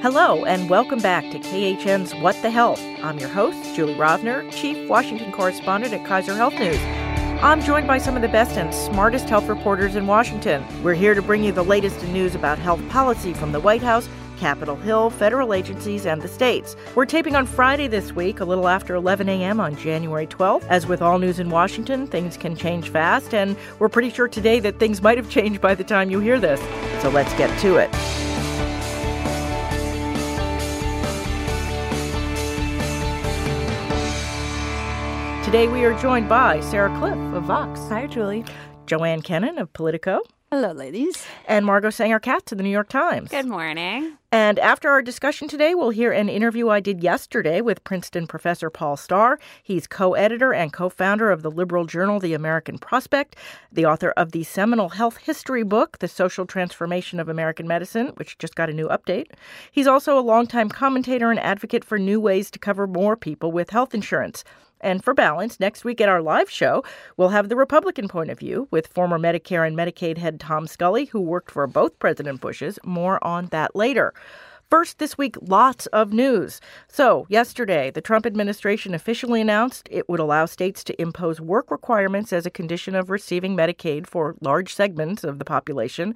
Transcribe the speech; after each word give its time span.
Hello, 0.00 0.44
and 0.44 0.70
welcome 0.70 1.00
back 1.00 1.28
to 1.32 1.40
KHN's 1.40 2.14
What 2.22 2.40
the 2.40 2.50
Health. 2.50 2.80
I'm 3.02 3.18
your 3.18 3.28
host, 3.28 3.74
Julie 3.74 3.96
Rovner, 3.96 4.48
Chief 4.52 4.88
Washington 4.88 5.32
Correspondent 5.32 5.92
at 5.92 6.06
Kaiser 6.06 6.36
Health 6.36 6.54
News. 6.54 6.78
I'm 7.42 7.60
joined 7.60 7.88
by 7.88 7.98
some 7.98 8.14
of 8.14 8.22
the 8.22 8.28
best 8.28 8.56
and 8.56 8.72
smartest 8.72 9.28
health 9.28 9.48
reporters 9.48 9.96
in 9.96 10.06
Washington. 10.06 10.64
We're 10.84 10.94
here 10.94 11.14
to 11.14 11.20
bring 11.20 11.42
you 11.42 11.50
the 11.50 11.64
latest 11.64 12.00
in 12.04 12.12
news 12.12 12.36
about 12.36 12.60
health 12.60 12.80
policy 12.90 13.34
from 13.34 13.50
the 13.50 13.58
White 13.58 13.82
House, 13.82 14.08
Capitol 14.38 14.76
Hill, 14.76 15.10
federal 15.10 15.52
agencies, 15.52 16.06
and 16.06 16.22
the 16.22 16.28
states. 16.28 16.76
We're 16.94 17.04
taping 17.04 17.34
on 17.34 17.44
Friday 17.44 17.88
this 17.88 18.12
week, 18.12 18.38
a 18.38 18.44
little 18.44 18.68
after 18.68 18.94
11 18.94 19.28
a.m. 19.28 19.58
on 19.58 19.74
January 19.74 20.28
12th. 20.28 20.64
As 20.68 20.86
with 20.86 21.02
all 21.02 21.18
news 21.18 21.40
in 21.40 21.50
Washington, 21.50 22.06
things 22.06 22.36
can 22.36 22.54
change 22.54 22.88
fast, 22.90 23.34
and 23.34 23.56
we're 23.80 23.88
pretty 23.88 24.10
sure 24.10 24.28
today 24.28 24.60
that 24.60 24.78
things 24.78 25.02
might 25.02 25.18
have 25.18 25.28
changed 25.28 25.60
by 25.60 25.74
the 25.74 25.82
time 25.82 26.08
you 26.08 26.20
hear 26.20 26.38
this. 26.38 26.60
So 27.02 27.08
let's 27.08 27.34
get 27.34 27.58
to 27.62 27.78
it. 27.78 28.27
Today 35.48 35.66
we 35.66 35.82
are 35.86 35.98
joined 35.98 36.28
by 36.28 36.60
Sarah 36.60 36.90
Kliff 36.90 37.34
of 37.34 37.44
Vox. 37.44 37.80
Hi, 37.88 38.06
Julie. 38.06 38.44
Joanne 38.84 39.22
Kenen 39.22 39.58
of 39.58 39.72
Politico. 39.72 40.20
Hello, 40.50 40.72
ladies. 40.72 41.26
And 41.46 41.64
Margot 41.64 41.88
Sanger 41.88 42.18
Katz 42.18 42.52
of 42.52 42.58
the 42.58 42.64
New 42.64 42.70
York 42.70 42.90
Times. 42.90 43.30
Good 43.30 43.46
morning. 43.46 44.18
And 44.30 44.58
after 44.58 44.90
our 44.90 45.00
discussion 45.00 45.48
today, 45.48 45.74
we'll 45.74 45.88
hear 45.88 46.12
an 46.12 46.28
interview 46.28 46.68
I 46.68 46.80
did 46.80 47.02
yesterday 47.02 47.62
with 47.62 47.82
Princeton 47.82 48.26
professor 48.26 48.68
Paul 48.68 48.98
Starr. 48.98 49.38
He's 49.62 49.86
co 49.86 50.12
editor 50.12 50.52
and 50.52 50.70
co 50.70 50.90
founder 50.90 51.30
of 51.30 51.40
the 51.40 51.50
liberal 51.50 51.86
journal 51.86 52.20
The 52.20 52.34
American 52.34 52.76
Prospect, 52.76 53.34
the 53.72 53.86
author 53.86 54.10
of 54.18 54.32
the 54.32 54.44
seminal 54.44 54.90
health 54.90 55.16
history 55.16 55.62
book, 55.62 55.98
The 56.00 56.08
Social 56.08 56.44
Transformation 56.44 57.20
of 57.20 57.30
American 57.30 57.66
Medicine, 57.66 58.08
which 58.16 58.36
just 58.36 58.54
got 58.54 58.68
a 58.68 58.74
new 58.74 58.88
update. 58.88 59.28
He's 59.72 59.86
also 59.86 60.18
a 60.18 60.20
longtime 60.20 60.68
commentator 60.68 61.30
and 61.30 61.40
advocate 61.40 61.86
for 61.86 61.98
new 61.98 62.20
ways 62.20 62.50
to 62.50 62.58
cover 62.58 62.86
more 62.86 63.16
people 63.16 63.50
with 63.50 63.70
health 63.70 63.94
insurance. 63.94 64.44
And 64.80 65.02
for 65.02 65.14
balance, 65.14 65.58
next 65.58 65.84
week 65.84 66.00
at 66.00 66.08
our 66.08 66.22
live 66.22 66.50
show, 66.50 66.84
we'll 67.16 67.30
have 67.30 67.48
the 67.48 67.56
Republican 67.56 68.08
point 68.08 68.30
of 68.30 68.38
view 68.38 68.68
with 68.70 68.86
former 68.86 69.18
Medicare 69.18 69.66
and 69.66 69.76
Medicaid 69.76 70.18
head 70.18 70.40
Tom 70.40 70.66
Scully, 70.66 71.06
who 71.06 71.20
worked 71.20 71.50
for 71.50 71.66
both 71.66 71.98
President 71.98 72.40
Bushes. 72.40 72.78
More 72.84 73.22
on 73.24 73.46
that 73.46 73.74
later. 73.74 74.14
First, 74.70 74.98
this 74.98 75.16
week, 75.16 75.36
lots 75.40 75.86
of 75.86 76.12
news. 76.12 76.60
So, 76.88 77.26
yesterday, 77.30 77.90
the 77.90 78.02
Trump 78.02 78.26
administration 78.26 78.92
officially 78.92 79.40
announced 79.40 79.88
it 79.90 80.06
would 80.10 80.20
allow 80.20 80.44
states 80.44 80.84
to 80.84 81.00
impose 81.00 81.40
work 81.40 81.70
requirements 81.70 82.34
as 82.34 82.44
a 82.44 82.50
condition 82.50 82.94
of 82.94 83.08
receiving 83.08 83.56
Medicaid 83.56 84.06
for 84.06 84.36
large 84.42 84.74
segments 84.74 85.24
of 85.24 85.38
the 85.38 85.44
population. 85.46 86.14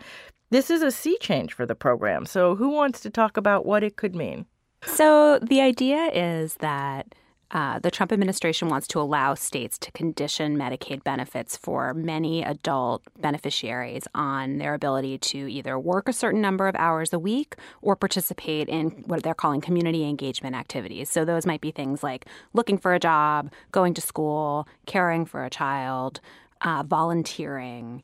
This 0.50 0.68
is 0.68 0.83
a 0.83 0.90
sea 0.90 1.16
change 1.18 1.55
for 1.55 1.64
the 1.64 1.74
program. 1.74 2.27
So, 2.27 2.55
who 2.55 2.68
wants 2.68 3.00
to 3.00 3.10
talk 3.10 3.38
about 3.38 3.64
what 3.64 3.83
it 3.83 3.96
could 3.96 4.14
mean? 4.14 4.44
So, 4.84 5.38
the 5.38 5.62
idea 5.62 6.10
is 6.12 6.56
that 6.56 7.14
uh, 7.53 7.78
the 7.78 7.91
Trump 7.91 8.12
administration 8.12 8.69
wants 8.69 8.86
to 8.89 8.98
allow 8.98 9.34
states 9.34 9.78
to 9.78 9.92
condition 9.92 10.56
Medicaid 10.56 11.05
benefits 11.05 11.55
for 11.55 11.92
many 11.92 12.42
adult 12.42 13.03
beneficiaries 13.20 14.08
on 14.14 14.56
their 14.56 14.72
ability 14.72 15.19
to 15.19 15.50
either 15.50 15.78
work 15.78 16.08
a 16.08 16.14
certain 16.14 16.41
number 16.41 16.67
of 16.67 16.75
hours 16.77 17.12
a 17.12 17.19
week 17.19 17.56
or 17.83 17.95
participate 17.95 18.69
in 18.69 18.89
what 19.06 19.23
they're 19.23 19.34
calling 19.34 19.61
community 19.61 20.05
engagement 20.08 20.56
activities. 20.56 21.11
So, 21.11 21.27
those 21.27 21.45
might 21.45 21.61
be 21.61 21.70
things 21.70 22.03
like 22.03 22.25
looking 22.55 22.78
for 22.78 22.95
a 22.95 22.98
job, 22.98 23.53
going 23.70 23.92
to 23.95 24.00
school, 24.00 24.67
caring 24.86 25.27
for 25.27 25.45
a 25.45 25.50
child, 25.50 26.20
uh, 26.62 26.83
volunteering. 26.86 28.03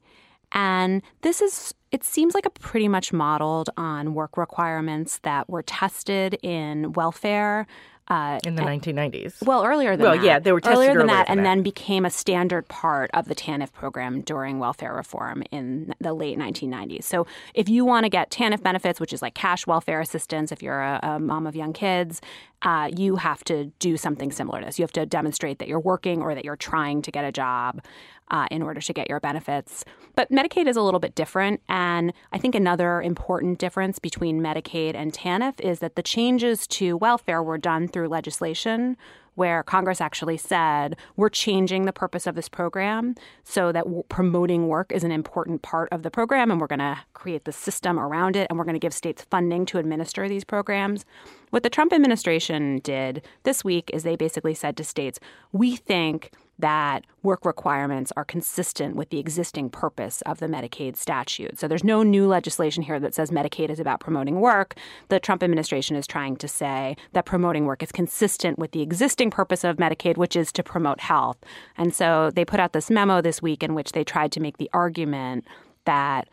And 0.52 1.02
this 1.22 1.40
is, 1.40 1.74
it 1.90 2.04
seems 2.04 2.34
like 2.34 2.46
a 2.46 2.50
pretty 2.50 2.88
much 2.88 3.12
modeled 3.12 3.70
on 3.76 4.14
work 4.14 4.36
requirements 4.36 5.18
that 5.22 5.48
were 5.48 5.62
tested 5.62 6.38
in 6.42 6.92
welfare 6.92 7.66
uh, 8.08 8.38
in 8.44 8.54
the 8.54 8.62
1990s. 8.62 9.42
Well, 9.44 9.64
earlier 9.64 9.96
than 9.96 10.04
well, 10.04 10.16
that. 10.16 10.24
yeah, 10.24 10.38
they 10.38 10.52
were 10.52 10.60
tested 10.60 10.76
earlier 10.76 10.88
than 10.88 11.02
earlier 11.02 11.08
that, 11.08 11.28
than 11.28 11.38
and 11.38 11.46
that. 11.46 11.50
then 11.50 11.62
became 11.62 12.04
a 12.04 12.10
standard 12.10 12.66
part 12.68 13.10
of 13.12 13.28
the 13.28 13.34
TANF 13.34 13.72
program 13.72 14.22
during 14.22 14.58
welfare 14.58 14.94
reform 14.94 15.42
in 15.50 15.94
the 16.00 16.14
late 16.14 16.38
1990s. 16.38 17.04
So, 17.04 17.26
if 17.54 17.68
you 17.68 17.84
want 17.84 18.04
to 18.04 18.10
get 18.10 18.30
TANF 18.30 18.62
benefits, 18.62 19.00
which 19.00 19.12
is 19.12 19.22
like 19.22 19.34
cash 19.34 19.66
welfare 19.66 20.00
assistance, 20.00 20.52
if 20.52 20.62
you're 20.62 20.80
a, 20.80 21.00
a 21.02 21.18
mom 21.18 21.46
of 21.46 21.54
young 21.54 21.72
kids, 21.72 22.20
uh, 22.62 22.90
you 22.96 23.16
have 23.16 23.44
to 23.44 23.66
do 23.78 23.96
something 23.96 24.32
similar 24.32 24.60
to 24.60 24.66
this. 24.66 24.78
You 24.78 24.82
have 24.82 24.92
to 24.92 25.06
demonstrate 25.06 25.58
that 25.58 25.68
you're 25.68 25.78
working 25.78 26.22
or 26.22 26.34
that 26.34 26.44
you're 26.44 26.56
trying 26.56 27.02
to 27.02 27.10
get 27.10 27.24
a 27.24 27.32
job. 27.32 27.82
Uh, 28.30 28.46
in 28.50 28.60
order 28.60 28.78
to 28.78 28.92
get 28.92 29.08
your 29.08 29.20
benefits. 29.20 29.86
But 30.14 30.30
Medicaid 30.30 30.66
is 30.66 30.76
a 30.76 30.82
little 30.82 31.00
bit 31.00 31.14
different. 31.14 31.62
And 31.66 32.12
I 32.30 32.36
think 32.36 32.54
another 32.54 33.00
important 33.00 33.58
difference 33.58 33.98
between 33.98 34.42
Medicaid 34.42 34.94
and 34.94 35.14
TANF 35.14 35.58
is 35.62 35.78
that 35.78 35.96
the 35.96 36.02
changes 36.02 36.66
to 36.66 36.98
welfare 36.98 37.42
were 37.42 37.56
done 37.56 37.88
through 37.88 38.08
legislation 38.08 38.98
where 39.38 39.62
Congress 39.62 40.00
actually 40.00 40.36
said, 40.36 40.96
we're 41.16 41.28
changing 41.28 41.84
the 41.84 41.92
purpose 41.92 42.26
of 42.26 42.34
this 42.34 42.48
program 42.48 43.14
so 43.44 43.70
that 43.70 43.86
promoting 44.08 44.66
work 44.66 44.90
is 44.90 45.04
an 45.04 45.12
important 45.12 45.62
part 45.62 45.88
of 45.92 46.02
the 46.02 46.10
program, 46.10 46.50
and 46.50 46.60
we're 46.60 46.66
going 46.66 46.80
to 46.80 46.98
create 47.14 47.44
the 47.44 47.52
system 47.52 48.00
around 48.00 48.34
it, 48.34 48.48
and 48.50 48.58
we're 48.58 48.64
going 48.64 48.74
to 48.74 48.80
give 48.80 48.92
states 48.92 49.24
funding 49.30 49.64
to 49.64 49.78
administer 49.78 50.28
these 50.28 50.42
programs. 50.42 51.04
What 51.50 51.62
the 51.62 51.70
Trump 51.70 51.92
administration 51.92 52.80
did 52.80 53.24
this 53.44 53.64
week 53.64 53.90
is 53.94 54.02
they 54.02 54.16
basically 54.16 54.54
said 54.54 54.76
to 54.76 54.84
states, 54.84 55.20
we 55.52 55.76
think 55.76 56.32
that 56.58 57.04
work 57.22 57.44
requirements 57.44 58.12
are 58.16 58.24
consistent 58.24 58.96
with 58.96 59.10
the 59.10 59.18
existing 59.18 59.70
purpose 59.70 60.22
of 60.22 60.38
the 60.38 60.46
Medicaid 60.46 60.96
statute. 60.96 61.58
So 61.58 61.68
there's 61.68 61.84
no 61.84 62.02
new 62.02 62.26
legislation 62.26 62.82
here 62.82 62.98
that 63.00 63.14
says 63.14 63.30
Medicaid 63.30 63.70
is 63.70 63.80
about 63.80 64.00
promoting 64.00 64.40
work. 64.40 64.74
The 65.08 65.20
Trump 65.20 65.42
administration 65.42 65.96
is 65.96 66.06
trying 66.06 66.36
to 66.36 66.48
say 66.48 66.96
that 67.12 67.26
promoting 67.26 67.64
work 67.64 67.82
is 67.82 67.92
consistent 67.92 68.58
with 68.58 68.72
the 68.72 68.82
existing 68.82 69.30
purpose 69.30 69.64
of 69.64 69.76
Medicaid, 69.76 70.16
which 70.16 70.36
is 70.36 70.52
to 70.52 70.62
promote 70.62 71.00
health. 71.00 71.38
And 71.76 71.94
so 71.94 72.30
they 72.30 72.44
put 72.44 72.60
out 72.60 72.72
this 72.72 72.90
memo 72.90 73.20
this 73.20 73.40
week 73.40 73.62
in 73.62 73.74
which 73.74 73.92
they 73.92 74.04
tried 74.04 74.32
to 74.32 74.40
make 74.40 74.58
the 74.58 74.70
argument 74.72 75.46
that 75.84 76.28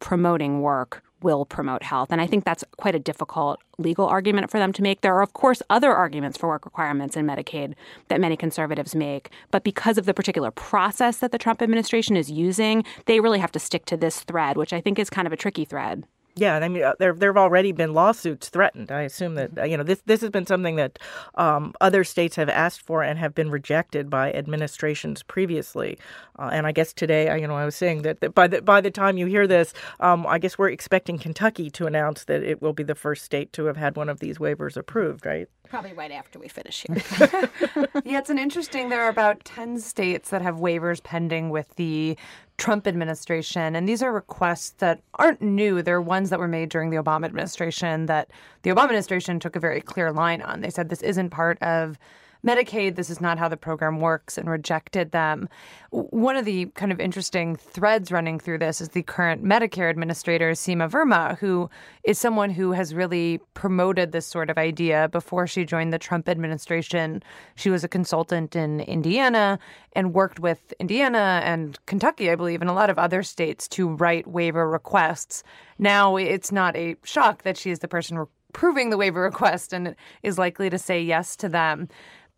promoting 0.00 0.60
work 0.60 1.02
will 1.22 1.44
promote 1.44 1.82
health. 1.82 2.08
And 2.10 2.20
I 2.20 2.26
think 2.26 2.44
that's 2.44 2.64
quite 2.76 2.94
a 2.94 2.98
difficult 2.98 3.60
legal 3.78 4.06
argument 4.06 4.50
for 4.50 4.58
them 4.58 4.72
to 4.72 4.82
make. 4.82 5.00
There 5.00 5.14
are, 5.14 5.22
of 5.22 5.32
course, 5.32 5.62
other 5.70 5.92
arguments 5.92 6.36
for 6.36 6.48
work 6.48 6.64
requirements 6.64 7.16
in 7.16 7.26
Medicaid 7.26 7.74
that 8.08 8.20
many 8.20 8.36
conservatives 8.36 8.94
make. 8.94 9.30
But 9.50 9.64
because 9.64 9.98
of 9.98 10.06
the 10.06 10.14
particular 10.14 10.50
process 10.50 11.18
that 11.18 11.32
the 11.32 11.38
Trump 11.38 11.62
administration 11.62 12.16
is 12.16 12.30
using, 12.30 12.84
they 13.06 13.20
really 13.20 13.38
have 13.38 13.52
to 13.52 13.58
stick 13.58 13.84
to 13.86 13.96
this 13.96 14.20
thread, 14.20 14.56
which 14.56 14.72
I 14.72 14.80
think 14.80 14.98
is 14.98 15.10
kind 15.10 15.26
of 15.26 15.32
a 15.32 15.36
tricky 15.36 15.64
thread. 15.64 16.04
Yeah, 16.38 16.54
and 16.54 16.64
I 16.64 16.68
mean, 16.68 16.84
uh, 16.84 16.94
there 17.00 17.12
there 17.12 17.30
have 17.30 17.36
already 17.36 17.72
been 17.72 17.94
lawsuits 17.94 18.48
threatened. 18.48 18.92
I 18.92 19.02
assume 19.02 19.34
that 19.34 19.58
uh, 19.58 19.64
you 19.64 19.76
know 19.76 19.82
this 19.82 20.02
this 20.06 20.20
has 20.20 20.30
been 20.30 20.46
something 20.46 20.76
that 20.76 20.98
um, 21.34 21.74
other 21.80 22.04
states 22.04 22.36
have 22.36 22.48
asked 22.48 22.80
for 22.82 23.02
and 23.02 23.18
have 23.18 23.34
been 23.34 23.50
rejected 23.50 24.08
by 24.08 24.32
administrations 24.32 25.24
previously. 25.24 25.98
Uh, 26.38 26.50
and 26.52 26.64
I 26.66 26.72
guess 26.72 26.92
today, 26.92 27.36
you 27.40 27.48
know, 27.48 27.56
I 27.56 27.64
was 27.64 27.74
saying 27.74 28.02
that, 28.02 28.20
that 28.20 28.34
by 28.36 28.46
the 28.46 28.62
by 28.62 28.80
the 28.80 28.90
time 28.90 29.18
you 29.18 29.26
hear 29.26 29.48
this, 29.48 29.74
um, 29.98 30.26
I 30.28 30.38
guess 30.38 30.56
we're 30.56 30.70
expecting 30.70 31.18
Kentucky 31.18 31.70
to 31.70 31.86
announce 31.86 32.24
that 32.24 32.44
it 32.44 32.62
will 32.62 32.72
be 32.72 32.84
the 32.84 32.94
first 32.94 33.24
state 33.24 33.52
to 33.54 33.64
have 33.64 33.76
had 33.76 33.96
one 33.96 34.08
of 34.08 34.20
these 34.20 34.38
waivers 34.38 34.76
approved, 34.76 35.26
right? 35.26 35.48
Probably 35.70 35.92
right 35.92 36.10
after 36.10 36.38
we 36.38 36.48
finish 36.48 36.86
here. 36.86 36.96
yeah, 38.04 38.18
it's 38.18 38.30
an 38.30 38.38
interesting. 38.38 38.88
There 38.88 39.02
are 39.02 39.10
about 39.10 39.44
ten 39.44 39.78
states 39.78 40.30
that 40.30 40.40
have 40.42 40.56
waivers 40.56 41.02
pending 41.02 41.50
with 41.50 41.74
the 41.76 42.16
Trump 42.58 42.86
administration. 42.86 43.76
And 43.76 43.88
these 43.88 44.02
are 44.02 44.12
requests 44.12 44.70
that 44.78 45.00
aren't 45.14 45.40
new. 45.40 45.80
They're 45.80 46.02
ones 46.02 46.30
that 46.30 46.40
were 46.40 46.48
made 46.48 46.70
during 46.70 46.90
the 46.90 46.96
Obama 46.96 47.24
administration 47.24 48.06
that 48.06 48.30
the 48.62 48.70
Obama 48.70 48.84
administration 48.84 49.38
took 49.38 49.56
a 49.56 49.60
very 49.60 49.80
clear 49.80 50.10
line 50.12 50.42
on. 50.42 50.60
They 50.60 50.70
said 50.70 50.88
this 50.88 51.02
isn't 51.02 51.30
part 51.30 51.62
of 51.62 51.98
Medicaid, 52.46 52.94
this 52.94 53.10
is 53.10 53.20
not 53.20 53.38
how 53.38 53.48
the 53.48 53.56
program 53.56 54.00
works, 54.00 54.38
and 54.38 54.48
rejected 54.48 55.10
them. 55.10 55.48
One 55.90 56.36
of 56.36 56.44
the 56.44 56.66
kind 56.74 56.92
of 56.92 57.00
interesting 57.00 57.56
threads 57.56 58.12
running 58.12 58.38
through 58.38 58.58
this 58.58 58.80
is 58.80 58.90
the 58.90 59.02
current 59.02 59.42
Medicare 59.42 59.90
administrator, 59.90 60.52
Seema 60.52 60.88
Verma, 60.88 61.36
who 61.38 61.68
is 62.04 62.18
someone 62.18 62.50
who 62.50 62.72
has 62.72 62.94
really 62.94 63.40
promoted 63.54 64.12
this 64.12 64.26
sort 64.26 64.50
of 64.50 64.58
idea 64.58 65.08
before 65.08 65.46
she 65.46 65.64
joined 65.64 65.92
the 65.92 65.98
Trump 65.98 66.28
administration. 66.28 67.22
She 67.56 67.70
was 67.70 67.82
a 67.82 67.88
consultant 67.88 68.54
in 68.54 68.80
Indiana 68.80 69.58
and 69.94 70.14
worked 70.14 70.38
with 70.38 70.72
Indiana 70.78 71.40
and 71.42 71.84
Kentucky, 71.86 72.30
I 72.30 72.36
believe, 72.36 72.60
and 72.60 72.70
a 72.70 72.74
lot 72.74 72.90
of 72.90 72.98
other 72.98 73.22
states 73.22 73.66
to 73.68 73.88
write 73.88 74.28
waiver 74.28 74.68
requests. 74.68 75.42
Now 75.78 76.16
it's 76.16 76.52
not 76.52 76.76
a 76.76 76.96
shock 77.02 77.42
that 77.42 77.56
she 77.56 77.70
is 77.70 77.80
the 77.80 77.88
person 77.88 78.16
approving 78.50 78.90
the 78.90 78.96
waiver 78.96 79.22
request 79.22 79.72
and 79.72 79.94
is 80.22 80.38
likely 80.38 80.70
to 80.70 80.78
say 80.78 81.02
yes 81.02 81.36
to 81.36 81.48
them 81.48 81.88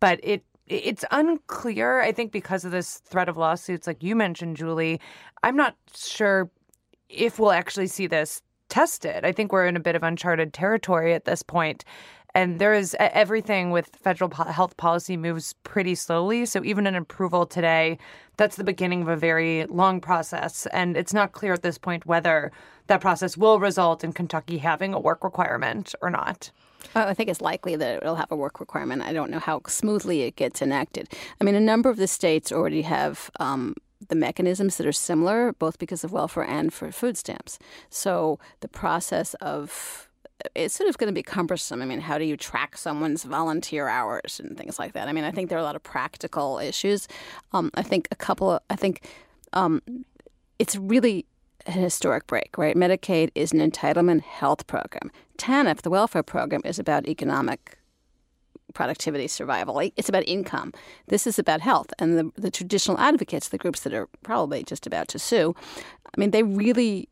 but 0.01 0.19
it 0.21 0.43
it's 0.67 1.05
unclear. 1.11 2.01
I 2.01 2.11
think 2.11 2.31
because 2.31 2.65
of 2.65 2.71
this 2.71 2.99
threat 2.99 3.27
of 3.27 3.37
lawsuits, 3.37 3.87
like 3.87 4.03
you 4.03 4.15
mentioned, 4.15 4.57
Julie, 4.57 5.01
I'm 5.43 5.55
not 5.57 5.75
sure 5.93 6.49
if 7.09 7.39
we'll 7.39 7.51
actually 7.51 7.87
see 7.87 8.07
this 8.07 8.41
tested. 8.69 9.25
I 9.25 9.33
think 9.33 9.51
we're 9.51 9.67
in 9.67 9.75
a 9.75 9.81
bit 9.81 9.95
of 9.95 10.03
uncharted 10.03 10.53
territory 10.53 11.13
at 11.13 11.25
this 11.25 11.43
point. 11.43 11.83
And 12.33 12.59
there 12.59 12.73
is 12.73 12.95
everything 12.99 13.71
with 13.71 13.97
federal 14.01 14.31
health 14.31 14.77
policy 14.77 15.17
moves 15.17 15.53
pretty 15.63 15.95
slowly. 15.95 16.45
So 16.45 16.63
even 16.63 16.87
an 16.87 16.95
approval 16.95 17.45
today, 17.45 17.97
that's 18.37 18.55
the 18.55 18.63
beginning 18.63 19.01
of 19.01 19.09
a 19.09 19.17
very 19.17 19.65
long 19.65 19.99
process. 19.99 20.65
And 20.67 20.95
it's 20.95 21.13
not 21.13 21.33
clear 21.33 21.51
at 21.51 21.63
this 21.63 21.77
point 21.77 22.05
whether 22.05 22.53
that 22.87 23.01
process 23.01 23.35
will 23.35 23.59
result 23.59 24.05
in 24.05 24.13
Kentucky 24.13 24.59
having 24.59 24.93
a 24.93 24.99
work 24.99 25.25
requirement 25.25 25.93
or 26.01 26.09
not. 26.09 26.51
I 26.95 27.13
think 27.13 27.29
it's 27.29 27.41
likely 27.41 27.75
that 27.75 27.97
it'll 27.97 28.15
have 28.15 28.31
a 28.31 28.35
work 28.35 28.59
requirement. 28.59 29.01
I 29.01 29.13
don't 29.13 29.31
know 29.31 29.39
how 29.39 29.61
smoothly 29.67 30.21
it 30.23 30.35
gets 30.35 30.61
enacted. 30.61 31.09
I 31.39 31.43
mean, 31.43 31.55
a 31.55 31.59
number 31.59 31.89
of 31.89 31.97
the 31.97 32.07
states 32.07 32.51
already 32.51 32.83
have 32.83 33.31
um, 33.39 33.75
the 34.07 34.15
mechanisms 34.15 34.77
that 34.77 34.87
are 34.87 34.91
similar, 34.91 35.53
both 35.53 35.79
because 35.79 36.03
of 36.03 36.11
welfare 36.11 36.43
and 36.43 36.73
for 36.73 36.91
food 36.91 37.17
stamps. 37.17 37.59
So 37.89 38.39
the 38.59 38.67
process 38.67 39.33
of 39.35 40.09
it's 40.55 40.73
sort 40.73 40.89
of 40.89 40.97
going 40.97 41.07
to 41.07 41.13
be 41.13 41.23
cumbersome. 41.23 41.81
I 41.81 41.85
mean, 41.85 42.01
how 42.01 42.17
do 42.17 42.25
you 42.25 42.35
track 42.35 42.75
someone's 42.77 43.23
volunteer 43.23 43.87
hours 43.87 44.41
and 44.43 44.57
things 44.57 44.79
like 44.79 44.93
that? 44.93 45.07
I 45.07 45.13
mean, 45.13 45.23
I 45.23 45.31
think 45.31 45.49
there 45.49 45.57
are 45.57 45.61
a 45.61 45.63
lot 45.65 45.75
of 45.75 45.83
practical 45.83 46.57
issues. 46.57 47.07
Um, 47.53 47.69
I 47.75 47.83
think 47.83 48.07
a 48.11 48.15
couple. 48.15 48.51
Of, 48.51 48.61
I 48.69 48.75
think 48.75 49.07
um, 49.53 49.81
it's 50.57 50.75
really 50.75 51.25
an 51.65 51.73
historic 51.73 52.27
break, 52.27 52.57
right? 52.57 52.75
Medicaid 52.75 53.29
is 53.35 53.51
an 53.51 53.59
entitlement 53.59 54.21
health 54.21 54.67
program. 54.67 55.11
TANF, 55.37 55.81
the 55.81 55.89
welfare 55.89 56.23
program, 56.23 56.61
is 56.65 56.79
about 56.79 57.07
economic 57.07 57.77
productivity, 58.73 59.27
survival. 59.27 59.79
It's 59.97 60.09
about 60.09 60.23
income. 60.27 60.73
This 61.07 61.27
is 61.27 61.37
about 61.37 61.61
health. 61.61 61.87
And 61.99 62.17
the, 62.17 62.31
the 62.35 62.51
traditional 62.51 62.97
advocates, 62.99 63.49
the 63.49 63.57
groups 63.57 63.81
that 63.81 63.93
are 63.93 64.07
probably 64.23 64.63
just 64.63 64.87
about 64.87 65.07
to 65.09 65.19
sue, 65.19 65.55
I 66.05 66.19
mean, 66.19 66.31
they 66.31 66.43
really 66.43 67.09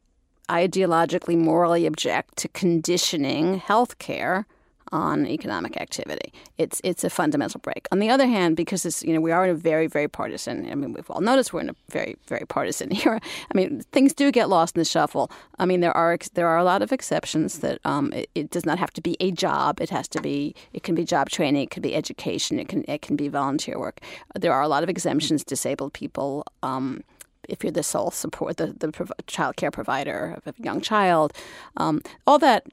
ideologically, 0.50 1.38
morally 1.38 1.86
object 1.86 2.38
to 2.38 2.48
conditioning 2.50 3.60
health 3.60 4.00
care 4.00 4.48
on 4.91 5.27
economic 5.27 5.77
activity. 5.77 6.33
It's 6.57 6.81
it's 6.83 7.03
a 7.03 7.09
fundamental 7.09 7.59
break. 7.59 7.88
On 7.91 8.00
the 8.00 8.09
other 8.09 8.27
hand, 8.27 8.56
because 8.56 8.86
it's 8.86 9.03
you 9.03 9.13
know 9.13 9.21
we 9.21 9.31
are 9.31 9.45
in 9.45 9.51
a 9.51 9.56
very 9.56 9.88
very 9.88 10.07
partisan. 10.07 10.69
I 10.71 10.75
mean 10.75 10.94
we've 10.94 11.09
all 11.09 11.21
noticed 11.21 11.53
we're 11.53 11.62
in 11.62 11.69
a 11.69 11.75
very 11.89 12.15
very 12.27 12.45
partisan 12.45 12.95
era. 13.06 13.19
I 13.24 13.57
mean 13.57 13.81
things 13.91 14.13
do 14.13 14.31
get 14.31 14.50
lost 14.50 14.75
in 14.75 14.80
the 14.80 14.86
shuffle. 14.86 15.31
I 15.57 15.65
mean 15.65 15.80
there 15.81 15.95
are 15.95 16.18
there 16.33 16.47
are 16.47 16.57
a 16.57 16.63
lot 16.63 16.81
of 16.81 16.91
exceptions 16.91 17.59
that 17.59 17.80
um, 17.86 18.12
it, 18.13 18.30
it, 18.36 18.50
does 18.50 18.65
not 18.65 18.80
have 18.80 18.91
to 18.94 19.01
be 19.01 19.15
a 19.19 19.31
job. 19.31 19.80
It 19.80 19.89
has 19.89 20.07
to 20.09 20.21
be 20.21 20.56
it 20.74 20.83
can 20.83 20.95
be 20.95 21.06
job 21.06 21.30
training. 21.30 21.63
It 21.63 21.71
can 21.71 21.81
be 21.81 21.95
education. 21.95 22.59
It 22.59 22.68
can 22.68 22.83
it 22.88 23.01
can 23.01 23.15
be 23.15 23.27
volunteer 23.27 23.80
work. 23.80 24.01
There 24.35 24.53
are 24.53 24.62
a 24.62 24.68
lot 24.68 24.83
of 24.83 24.89
exemptions. 24.89 25.44
Disabled 25.44 25.94
people. 25.94 26.45
Um, 26.63 27.03
if 27.47 27.63
you're 27.63 27.71
the 27.71 27.83
sole 27.83 28.12
support, 28.12 28.57
the, 28.57 28.68
the 28.68 28.92
child 29.25 29.56
care 29.56 29.71
provider 29.71 30.35
of 30.38 30.47
a 30.47 30.63
young 30.63 30.81
child, 30.81 31.33
um, 31.77 32.01
all 32.27 32.38
that 32.39 32.68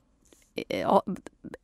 all, 0.85 1.05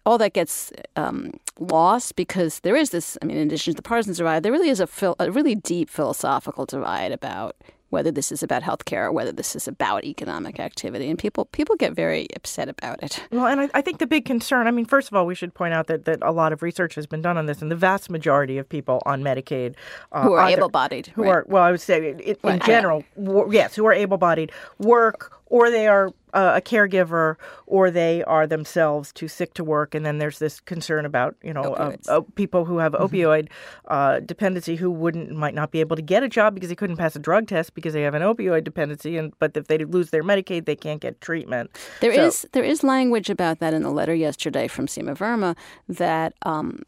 all 0.05 0.19
that 0.19 0.33
gets 0.33 0.73
um, 0.97 1.33
lost 1.59 2.17
because 2.17 2.61
there 2.61 2.77
is 2.77 2.91
this. 2.91 3.17
I 3.23 3.25
mean, 3.25 3.37
in 3.37 3.47
addition 3.47 3.73
to 3.73 3.77
the 3.77 3.83
partisan 3.83 4.15
divide, 4.15 4.43
there 4.43 4.53
really 4.53 4.69
is 4.69 4.81
a, 4.81 4.87
phil, 4.87 5.17
a 5.19 5.31
really 5.31 5.55
deep 5.55 5.91
philosophical 5.91 6.67
divide 6.67 7.13
about 7.13 7.57
whether 7.93 8.11
this 8.11 8.33
is 8.33 8.43
about 8.43 8.63
healthcare 8.63 9.05
or 9.05 9.13
whether 9.13 9.33
this 9.33 9.55
is 9.55 9.69
about 9.69 10.03
economic 10.05 10.59
activity, 10.59 11.11
and 11.11 11.19
people 11.19 11.45
people 11.45 11.77
get 11.77 11.93
very 11.93 12.27
upset 12.35 12.69
about 12.69 13.03
it. 13.03 13.23
Well, 13.33 13.47
and 13.47 13.63
I, 13.63 13.71
I, 13.75 13.81
think 13.81 13.99
the 13.99 14.07
big 14.07 14.25
concern. 14.25 14.67
I 14.67 14.71
mean, 14.71 14.85
first 14.85 15.09
of 15.09 15.15
all, 15.15 15.27
we 15.27 15.35
should 15.35 15.55
point 15.55 15.73
out 15.75 15.87
that, 15.87 16.05
that 16.05 16.19
a 16.23 16.33
lot 16.33 16.53
of 16.53 16.63
research 16.63 16.95
has 16.95 17.07
been 17.07 17.23
done 17.23 17.37
on 17.37 17.47
this, 17.47 17.63
and 17.63 17.71
the 17.71 17.77
vast 17.77 18.11
majority 18.11 18.59
of 18.59 18.69
people 18.69 19.03
on 19.07 19.23
Medicaid 19.23 19.75
uh, 20.13 20.23
who 20.23 20.35
are 20.35 20.49
able-bodied, 20.49 21.09
who 21.09 21.23
right. 21.23 21.31
are 21.31 21.45
well, 21.49 21.63
I 21.63 21.71
would 21.71 21.81
say 21.81 22.11
in, 22.11 22.21
in 22.21 22.37
well, 22.43 22.59
general, 22.59 23.05
yes, 23.51 23.75
who 23.75 23.87
are 23.87 23.93
able-bodied, 23.93 24.53
work 24.79 25.42
or 25.53 25.71
they 25.71 25.87
are 25.87 26.09
uh, 26.33 26.55
a 26.57 26.63
caregiver 26.63 27.37
or 27.67 27.91
they 27.91 28.25
are 28.25 28.47
themselves 28.47 29.13
too 29.13 29.29
sick 29.29 29.53
to 29.53 29.63
work 29.63 29.95
and 29.95 30.05
then 30.05 30.17
there's 30.17 30.39
this 30.39 30.61
concern 30.61 31.05
about 31.05 31.37
you 31.43 31.53
know 31.53 31.75
uh, 31.75 31.95
uh, 32.09 32.23
people 32.37 32.65
who 32.65 32.79
have 32.79 32.93
mm-hmm. 32.93 33.15
opioid 33.15 33.49
uh, 33.89 34.19
dependency 34.21 34.75
who 34.75 34.91
wouldn't 34.91 35.31
might 35.31 35.55
not 35.55 35.71
be 35.71 35.81
able 35.81 35.95
to 35.95 36.01
get 36.01 36.23
a 36.23 36.29
job 36.29 36.55
because 36.55 36.71
they 36.71 36.75
couldn't 36.75 36.97
pass 36.97 37.15
a 37.15 37.19
drug 37.19 37.47
test 37.47 37.75
because 37.75 37.93
they 37.93 38.01
have 38.01 38.15
an 38.15 38.23
opioid 38.23 38.65
dependency 38.65 39.19
and 39.19 39.35
but 39.41 39.55
if 39.55 39.67
they 39.67 39.77
lose 39.85 40.09
their 40.09 40.25
medicaid 40.25 40.65
they 40.65 40.75
can't 40.75 41.03
get 41.03 41.21
treatment 41.21 41.71
There 42.01 42.15
so, 42.15 42.27
is 42.27 42.47
there 42.53 42.65
is 42.65 42.83
language 42.83 43.29
about 43.29 43.59
that 43.59 43.75
in 43.75 43.83
the 43.83 43.93
letter 43.93 44.15
yesterday 44.15 44.69
from 44.69 44.87
seema 44.87 45.15
verma 45.15 45.55
that 45.87 46.33
um, 46.43 46.83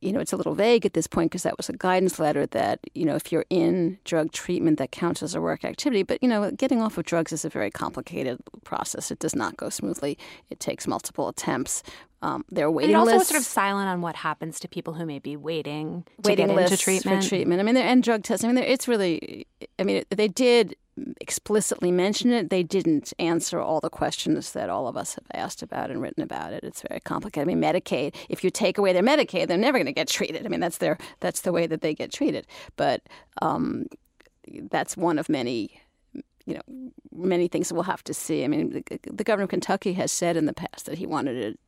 you 0.00 0.12
know, 0.12 0.20
it's 0.20 0.32
a 0.32 0.36
little 0.36 0.54
vague 0.54 0.86
at 0.86 0.94
this 0.94 1.06
point 1.06 1.30
because 1.30 1.42
that 1.42 1.56
was 1.56 1.68
a 1.68 1.76
guidance 1.76 2.18
letter 2.18 2.46
that, 2.46 2.80
you 2.94 3.04
know, 3.04 3.16
if 3.16 3.30
you're 3.30 3.44
in 3.50 3.98
drug 4.04 4.32
treatment, 4.32 4.78
that 4.78 4.92
counts 4.92 5.22
as 5.22 5.34
a 5.34 5.40
work 5.40 5.64
activity. 5.64 6.02
But, 6.02 6.22
you 6.22 6.28
know, 6.28 6.50
getting 6.52 6.80
off 6.80 6.96
of 6.96 7.04
drugs 7.04 7.32
is 7.32 7.44
a 7.44 7.48
very 7.48 7.70
complicated 7.70 8.38
process. 8.64 9.10
It 9.10 9.18
does 9.18 9.36
not 9.36 9.56
go 9.56 9.68
smoothly. 9.68 10.18
It 10.48 10.58
takes 10.60 10.86
multiple 10.86 11.28
attempts. 11.28 11.82
Um, 12.22 12.44
there 12.50 12.66
are 12.66 12.70
waiting 12.70 12.94
and 12.94 13.00
also 13.00 13.16
lists. 13.16 13.30
sort 13.30 13.40
of 13.40 13.46
silent 13.46 13.88
on 13.88 14.02
what 14.02 14.16
happens 14.16 14.60
to 14.60 14.68
people 14.68 14.92
who 14.92 15.06
may 15.06 15.18
be 15.18 15.36
waiting 15.36 16.04
waiting 16.22 16.48
to 16.48 16.54
get 16.54 16.62
into 16.64 16.76
treatment. 16.76 17.22
for 17.22 17.28
treatment. 17.28 17.60
I 17.60 17.62
mean, 17.62 17.76
and 17.76 18.02
drug 18.02 18.24
testing. 18.24 18.50
I 18.50 18.52
mean, 18.52 18.64
it's 18.64 18.86
really. 18.86 19.46
I 19.78 19.84
mean, 19.84 20.04
they 20.10 20.28
did 20.28 20.76
explicitly 21.20 21.90
mention 21.90 22.32
it. 22.32 22.50
They 22.50 22.62
didn't 22.62 23.12
answer 23.18 23.60
all 23.60 23.80
the 23.80 23.90
questions 23.90 24.52
that 24.52 24.70
all 24.70 24.88
of 24.88 24.96
us 24.96 25.14
have 25.14 25.26
asked 25.34 25.62
about 25.62 25.90
and 25.90 26.00
written 26.00 26.22
about 26.22 26.52
it. 26.52 26.64
It's 26.64 26.82
very 26.88 27.00
complicated. 27.00 27.48
I 27.48 27.54
mean, 27.54 27.62
Medicaid. 27.62 28.14
If 28.28 28.44
you 28.44 28.50
take 28.50 28.78
away 28.78 28.92
their 28.92 29.02
Medicaid, 29.02 29.48
they're 29.48 29.56
never 29.58 29.78
going 29.78 29.86
to 29.86 29.92
get 29.92 30.08
treated. 30.08 30.44
I 30.46 30.48
mean, 30.48 30.60
that's 30.60 30.78
their 30.78 30.98
that's 31.20 31.42
the 31.42 31.52
way 31.52 31.66
that 31.66 31.80
they 31.80 31.94
get 31.94 32.12
treated. 32.12 32.46
But 32.76 33.02
um, 33.42 33.86
that's 34.70 34.96
one 34.96 35.18
of 35.18 35.28
many 35.28 35.80
you 36.46 36.54
know, 36.54 36.90
many 37.12 37.46
things 37.46 37.68
that 37.68 37.74
we'll 37.74 37.84
have 37.84 38.02
to 38.04 38.14
see. 38.14 38.44
I 38.44 38.48
mean, 38.48 38.70
the, 38.70 38.98
the, 39.12 39.24
governor 39.24 39.44
of 39.44 39.50
Kentucky 39.50 39.92
has 39.92 40.10
said 40.10 40.36
in 40.36 40.46
the 40.46 40.52
past 40.52 40.86
that 40.86 40.98
he 40.98 41.06
wanted 41.06 41.34
to 41.40 41.58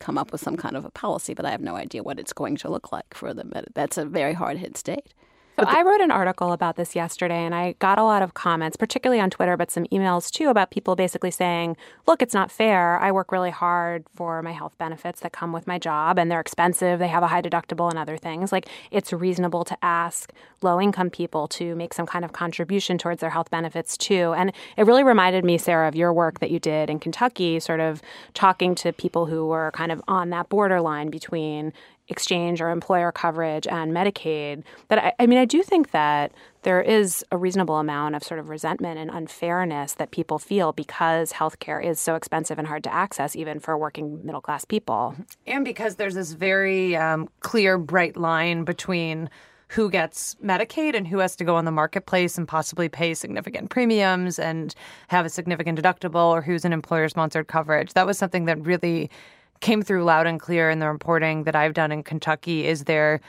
come 0.00 0.18
up 0.18 0.32
with 0.32 0.40
some 0.40 0.56
kind 0.56 0.76
of 0.76 0.84
a 0.84 0.90
policy, 0.90 1.34
but 1.34 1.44
I 1.44 1.50
have 1.50 1.60
no 1.60 1.76
idea 1.76 2.02
what 2.02 2.18
it's 2.18 2.32
going 2.32 2.56
to 2.56 2.70
look 2.70 2.90
like 2.90 3.14
for 3.14 3.32
them. 3.32 3.52
That's 3.74 3.98
a 3.98 4.04
very 4.04 4.32
hard 4.32 4.56
hit 4.56 4.76
state. 4.76 5.14
So 5.60 5.66
I 5.68 5.82
wrote 5.82 6.00
an 6.00 6.10
article 6.10 6.52
about 6.52 6.76
this 6.76 6.96
yesterday 6.96 7.44
and 7.44 7.54
I 7.54 7.74
got 7.80 7.98
a 7.98 8.02
lot 8.02 8.22
of 8.22 8.32
comments, 8.32 8.78
particularly 8.78 9.20
on 9.20 9.28
Twitter, 9.28 9.58
but 9.58 9.70
some 9.70 9.84
emails 9.86 10.30
too 10.30 10.48
about 10.48 10.70
people 10.70 10.96
basically 10.96 11.30
saying, 11.30 11.76
look, 12.06 12.22
it's 12.22 12.32
not 12.32 12.50
fair. 12.50 12.98
I 12.98 13.12
work 13.12 13.30
really 13.30 13.50
hard 13.50 14.06
for 14.14 14.40
my 14.40 14.52
health 14.52 14.78
benefits 14.78 15.20
that 15.20 15.32
come 15.32 15.52
with 15.52 15.66
my 15.66 15.78
job 15.78 16.18
and 16.18 16.30
they're 16.30 16.40
expensive. 16.40 16.98
They 16.98 17.08
have 17.08 17.22
a 17.22 17.26
high 17.26 17.42
deductible 17.42 17.90
and 17.90 17.98
other 17.98 18.16
things. 18.16 18.52
Like 18.52 18.68
it's 18.90 19.12
reasonable 19.12 19.64
to 19.64 19.76
ask 19.82 20.32
low 20.62 20.80
income 20.80 21.10
people 21.10 21.46
to 21.48 21.74
make 21.74 21.92
some 21.92 22.06
kind 22.06 22.24
of 22.24 22.32
contribution 22.32 22.96
towards 22.96 23.20
their 23.20 23.30
health 23.30 23.50
benefits 23.50 23.98
too. 23.98 24.32
And 24.34 24.52
it 24.78 24.86
really 24.86 25.04
reminded 25.04 25.44
me, 25.44 25.58
Sarah, 25.58 25.88
of 25.88 25.94
your 25.94 26.12
work 26.14 26.40
that 26.40 26.50
you 26.50 26.58
did 26.58 26.88
in 26.88 27.00
Kentucky, 27.00 27.60
sort 27.60 27.80
of 27.80 28.00
talking 28.32 28.74
to 28.76 28.94
people 28.94 29.26
who 29.26 29.46
were 29.46 29.72
kind 29.72 29.92
of 29.92 30.00
on 30.08 30.30
that 30.30 30.48
borderline 30.48 31.10
between 31.10 31.74
exchange 32.10 32.60
or 32.60 32.70
employer 32.70 33.12
coverage 33.12 33.66
and 33.66 33.92
Medicaid. 33.92 34.64
That 34.88 34.98
I, 34.98 35.12
I, 35.18 35.26
mean, 35.26 35.38
I 35.38 35.44
do 35.44 35.62
think 35.62 35.92
that 35.92 36.32
there 36.62 36.82
is 36.82 37.24
a 37.30 37.38
reasonable 37.38 37.76
amount 37.76 38.14
of 38.16 38.22
sort 38.22 38.40
of 38.40 38.48
resentment 38.48 38.98
and 38.98 39.10
unfairness 39.10 39.94
that 39.94 40.10
people 40.10 40.38
feel 40.38 40.72
because 40.72 41.32
healthcare 41.32 41.82
is 41.82 41.98
so 42.00 42.14
expensive 42.14 42.58
and 42.58 42.66
hard 42.66 42.84
to 42.84 42.92
access, 42.92 43.34
even 43.36 43.60
for 43.60 43.78
working 43.78 44.24
middle 44.24 44.40
class 44.40 44.64
people. 44.64 45.14
And 45.46 45.64
because 45.64 45.96
there's 45.96 46.14
this 46.14 46.32
very 46.32 46.96
um, 46.96 47.28
clear, 47.40 47.78
bright 47.78 48.16
line 48.16 48.64
between 48.64 49.30
who 49.70 49.88
gets 49.88 50.34
Medicaid 50.44 50.96
and 50.96 51.06
who 51.06 51.18
has 51.18 51.36
to 51.36 51.44
go 51.44 51.54
on 51.54 51.64
the 51.64 51.70
marketplace 51.70 52.36
and 52.36 52.46
possibly 52.46 52.88
pay 52.88 53.14
significant 53.14 53.70
premiums 53.70 54.36
and 54.36 54.74
have 55.06 55.24
a 55.24 55.28
significant 55.28 55.80
deductible 55.80 56.32
or 56.32 56.42
who's 56.42 56.64
an 56.64 56.72
employer 56.72 57.08
sponsored 57.08 57.46
coverage. 57.46 57.92
That 57.92 58.04
was 58.04 58.18
something 58.18 58.46
that 58.46 58.60
really 58.66 59.10
came 59.60 59.82
through 59.82 60.04
loud 60.04 60.26
and 60.26 60.40
clear 60.40 60.70
in 60.70 60.78
the 60.78 60.88
reporting 60.88 61.44
that 61.44 61.54
I've 61.54 61.74
done 61.74 61.92
in 61.92 62.02
Kentucky 62.02 62.66
is 62.66 62.84
there 62.84 63.20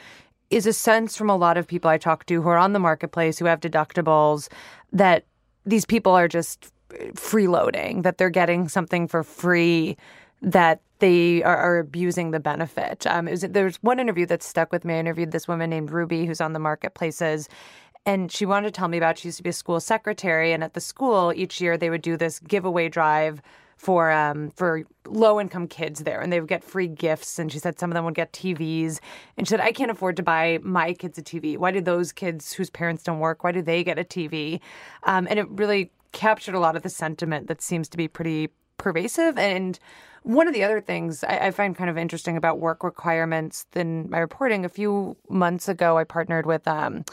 is 0.49 0.65
a 0.65 0.73
sense 0.73 1.15
from 1.15 1.29
a 1.29 1.35
lot 1.35 1.57
of 1.57 1.67
people 1.67 1.89
I 1.89 1.97
talk 1.97 2.25
to 2.25 2.41
who 2.41 2.49
are 2.49 2.57
on 2.57 2.73
the 2.73 2.79
marketplace 2.79 3.39
who 3.39 3.45
have 3.45 3.59
deductibles 3.59 4.49
that 4.91 5.25
these 5.65 5.85
people 5.85 6.11
are 6.13 6.27
just 6.27 6.73
freeloading, 7.13 8.03
that 8.03 8.17
they're 8.17 8.29
getting 8.29 8.67
something 8.67 9.07
for 9.07 9.23
free, 9.23 9.95
that 10.41 10.81
they 10.99 11.41
are, 11.43 11.55
are 11.55 11.79
abusing 11.79 12.31
the 12.31 12.39
benefit. 12.39 13.07
Um, 13.07 13.25
was, 13.25 13.41
there's 13.41 13.77
one 13.77 13.99
interview 13.99 14.25
that 14.25 14.43
stuck 14.43 14.71
with 14.71 14.83
me. 14.83 14.95
I 14.95 14.99
interviewed 14.99 15.31
this 15.31 15.47
woman 15.47 15.69
named 15.69 15.91
Ruby 15.91 16.25
who's 16.25 16.41
on 16.41 16.53
the 16.53 16.59
marketplaces. 16.59 17.47
And 18.05 18.31
she 18.31 18.45
wanted 18.45 18.67
to 18.67 18.71
tell 18.71 18.87
me 18.87 18.97
about 18.97 19.19
she 19.19 19.27
used 19.27 19.37
to 19.37 19.43
be 19.43 19.51
a 19.51 19.53
school 19.53 19.79
secretary, 19.79 20.53
and 20.53 20.63
at 20.63 20.73
the 20.73 20.81
school 20.81 21.31
each 21.35 21.61
year 21.61 21.77
they 21.77 21.89
would 21.89 22.01
do 22.01 22.17
this 22.17 22.39
giveaway 22.39 22.89
drive 22.89 23.41
for 23.81 24.11
um, 24.11 24.51
for 24.51 24.83
low 25.07 25.41
income 25.41 25.67
kids 25.67 26.01
there, 26.01 26.21
and 26.21 26.31
they 26.31 26.39
would 26.39 26.47
get 26.47 26.63
free 26.63 26.87
gifts. 26.87 27.39
And 27.39 27.51
she 27.51 27.57
said 27.57 27.79
some 27.79 27.89
of 27.89 27.95
them 27.95 28.05
would 28.05 28.13
get 28.13 28.31
TVs. 28.31 28.99
And 29.35 29.47
she 29.47 29.49
said, 29.49 29.59
I 29.59 29.71
can't 29.71 29.89
afford 29.89 30.17
to 30.17 30.23
buy 30.23 30.59
my 30.61 30.93
kids 30.93 31.17
a 31.17 31.23
TV. 31.23 31.57
Why 31.57 31.71
do 31.71 31.81
those 31.81 32.11
kids 32.11 32.53
whose 32.53 32.69
parents 32.69 33.01
don't 33.01 33.17
work? 33.17 33.43
Why 33.43 33.51
do 33.51 33.63
they 33.63 33.83
get 33.83 33.97
a 33.97 34.03
TV? 34.03 34.59
Um, 35.03 35.27
and 35.27 35.39
it 35.39 35.49
really 35.49 35.91
captured 36.11 36.53
a 36.53 36.59
lot 36.59 36.75
of 36.75 36.83
the 36.83 36.89
sentiment 36.89 37.47
that 37.47 37.59
seems 37.59 37.89
to 37.89 37.97
be 37.97 38.07
pretty 38.07 38.49
pervasive. 38.77 39.35
And 39.39 39.79
one 40.21 40.47
of 40.47 40.53
the 40.53 40.63
other 40.63 40.79
things 40.79 41.23
I, 41.23 41.47
I 41.47 41.51
find 41.51 41.75
kind 41.75 41.89
of 41.89 41.97
interesting 41.97 42.37
about 42.37 42.59
work 42.59 42.83
requirements 42.83 43.65
than 43.71 44.11
my 44.11 44.19
reporting, 44.19 44.63
a 44.63 44.69
few 44.69 45.17
months 45.27 45.67
ago, 45.67 45.97
I 45.97 46.03
partnered 46.03 46.45
with 46.45 46.67
um, 46.67 47.03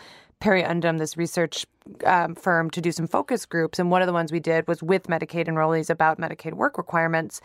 Perry 0.40 0.62
this 0.98 1.16
research 1.16 1.66
um, 2.04 2.34
firm, 2.34 2.70
to 2.70 2.80
do 2.80 2.92
some 2.92 3.06
focus 3.06 3.46
groups. 3.46 3.78
And 3.78 3.90
one 3.90 4.02
of 4.02 4.06
the 4.06 4.12
ones 4.12 4.32
we 4.32 4.40
did 4.40 4.66
was 4.68 4.82
with 4.82 5.06
Medicaid 5.08 5.48
enrollees 5.48 5.90
about 5.90 6.20
Medicaid 6.20 6.54
work 6.54 6.78
requirements. 6.78 7.40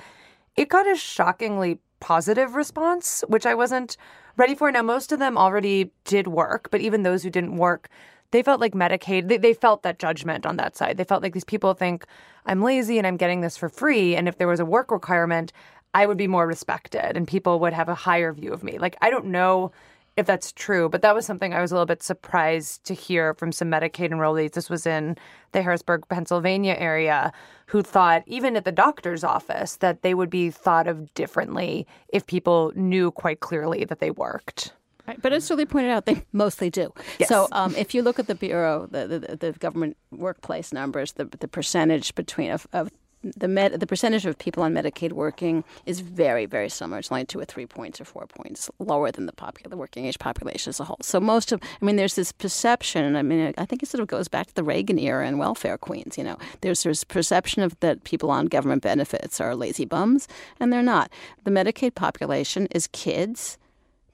It 0.56 0.70
got 0.70 0.88
a 0.88 0.96
shockingly 0.96 1.80
positive 2.00 2.56
response, 2.56 3.24
which 3.28 3.46
I 3.46 3.56
wasn't 3.56 3.98
ready 4.38 4.56
for. 4.56 4.72
Now, 4.72 4.82
most 4.82 5.12
of 5.12 5.20
them 5.20 5.38
already 5.38 5.92
did 6.04 6.28
work, 6.28 6.70
but 6.70 6.82
even 6.82 7.04
those 7.04 7.24
who 7.24 7.30
didn't 7.30 7.58
work, 7.58 7.90
they 8.32 8.44
felt 8.44 8.60
like 8.60 8.74
Medicaid, 8.74 9.30
they, 9.30 9.38
they 9.38 9.54
felt 9.54 9.84
that 9.84 10.00
judgment 10.00 10.46
on 10.46 10.58
that 10.58 10.76
side. 10.76 10.98
They 10.98 11.04
felt 11.04 11.24
like 11.24 11.34
these 11.34 11.44
people 11.44 11.74
think 11.74 12.06
I'm 12.46 12.62
lazy 12.62 12.98
and 12.98 13.08
I'm 13.08 13.18
getting 13.18 13.42
this 13.42 13.58
for 13.58 13.70
free. 13.70 14.16
And 14.16 14.28
if 14.28 14.38
there 14.38 14.48
was 14.48 14.60
a 14.60 14.66
work 14.66 14.92
requirement, 14.92 15.54
I 15.94 16.06
would 16.06 16.18
be 16.18 16.28
more 16.28 16.48
respected 16.48 17.16
and 17.16 17.28
people 17.28 17.60
would 17.60 17.74
have 17.74 17.90
a 17.90 17.96
higher 17.96 18.34
view 18.34 18.52
of 18.52 18.64
me. 18.64 18.80
Like, 18.80 18.98
I 19.02 19.10
don't 19.10 19.28
know 19.28 19.72
if 20.16 20.26
that's 20.26 20.52
true, 20.52 20.90
but 20.90 21.02
that 21.02 21.16
was 21.16 21.26
something 21.26 21.54
I 21.54 21.62
was 21.62 21.72
a 21.72 21.76
little 21.76 21.88
bit 21.88 22.04
surprised 22.04 22.84
to 22.86 22.94
hear 22.94 23.34
from 23.34 23.52
some 23.52 23.70
Medicaid 23.70 24.12
enrollees. 24.12 24.52
This 24.52 24.70
was 24.70 24.86
in 24.86 25.18
the 25.54 25.62
Harrisburg, 25.62 26.08
Pennsylvania 26.08 26.76
area, 26.78 27.32
who 27.68 27.82
thought, 27.82 28.24
even 28.28 28.56
at 28.56 28.66
the 28.66 28.72
doctor's 28.72 29.24
office, 29.24 29.78
that 29.78 30.04
they 30.04 30.14
would 30.14 30.30
be 30.30 30.52
thought 30.52 30.88
of 30.88 31.14
differently 31.16 31.88
if 32.10 32.28
people 32.28 32.72
knew 32.76 33.12
quite 33.12 33.40
clearly 33.40 33.86
that 33.86 34.00
they 34.00 34.12
worked. 34.12 34.74
Right. 35.08 35.22
But 35.22 35.34
as 35.34 35.48
Julie 35.48 35.66
pointed 35.66 35.92
out, 35.92 36.06
they 36.06 36.24
mostly 36.32 36.70
do. 36.70 36.94
Yes. 37.20 37.30
So 37.30 37.48
um, 37.52 37.76
if 37.76 37.94
you 37.94 38.02
look 38.02 38.20
at 38.20 38.28
the 38.28 38.36
bureau, 38.36 38.88
the, 38.90 39.08
the, 39.08 39.36
the 39.36 39.52
government 39.54 39.98
workplace 40.12 40.72
numbers, 40.72 41.14
the, 41.14 41.26
the 41.26 41.48
percentage 41.48 42.16
between 42.16 42.52
of, 42.52 42.68
of 42.72 42.90
the 43.24 43.48
med, 43.48 43.80
the 43.80 43.88
percentage 43.88 44.26
of 44.26 44.38
people 44.38 44.64
on 44.64 44.74
Medicaid 44.74 45.14
working 45.14 45.64
is 45.86 46.02
very, 46.02 46.46
very 46.46 46.70
similar. 46.70 47.00
It's 47.00 47.12
only 47.12 47.26
two 47.26 47.40
or 47.40 47.46
three 47.46 47.66
points 47.66 48.02
or 48.02 48.06
four 48.06 48.28
points 48.28 48.70
lower 48.80 49.12
than 49.12 49.26
the 49.26 49.34
popular, 49.34 49.70
the 49.70 49.78
working 49.78 50.06
age 50.06 50.20
population 50.20 50.70
as 50.70 50.80
a 50.80 50.84
whole. 50.84 50.98
So 51.02 51.20
most 51.20 51.52
of, 51.52 51.62
I 51.82 51.86
mean, 51.86 51.96
there's 51.96 52.16
this 52.16 52.32
perception. 52.32 53.16
I 53.16 53.22
mean, 53.22 53.54
I 53.58 53.66
think 53.66 53.82
it 53.82 53.90
sort 53.90 54.02
of 54.02 54.08
goes 54.08 54.28
back 54.28 54.48
to 54.48 54.56
the 54.56 54.64
Reagan 54.64 55.00
era 55.00 55.26
and 55.26 55.40
welfare 55.40 55.78
queens. 55.78 56.18
You 56.18 56.26
know, 56.26 56.38
there's 56.62 56.84
this 56.84 57.04
perception 57.04 57.64
of 57.64 57.80
that 57.80 58.04
people 58.04 58.30
on 58.30 58.48
government 58.48 58.84
benefits 58.84 59.40
are 59.40 59.56
lazy 59.56 59.86
bums, 59.86 60.28
and 60.60 60.72
they're 60.72 60.84
not. 60.84 61.12
The 61.44 61.52
Medicaid 61.52 61.96
population 61.96 62.68
is 62.72 62.88
kids, 62.88 63.58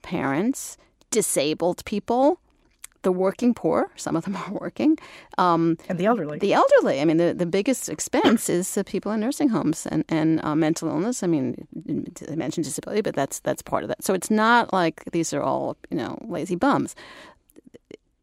parents, 0.02 0.76
disabled 1.10 1.84
people 1.84 2.38
the 3.02 3.12
working 3.12 3.54
poor. 3.54 3.90
Some 3.96 4.16
of 4.16 4.24
them 4.24 4.36
are 4.46 4.52
working, 4.52 4.98
um, 5.38 5.76
and 5.88 5.98
the 5.98 6.06
elderly. 6.06 6.38
The 6.38 6.52
elderly. 6.52 7.00
I 7.00 7.04
mean, 7.04 7.16
the, 7.16 7.34
the 7.34 7.46
biggest 7.46 7.88
expense 7.88 8.48
is 8.48 8.74
the 8.74 8.84
people 8.84 9.12
in 9.12 9.20
nursing 9.20 9.48
homes 9.48 9.86
and 9.86 10.04
and 10.08 10.42
uh, 10.44 10.54
mental 10.54 10.88
illness. 10.88 11.22
I 11.22 11.26
mean, 11.26 11.66
I 12.30 12.34
mentioned 12.34 12.64
disability, 12.64 13.02
but 13.02 13.14
that's 13.14 13.40
that's 13.40 13.62
part 13.62 13.82
of 13.82 13.88
that. 13.88 14.04
So 14.04 14.14
it's 14.14 14.30
not 14.30 14.72
like 14.72 15.04
these 15.12 15.32
are 15.32 15.42
all 15.42 15.76
you 15.90 15.96
know 15.96 16.18
lazy 16.26 16.56
bums. 16.56 16.94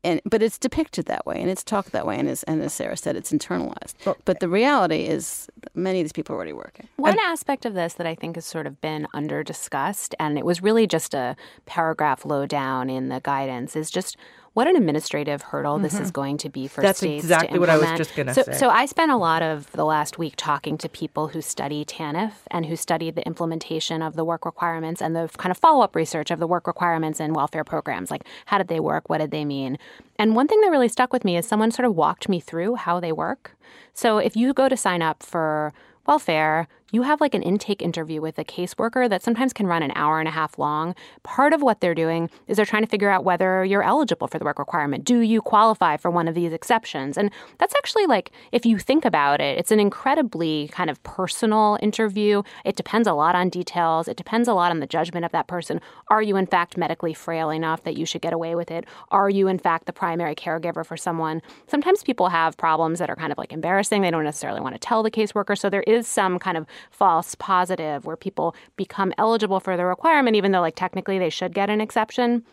And, 0.03 0.21
but 0.23 0.41
it's 0.41 0.57
depicted 0.57 1.07
that 1.07 1.25
way 1.25 1.41
and 1.41 1.49
it's 1.49 1.63
talked 1.65 1.91
that 1.91 2.05
way 2.05 2.17
and 2.17 2.29
as, 2.29 2.43
and 2.43 2.61
as 2.61 2.71
sarah 2.71 2.95
said 2.95 3.17
it's 3.17 3.33
internalized 3.33 3.95
well, 4.05 4.15
but 4.23 4.39
the 4.39 4.47
reality 4.47 5.05
is 5.05 5.49
many 5.73 5.99
of 5.99 6.05
these 6.05 6.13
people 6.13 6.33
are 6.33 6.37
already 6.37 6.53
working 6.53 6.87
one 6.95 7.13
and, 7.13 7.19
aspect 7.19 7.65
of 7.65 7.73
this 7.73 7.95
that 7.95 8.07
i 8.07 8.15
think 8.15 8.35
has 8.35 8.45
sort 8.45 8.67
of 8.67 8.79
been 8.79 9.07
under 9.13 9.43
discussed 9.43 10.15
and 10.17 10.37
it 10.37 10.45
was 10.45 10.61
really 10.61 10.87
just 10.87 11.13
a 11.13 11.35
paragraph 11.65 12.23
low 12.23 12.45
down 12.45 12.89
in 12.89 13.09
the 13.09 13.19
guidance 13.21 13.75
is 13.75 13.89
just 13.89 14.15
what 14.57 14.65
an 14.65 14.75
administrative 14.75 15.43
hurdle 15.43 15.75
mm-hmm. 15.75 15.83
this 15.83 15.93
is 15.93 15.99
mm-hmm. 15.99 16.09
going 16.13 16.37
to 16.39 16.49
be 16.49 16.67
for 16.67 16.81
That's 16.81 16.97
states 16.97 17.27
That's 17.27 17.43
exactly 17.43 17.59
what 17.59 17.69
I 17.69 17.77
was 17.77 17.95
just 17.95 18.15
going 18.15 18.25
to 18.25 18.33
so, 18.33 18.41
say. 18.41 18.53
So 18.53 18.69
I 18.71 18.87
spent 18.87 19.11
a 19.11 19.15
lot 19.15 19.43
of 19.43 19.71
the 19.73 19.85
last 19.85 20.17
week 20.17 20.33
talking 20.35 20.79
to 20.79 20.89
people 20.89 21.27
who 21.27 21.43
study 21.43 21.85
TANF 21.85 22.31
and 22.49 22.65
who 22.65 22.75
studied 22.75 23.13
the 23.13 23.23
implementation 23.27 24.01
of 24.01 24.15
the 24.15 24.25
work 24.25 24.47
requirements 24.47 24.99
and 24.99 25.15
the 25.15 25.29
kind 25.37 25.51
of 25.51 25.59
follow-up 25.59 25.95
research 25.95 26.31
of 26.31 26.39
the 26.39 26.47
work 26.47 26.65
requirements 26.65 27.19
in 27.19 27.33
welfare 27.33 27.63
programs. 27.63 28.09
Like, 28.09 28.23
how 28.47 28.57
did 28.57 28.67
they 28.67 28.79
work? 28.79 29.07
What 29.11 29.19
did 29.19 29.29
they 29.29 29.45
mean? 29.45 29.77
And 30.17 30.35
one 30.35 30.47
thing 30.47 30.59
that 30.61 30.71
really 30.71 30.89
stuck 30.89 31.13
with 31.13 31.23
me 31.23 31.37
is 31.37 31.47
someone 31.47 31.69
sort 31.69 31.85
of 31.85 31.95
walked 31.95 32.27
me 32.27 32.39
through 32.39 32.77
how 32.77 32.99
they 32.99 33.11
work. 33.11 33.55
So 33.93 34.17
if 34.17 34.35
you 34.35 34.55
go 34.55 34.67
to 34.69 34.75
sign 34.75 35.03
up 35.03 35.21
for 35.21 35.71
welfare, 36.07 36.67
you 36.91 37.01
have 37.01 37.19
like 37.19 37.33
an 37.33 37.43
intake 37.43 37.81
interview 37.81 38.21
with 38.21 38.39
a 38.39 38.45
caseworker 38.45 39.09
that 39.09 39.21
sometimes 39.21 39.51
can 39.51 39.67
run 39.67 39.83
an 39.83 39.91
hour 39.95 40.19
and 40.19 40.27
a 40.27 40.31
half 40.31 40.57
long. 40.57 40.95
Part 41.23 41.51
of 41.51 41.61
what 41.61 41.81
they're 41.81 41.93
doing 41.93 42.29
is 42.47 42.55
they're 42.55 42.65
trying 42.65 42.83
to 42.83 42.89
figure 42.89 43.09
out 43.09 43.25
whether 43.25 43.65
you're 43.65 43.83
eligible 43.83 44.27
for 44.27 44.39
the 44.39 44.45
work 44.45 44.57
requirement. 44.57 45.03
Do 45.03 45.19
you 45.19 45.41
qualify 45.41 45.97
for 45.97 46.09
one 46.09 46.27
of 46.27 46.35
these 46.35 46.53
exceptions? 46.53 47.17
And 47.17 47.29
that's 47.57 47.75
actually 47.75 48.05
like, 48.05 48.31
if 48.53 48.65
you 48.65 48.79
think 48.79 49.03
about 49.03 49.41
it, 49.41 49.57
it's 49.57 49.71
an 49.71 49.79
incredibly 49.81 50.69
kind 50.69 50.89
of 50.89 51.01
personal 51.03 51.77
interview. 51.81 52.41
It 52.63 52.77
depends 52.77 53.07
a 53.07 53.13
lot 53.13 53.35
on 53.35 53.49
details, 53.49 54.07
it 54.07 54.15
depends 54.15 54.47
a 54.47 54.53
lot 54.53 54.71
on 54.71 54.79
the 54.79 54.87
judgment 54.87 55.25
of 55.25 55.31
that 55.33 55.47
person. 55.47 55.81
Are 56.09 56.21
you, 56.21 56.37
in 56.37 56.47
fact, 56.47 56.77
medically 56.77 57.13
frail 57.13 57.49
enough 57.49 57.83
that 57.83 57.97
you 57.97 58.05
should 58.05 58.21
get 58.21 58.31
away 58.31 58.55
with 58.55 58.71
it? 58.71 58.85
Are 59.11 59.29
you, 59.29 59.49
in 59.49 59.59
fact, 59.59 59.87
the 59.87 59.93
primary 59.93 60.35
caregiver 60.35 60.85
for 60.85 60.95
someone? 60.95 61.41
Sometimes 61.67 62.01
people 62.03 62.29
have 62.29 62.55
problems 62.55 62.99
that 62.99 63.09
are 63.09 63.15
kind 63.15 63.33
of 63.33 63.37
like 63.37 63.51
embarrassing. 63.51 64.01
They 64.01 64.11
don't 64.11 64.23
necessarily 64.23 64.61
want 64.61 64.75
to 64.75 64.79
tell 64.79 65.03
the 65.03 65.11
caseworker. 65.11 65.57
So 65.57 65.69
there 65.69 65.83
is 65.83 66.07
some 66.07 66.39
kind 66.39 66.57
of 66.57 66.65
false 66.91 67.35
positive 67.35 68.05
where 68.05 68.17
people 68.17 68.55
become 68.75 69.13
eligible 69.17 69.59
for 69.59 69.77
the 69.77 69.85
requirement, 69.85 70.35
even 70.35 70.51
though, 70.51 70.61
like, 70.61 70.75
technically 70.75 71.19
they 71.19 71.29
should 71.29 71.53
get 71.53 71.69
an 71.69 71.81
exception. 71.81 72.43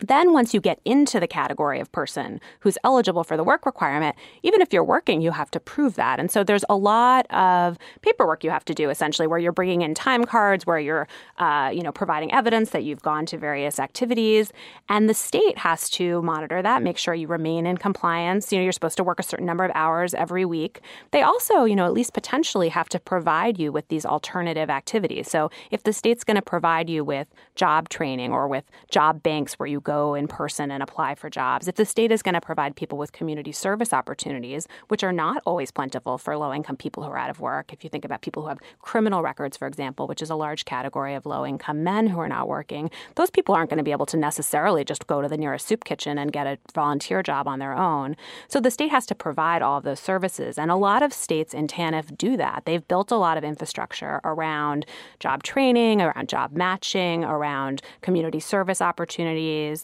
Then, 0.00 0.32
once 0.32 0.52
you 0.52 0.60
get 0.60 0.78
into 0.84 1.18
the 1.18 1.26
category 1.26 1.80
of 1.80 1.90
person 1.90 2.40
who's 2.60 2.76
eligible 2.84 3.24
for 3.24 3.36
the 3.36 3.44
work 3.44 3.64
requirement, 3.64 4.14
even 4.42 4.60
if 4.60 4.72
you're 4.72 4.84
working, 4.84 5.22
you 5.22 5.30
have 5.30 5.50
to 5.52 5.60
prove 5.60 5.94
that. 5.94 6.20
And 6.20 6.30
so 6.30 6.44
there's 6.44 6.64
a 6.68 6.76
lot 6.76 7.26
of 7.30 7.78
paperwork 8.02 8.44
you 8.44 8.50
have 8.50 8.64
to 8.66 8.74
do, 8.74 8.90
essentially, 8.90 9.26
where 9.26 9.38
you're 9.38 9.52
bringing 9.52 9.80
in 9.80 9.94
time 9.94 10.24
cards, 10.24 10.66
where 10.66 10.78
you're, 10.78 11.08
uh, 11.38 11.70
you 11.72 11.82
know, 11.82 11.92
providing 11.92 12.30
evidence 12.32 12.70
that 12.70 12.84
you've 12.84 13.00
gone 13.00 13.24
to 13.26 13.38
various 13.38 13.80
activities, 13.80 14.52
and 14.88 15.08
the 15.08 15.14
state 15.14 15.58
has 15.58 15.88
to 15.90 16.20
monitor 16.22 16.60
that, 16.60 16.82
make 16.82 16.98
sure 16.98 17.14
you 17.14 17.26
remain 17.26 17.64
in 17.64 17.78
compliance. 17.78 18.52
You 18.52 18.58
know, 18.58 18.64
you're 18.64 18.72
supposed 18.72 18.98
to 18.98 19.04
work 19.04 19.18
a 19.18 19.22
certain 19.22 19.46
number 19.46 19.64
of 19.64 19.72
hours 19.74 20.12
every 20.12 20.44
week. 20.44 20.80
They 21.10 21.22
also, 21.22 21.64
you 21.64 21.74
know, 21.74 21.86
at 21.86 21.94
least 21.94 22.12
potentially 22.12 22.68
have 22.68 22.88
to 22.90 23.00
provide 23.00 23.58
you 23.58 23.72
with 23.72 23.88
these 23.88 24.04
alternative 24.04 24.68
activities. 24.68 25.30
So 25.30 25.50
if 25.70 25.84
the 25.84 25.92
state's 25.92 26.22
going 26.22 26.36
to 26.36 26.42
provide 26.42 26.90
you 26.90 27.02
with 27.02 27.28
job 27.54 27.88
training 27.88 28.32
or 28.32 28.46
with 28.46 28.64
job 28.90 29.22
banks 29.22 29.54
where 29.54 29.66
you 29.66 29.80
go 29.86 30.14
in 30.14 30.26
person 30.26 30.72
and 30.72 30.82
apply 30.82 31.14
for 31.14 31.30
jobs, 31.30 31.68
if 31.68 31.76
the 31.76 31.84
state 31.84 32.10
is 32.10 32.20
going 32.20 32.34
to 32.34 32.40
provide 32.40 32.74
people 32.74 32.98
with 32.98 33.12
community 33.12 33.52
service 33.52 33.92
opportunities, 33.92 34.66
which 34.88 35.04
are 35.04 35.12
not 35.12 35.40
always 35.46 35.70
plentiful 35.70 36.18
for 36.18 36.36
low 36.36 36.52
income 36.52 36.76
people 36.76 37.04
who 37.04 37.10
are 37.10 37.16
out 37.16 37.30
of 37.30 37.38
work, 37.38 37.72
if 37.72 37.84
you 37.84 37.88
think 37.88 38.04
about 38.04 38.20
people 38.20 38.42
who 38.42 38.48
have 38.48 38.58
criminal 38.80 39.22
records, 39.22 39.56
for 39.56 39.68
example, 39.68 40.08
which 40.08 40.20
is 40.20 40.28
a 40.28 40.34
large 40.34 40.64
category 40.64 41.14
of 41.14 41.24
low 41.24 41.46
income 41.46 41.84
men 41.84 42.08
who 42.08 42.18
are 42.18 42.28
not 42.28 42.48
working, 42.48 42.90
those 43.14 43.30
people 43.30 43.54
aren't 43.54 43.70
going 43.70 43.78
to 43.78 43.84
be 43.84 43.92
able 43.92 44.06
to 44.06 44.16
necessarily 44.16 44.84
just 44.84 45.06
go 45.06 45.22
to 45.22 45.28
the 45.28 45.36
nearest 45.36 45.68
soup 45.68 45.84
kitchen 45.84 46.18
and 46.18 46.32
get 46.32 46.48
a 46.48 46.58
volunteer 46.74 47.22
job 47.22 47.46
on 47.46 47.60
their 47.60 47.76
own. 47.76 48.16
So 48.48 48.60
the 48.60 48.72
state 48.72 48.90
has 48.90 49.06
to 49.06 49.14
provide 49.14 49.62
all 49.62 49.78
of 49.78 49.84
those 49.84 50.00
services. 50.00 50.58
And 50.58 50.68
a 50.68 50.76
lot 50.76 51.04
of 51.04 51.12
states 51.12 51.54
in 51.54 51.68
TANF 51.68 52.18
do 52.18 52.36
that. 52.36 52.64
They've 52.64 52.86
built 52.88 53.12
a 53.12 53.16
lot 53.16 53.38
of 53.38 53.44
infrastructure 53.44 54.20
around 54.24 54.84
job 55.20 55.44
training, 55.44 56.02
around 56.02 56.28
job 56.28 56.52
matching, 56.52 57.22
around 57.22 57.82
community 58.00 58.40
service 58.40 58.82
opportunities. 58.82 59.75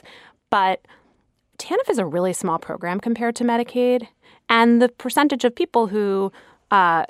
But 0.49 0.87
TANF 1.59 1.91
is 1.91 1.99
a 1.99 2.07
really 2.07 2.33
small 2.33 2.59
program 2.59 3.01
compared 3.01 3.37
to 3.37 3.45
Medicaid. 3.45 4.09
And 4.49 4.81
the 4.81 4.89
percentage 4.89 5.45
of 5.45 5.55
people 5.55 5.89
who 5.89 6.33
uh, 6.71 7.07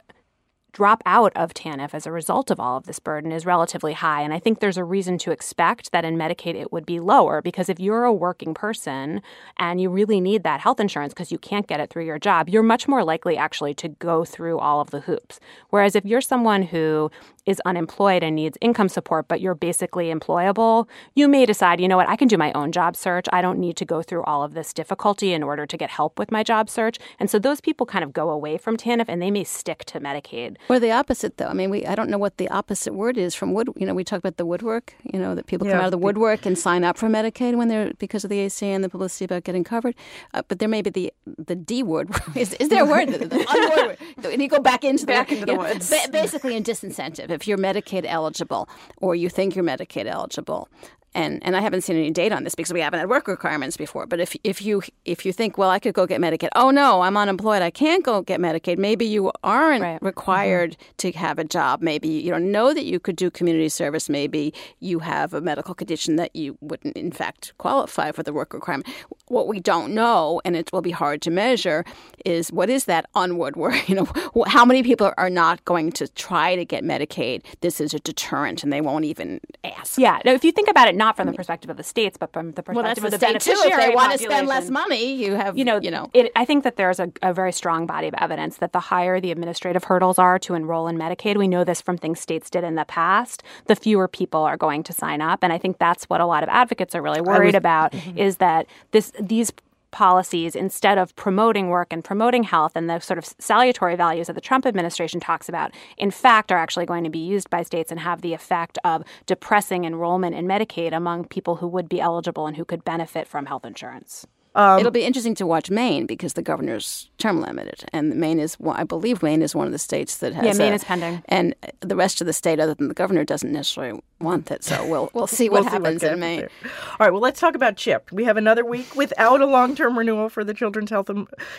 drop 0.72 1.02
out 1.04 1.32
of 1.36 1.52
TANF 1.52 1.92
as 1.92 2.06
a 2.06 2.12
result 2.12 2.50
of 2.50 2.58
all 2.58 2.76
of 2.76 2.86
this 2.86 2.98
burden 2.98 3.30
is 3.30 3.44
relatively 3.44 3.92
high. 3.92 4.22
And 4.22 4.32
I 4.32 4.38
think 4.38 4.60
there's 4.60 4.78
a 4.78 4.84
reason 4.84 5.18
to 5.18 5.30
expect 5.30 5.92
that 5.92 6.04
in 6.04 6.16
Medicaid 6.16 6.54
it 6.54 6.72
would 6.72 6.86
be 6.86 6.98
lower 6.98 7.42
because 7.42 7.68
if 7.68 7.78
you're 7.78 8.04
a 8.04 8.12
working 8.12 8.54
person 8.54 9.22
and 9.58 9.80
you 9.80 9.90
really 9.90 10.20
need 10.20 10.44
that 10.44 10.60
health 10.60 10.80
insurance 10.80 11.12
because 11.12 11.30
you 11.30 11.38
can't 11.38 11.66
get 11.66 11.80
it 11.80 11.90
through 11.90 12.06
your 12.06 12.18
job, 12.18 12.48
you're 12.48 12.62
much 12.62 12.88
more 12.88 13.04
likely 13.04 13.36
actually 13.36 13.74
to 13.74 13.88
go 13.88 14.24
through 14.24 14.58
all 14.58 14.80
of 14.80 14.90
the 14.90 15.00
hoops. 15.00 15.38
Whereas 15.68 15.94
if 15.94 16.04
you're 16.06 16.22
someone 16.22 16.62
who 16.62 17.10
is 17.46 17.60
unemployed 17.64 18.22
and 18.22 18.36
needs 18.36 18.56
income 18.60 18.88
support, 18.88 19.28
but 19.28 19.40
you're 19.40 19.54
basically 19.54 20.12
employable, 20.12 20.88
you 21.14 21.28
may 21.28 21.44
decide, 21.44 21.80
you 21.80 21.88
know 21.88 21.96
what, 21.96 22.08
I 22.08 22.16
can 22.16 22.28
do 22.28 22.38
my 22.38 22.52
own 22.52 22.72
job 22.72 22.96
search. 22.96 23.26
I 23.32 23.42
don't 23.42 23.58
need 23.58 23.76
to 23.78 23.84
go 23.84 24.02
through 24.02 24.22
all 24.24 24.42
of 24.42 24.54
this 24.54 24.72
difficulty 24.72 25.32
in 25.32 25.42
order 25.42 25.66
to 25.66 25.76
get 25.76 25.90
help 25.90 26.18
with 26.18 26.30
my 26.30 26.42
job 26.42 26.70
search. 26.70 26.98
And 27.18 27.28
so 27.28 27.38
those 27.38 27.60
people 27.60 27.86
kind 27.86 28.04
of 28.04 28.12
go 28.12 28.30
away 28.30 28.58
from 28.58 28.76
TANF 28.76 29.06
and 29.08 29.20
they 29.20 29.30
may 29.30 29.44
stick 29.44 29.84
to 29.86 30.00
Medicaid. 30.00 30.56
Or 30.68 30.78
the 30.78 30.92
opposite, 30.92 31.36
though. 31.36 31.46
I 31.46 31.52
mean, 31.52 31.70
we 31.70 31.84
I 31.86 31.94
don't 31.94 32.08
know 32.08 32.18
what 32.18 32.36
the 32.36 32.48
opposite 32.48 32.94
word 32.94 33.18
is 33.18 33.34
from 33.34 33.52
wood. 33.54 33.68
You 33.76 33.86
know, 33.86 33.94
we 33.94 34.04
talk 34.04 34.18
about 34.18 34.36
the 34.36 34.46
woodwork. 34.46 34.94
You 35.02 35.18
know, 35.18 35.34
that 35.34 35.46
people 35.46 35.66
yeah. 35.66 35.74
come 35.74 35.80
out 35.82 35.86
of 35.86 35.90
the 35.90 35.98
woodwork 35.98 36.46
and 36.46 36.56
sign 36.56 36.84
up 36.84 36.96
for 36.96 37.08
Medicaid 37.08 37.56
when 37.56 37.68
they're 37.68 37.92
because 37.98 38.24
of 38.24 38.30
the 38.30 38.44
ACA 38.44 38.66
and 38.66 38.84
the 38.84 38.88
publicity 38.88 39.24
about 39.24 39.44
getting 39.44 39.64
covered. 39.64 39.94
Uh, 40.34 40.42
but 40.46 40.58
there 40.58 40.68
may 40.68 40.82
be 40.82 40.90
the 40.90 41.12
the 41.26 41.56
D 41.56 41.82
word. 41.82 42.10
is, 42.36 42.54
is 42.54 42.68
there 42.68 42.84
a 42.84 42.86
word? 42.86 43.08
the, 43.08 43.26
the 43.26 43.74
word. 43.76 43.98
And 44.32 44.40
you 44.40 44.48
go 44.48 44.60
back 44.60 44.84
into 44.84 45.04
back 45.04 45.28
the, 45.28 45.34
into 45.34 45.46
the 45.46 45.54
woods. 45.56 45.90
Ba- 45.90 46.10
basically, 46.10 46.56
a 46.56 46.60
disincentive 46.60 47.31
if 47.32 47.48
you're 47.48 47.58
Medicaid 47.58 48.04
eligible 48.06 48.68
or 48.98 49.14
you 49.14 49.28
think 49.28 49.54
you're 49.54 49.64
Medicaid 49.64 50.06
eligible 50.06 50.68
and 51.14 51.42
and 51.44 51.56
I 51.56 51.60
haven't 51.60 51.82
seen 51.82 51.96
any 51.96 52.10
data 52.10 52.34
on 52.34 52.44
this 52.44 52.54
because 52.54 52.72
we 52.72 52.80
haven't 52.80 53.00
had 53.00 53.08
work 53.08 53.28
requirements 53.28 53.76
before. 53.76 54.06
But 54.06 54.20
if 54.20 54.36
if 54.44 54.62
you 54.62 54.82
if 55.04 55.24
you 55.26 55.32
think, 55.32 55.58
well, 55.58 55.70
I 55.70 55.78
could 55.78 55.94
go 55.94 56.06
get 56.06 56.20
Medicaid. 56.20 56.48
Oh 56.54 56.70
no, 56.70 57.02
I'm 57.02 57.16
unemployed. 57.16 57.62
I 57.62 57.70
can't 57.70 58.04
go 58.04 58.22
get 58.22 58.40
Medicaid. 58.40 58.78
Maybe 58.78 59.04
you 59.06 59.32
aren't 59.42 59.82
Right. 59.82 60.02
required 60.02 60.72
mm-hmm. 60.72 60.92
to 60.98 61.12
have 61.12 61.38
a 61.38 61.44
job. 61.44 61.82
Maybe 61.82 62.08
you 62.08 62.30
don't 62.30 62.50
know 62.50 62.72
that 62.74 62.84
you 62.84 63.00
could 63.00 63.16
do 63.16 63.30
community 63.30 63.68
service. 63.68 64.08
Maybe 64.08 64.54
you 64.80 65.00
have 65.00 65.34
a 65.34 65.40
medical 65.40 65.74
condition 65.74 66.16
that 66.16 66.34
you 66.34 66.56
wouldn't, 66.60 66.96
in 66.96 67.12
fact, 67.12 67.52
qualify 67.58 68.12
for 68.12 68.22
the 68.22 68.32
work 68.32 68.54
requirement. 68.54 68.88
What 69.28 69.48
we 69.48 69.60
don't 69.60 69.94
know, 69.94 70.40
and 70.44 70.56
it 70.56 70.70
will 70.72 70.82
be 70.82 70.90
hard 70.90 71.22
to 71.22 71.30
measure, 71.30 71.84
is 72.24 72.52
what 72.52 72.70
is 72.70 72.84
that 72.86 73.06
onward 73.14 73.56
work? 73.56 73.72
You 73.92 73.96
know, 73.96 74.44
how 74.46 74.64
many 74.64 74.82
people 74.82 75.12
are 75.18 75.28
not 75.28 75.62
going 75.66 75.92
to 75.92 76.08
try 76.08 76.56
to 76.56 76.64
get 76.64 76.82
Medicaid? 76.82 77.42
This 77.60 77.78
is 77.78 77.92
a 77.92 77.98
deterrent, 77.98 78.62
and 78.62 78.72
they 78.72 78.80
won't 78.80 79.04
even 79.04 79.38
ask. 79.64 79.98
Yeah. 79.98 80.18
No, 80.24 80.32
if 80.32 80.44
you 80.44 80.52
think 80.52 80.68
about 80.68 80.88
it, 80.88 80.94
not 81.02 81.16
from 81.16 81.26
the 81.26 81.32
perspective 81.32 81.68
of 81.68 81.76
the 81.76 81.82
states, 81.82 82.16
but 82.16 82.32
from 82.32 82.52
the 82.52 82.62
perspective 82.62 83.02
Well, 83.02 83.12
of 83.12 83.20
the 83.20 83.26
the 83.26 83.40
state 83.40 83.54
too. 83.54 83.60
If 83.64 83.76
they 83.76 83.94
want 83.94 84.12
to 84.12 84.18
spend 84.18 84.46
less 84.46 84.70
money, 84.70 85.14
you 85.14 85.34
have 85.34 85.58
you 85.58 85.64
know, 85.64 85.80
you 85.80 85.90
know. 85.90 86.10
It, 86.14 86.30
I 86.36 86.44
think 86.44 86.64
that 86.64 86.76
there's 86.76 87.00
a, 87.00 87.10
a 87.22 87.32
very 87.34 87.52
strong 87.52 87.86
body 87.86 88.08
of 88.08 88.14
evidence 88.18 88.58
that 88.58 88.72
the 88.72 88.80
higher 88.80 89.20
the 89.20 89.32
administrative 89.32 89.84
hurdles 89.84 90.18
are 90.18 90.38
to 90.40 90.54
enroll 90.54 90.86
in 90.88 90.96
Medicaid, 90.96 91.36
we 91.36 91.48
know 91.48 91.64
this 91.64 91.80
from 91.80 91.98
things 91.98 92.20
states 92.20 92.50
did 92.50 92.64
in 92.64 92.76
the 92.76 92.84
past, 92.84 93.42
the 93.66 93.76
fewer 93.76 94.06
people 94.06 94.42
are 94.42 94.56
going 94.56 94.82
to 94.84 94.92
sign 94.92 95.20
up. 95.20 95.42
And 95.42 95.52
I 95.52 95.58
think 95.58 95.78
that's 95.78 96.04
what 96.04 96.20
a 96.20 96.26
lot 96.26 96.42
of 96.42 96.48
advocates 96.48 96.94
are 96.94 97.02
really 97.02 97.20
worried 97.20 97.54
about 97.54 97.94
is 98.16 98.36
that 98.36 98.66
this 98.92 99.12
these 99.20 99.52
policies 99.92 100.56
instead 100.56 100.98
of 100.98 101.14
promoting 101.14 101.68
work 101.68 101.92
and 101.92 102.02
promoting 102.04 102.42
health 102.42 102.72
and 102.74 102.90
the 102.90 102.98
sort 102.98 103.18
of 103.18 103.24
salutary 103.38 103.94
values 103.94 104.26
that 104.26 104.32
the 104.32 104.40
Trump 104.40 104.66
administration 104.66 105.20
talks 105.20 105.48
about 105.48 105.70
in 105.96 106.10
fact 106.10 106.50
are 106.50 106.58
actually 106.58 106.86
going 106.86 107.04
to 107.04 107.10
be 107.10 107.18
used 107.18 107.48
by 107.48 107.62
states 107.62 107.90
and 107.90 108.00
have 108.00 108.22
the 108.22 108.32
effect 108.34 108.78
of 108.82 109.04
depressing 109.26 109.84
enrollment 109.84 110.34
in 110.34 110.46
Medicaid 110.46 110.92
among 110.92 111.26
people 111.26 111.56
who 111.56 111.68
would 111.68 111.88
be 111.88 112.00
eligible 112.00 112.46
and 112.46 112.56
who 112.56 112.64
could 112.64 112.84
benefit 112.84 113.28
from 113.28 113.46
health 113.46 113.64
insurance. 113.64 114.26
It'll 114.56 114.90
be 114.90 115.04
interesting 115.04 115.34
to 115.36 115.46
watch 115.46 115.70
Maine 115.70 116.06
because 116.06 116.34
the 116.34 116.42
governor's 116.42 117.10
term 117.18 117.40
limited, 117.40 117.84
and 117.92 118.14
Maine 118.16 118.38
is, 118.38 118.54
one- 118.54 118.76
I 118.76 118.84
believe, 118.84 119.22
Maine 119.22 119.40
is 119.42 119.54
one 119.54 119.66
of 119.66 119.72
the 119.72 119.78
states 119.78 120.18
that 120.18 120.32
has. 120.34 120.44
Yeah, 120.44 120.52
Maine 120.54 120.72
a- 120.72 120.76
is 120.76 120.84
pending. 120.84 121.22
and 121.26 121.54
the 121.80 121.96
rest 121.96 122.20
of 122.20 122.26
the 122.26 122.32
state, 122.32 122.60
other 122.60 122.74
than 122.74 122.88
the 122.88 122.94
governor, 122.94 123.24
doesn't 123.24 123.50
necessarily 123.52 124.00
want 124.20 124.50
it. 124.50 124.62
So 124.64 124.86
we'll 124.86 125.10
we'll 125.14 125.26
see 125.38 125.48
what 125.48 125.62
We'll 125.62 125.70
see 125.70 125.76
happens 125.76 126.02
in 126.02 126.20
Maine. 126.20 126.40
there. 126.40 126.50
All 126.90 126.96
right, 127.00 127.10
well, 127.12 127.22
let's 127.22 127.40
talk 127.40 127.54
about 127.54 127.76
CHIP. 127.76 128.12
We 128.12 128.24
have 128.24 128.36
another 128.36 128.64
week 128.64 128.94
without 128.94 129.40
a 129.40 129.46
long 129.46 129.74
term 129.74 129.96
renewal 129.98 130.28
for 130.28 130.44
the 130.44 130.54
Children's 130.54 130.90
Health 130.90 131.10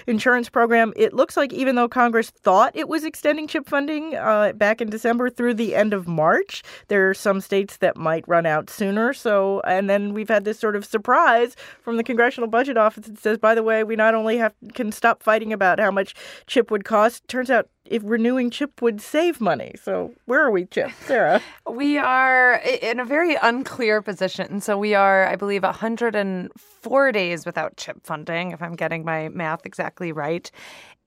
Insurance 0.08 0.50
Program. 0.50 0.94
It 0.96 1.14
looks 1.14 1.36
like 1.38 1.52
even 1.54 1.76
though 1.76 1.88
Congress 1.88 2.30
thought 2.30 2.76
it 2.76 2.88
was 2.88 3.04
extending 3.04 3.48
CHIP 3.48 3.68
funding 3.68 4.16
uh, 4.16 4.54
back 4.54 4.82
in 4.82 4.90
December 4.90 5.30
through 5.30 5.56
the 5.56 5.76
end 5.76 5.94
of 5.94 6.08
March, 6.08 6.64
there 6.88 7.10
are 7.10 7.14
some 7.14 7.42
states 7.42 7.78
that 7.78 7.98
might 7.98 8.28
run 8.28 8.46
out 8.46 8.70
sooner. 8.70 9.14
So, 9.14 9.62
and 9.62 9.90
then 9.90 10.14
we've 10.14 10.30
had 10.30 10.46
this 10.46 10.60
sort 10.60 10.76
of 10.76 10.86
surprise 10.86 11.56
from 11.82 11.98
the 11.98 12.04
Congressional 12.04 12.48
Budget 12.48 12.78
Office 12.84 13.08
that 13.08 13.20
says, 13.20 13.38
by 13.38 13.56
the 13.56 13.64
way, 13.64 13.84
we 13.84 13.96
not 13.96 14.16
only 14.16 14.38
have 14.38 14.54
can 14.74 14.92
stop 14.92 15.24
fighting 15.24 15.54
about 15.54 15.80
how 15.80 15.92
much 15.92 16.14
CHIP 16.48 16.72
would 16.72 16.86
cost, 16.86 17.28
turns 17.28 17.50
out 17.50 17.70
if 17.86 18.02
renewing 18.06 18.50
CHIP 18.50 18.82
would 18.82 19.02
save 19.02 19.42
money. 19.42 19.74
So, 19.82 20.14
where 20.26 20.42
are 20.42 20.52
we, 20.52 20.66
CHIP? 20.66 20.92
Sarah? 21.06 21.42
We 21.70 21.98
are 21.98 22.56
in 22.82 23.00
a 23.00 23.06
very 23.06 23.36
unclear 23.42 24.02
position. 24.02 24.62
So 24.62 24.78
we 24.78 24.94
are, 24.94 25.28
I 25.28 25.36
believe, 25.36 25.64
104 25.64 27.12
days 27.12 27.46
without 27.46 27.78
chip 27.78 28.06
funding, 28.06 28.52
if 28.52 28.62
I'm 28.62 28.76
getting 28.76 29.04
my 29.04 29.30
math 29.30 29.66
exactly 29.66 30.12
right. 30.12 30.50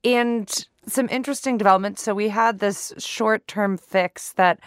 And 0.04 0.66
some 0.87 1.09
interesting 1.11 1.59
developments. 1.59 2.02
So 2.02 2.14
we 2.14 2.28
had 2.28 2.59
this 2.59 2.92
short 2.99 3.47
term 3.49 3.76
fix 3.76 4.33
that 4.35 4.61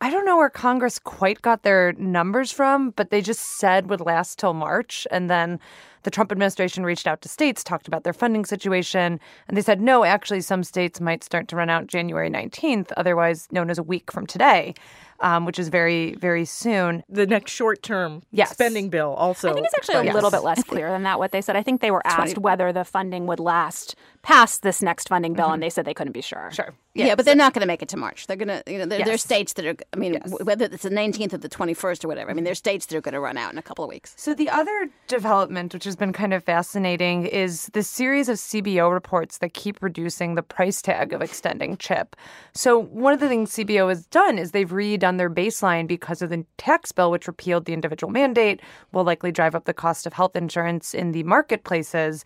I 0.00 0.10
don't 0.10 0.26
know 0.26 0.36
where 0.36 0.50
Congress 0.50 0.98
quite 0.98 1.40
got 1.40 1.62
their 1.62 1.94
numbers 1.94 2.52
from, 2.52 2.90
but 2.90 3.10
they 3.10 3.22
just 3.22 3.58
said 3.58 3.88
would 3.88 4.00
last 4.00 4.38
till 4.38 4.52
March. 4.52 5.06
And 5.10 5.30
then 5.30 5.60
the 6.04 6.10
Trump 6.10 6.30
administration 6.30 6.84
reached 6.84 7.06
out 7.06 7.20
to 7.22 7.28
states, 7.28 7.64
talked 7.64 7.88
about 7.88 8.04
their 8.04 8.12
funding 8.12 8.44
situation, 8.44 9.18
and 9.48 9.56
they 9.56 9.62
said, 9.62 9.80
no, 9.80 10.04
actually, 10.04 10.40
some 10.42 10.62
states 10.62 11.00
might 11.00 11.24
start 11.24 11.48
to 11.48 11.56
run 11.56 11.68
out 11.68 11.86
January 11.86 12.30
19th, 12.30 12.92
otherwise 12.96 13.48
known 13.50 13.70
as 13.70 13.78
a 13.78 13.82
week 13.82 14.12
from 14.12 14.26
today, 14.26 14.74
um, 15.20 15.44
which 15.46 15.58
is 15.58 15.68
very, 15.68 16.14
very 16.14 16.44
soon. 16.44 17.02
the 17.08 17.26
next 17.26 17.52
short 17.52 17.82
term 17.82 18.22
Yes. 18.30 18.50
spending 18.50 18.90
bill 18.90 19.14
also. 19.14 19.50
I 19.50 19.54
think 19.54 19.66
it's 19.66 19.74
actually 19.74 19.94
a 19.96 20.00
expires. 20.00 20.14
little 20.14 20.30
bit 20.30 20.44
less 20.44 20.62
clear 20.62 20.90
than 20.90 21.02
that. 21.04 21.18
What 21.18 21.32
they 21.32 21.40
said, 21.40 21.56
I 21.56 21.62
think 21.62 21.80
they 21.80 21.90
were 21.90 22.06
asked 22.06 22.38
whether 22.38 22.72
the 22.72 22.84
funding 22.84 23.26
would 23.26 23.40
last 23.40 23.96
past 24.24 24.62
this 24.62 24.80
next 24.80 25.08
funding 25.08 25.34
bill, 25.34 25.44
and 25.44 25.54
mm-hmm. 25.54 25.60
they 25.60 25.70
said 25.70 25.84
they 25.84 25.94
couldn't 25.94 26.14
be 26.14 26.22
sure. 26.22 26.50
Sure. 26.50 26.74
Yeah, 26.94 27.14
but 27.14 27.24
they're 27.24 27.34
not 27.34 27.52
going 27.52 27.60
to 27.60 27.66
make 27.66 27.82
it 27.82 27.88
to 27.90 27.96
March. 27.96 28.26
They're 28.26 28.36
going 28.36 28.48
to, 28.48 28.62
you 28.66 28.78
know, 28.78 28.86
there, 28.86 29.04
there 29.04 29.14
are 29.14 29.18
states 29.18 29.52
that 29.54 29.66
are. 29.66 29.76
I 29.92 29.96
mean, 29.96 30.14
w- 30.14 30.44
whether 30.44 30.64
it's 30.64 30.84
the 30.84 30.90
19th 30.90 31.34
or 31.34 31.38
the 31.38 31.48
21st 31.48 32.04
or 32.04 32.08
whatever. 32.08 32.30
I 32.30 32.34
mean, 32.34 32.44
there's 32.44 32.58
states 32.58 32.86
that 32.86 32.96
are 32.96 33.00
going 33.00 33.14
to 33.14 33.20
run 33.20 33.36
out 33.36 33.52
in 33.52 33.58
a 33.58 33.62
couple 33.62 33.84
of 33.84 33.88
weeks. 33.88 34.14
So 34.16 34.32
the 34.32 34.48
other 34.48 34.88
development, 35.08 35.74
which 35.74 35.84
has 35.84 35.96
been 35.96 36.12
kind 36.12 36.32
of 36.32 36.42
fascinating, 36.42 37.26
is 37.26 37.66
the 37.74 37.82
series 37.82 38.28
of 38.28 38.36
CBO 38.36 38.90
reports 38.90 39.38
that 39.38 39.54
keep 39.54 39.82
reducing 39.82 40.36
the 40.36 40.42
price 40.42 40.80
tag 40.80 41.12
of 41.12 41.20
extending 41.20 41.76
chip. 41.76 42.16
So 42.54 42.78
one 42.78 43.12
of 43.12 43.20
the 43.20 43.28
things 43.28 43.50
CBO 43.50 43.88
has 43.88 44.06
done 44.06 44.38
is 44.38 44.52
they've 44.52 44.70
redone 44.70 45.18
their 45.18 45.30
baseline 45.30 45.86
because 45.86 46.22
of 46.22 46.30
the 46.30 46.46
tax 46.56 46.92
bill, 46.92 47.10
which 47.10 47.26
repealed 47.26 47.66
the 47.66 47.74
individual 47.74 48.10
mandate, 48.10 48.60
will 48.92 49.04
likely 49.04 49.32
drive 49.32 49.54
up 49.54 49.64
the 49.64 49.74
cost 49.74 50.06
of 50.06 50.12
health 50.12 50.36
insurance 50.36 50.94
in 50.94 51.12
the 51.12 51.24
marketplaces. 51.24 52.24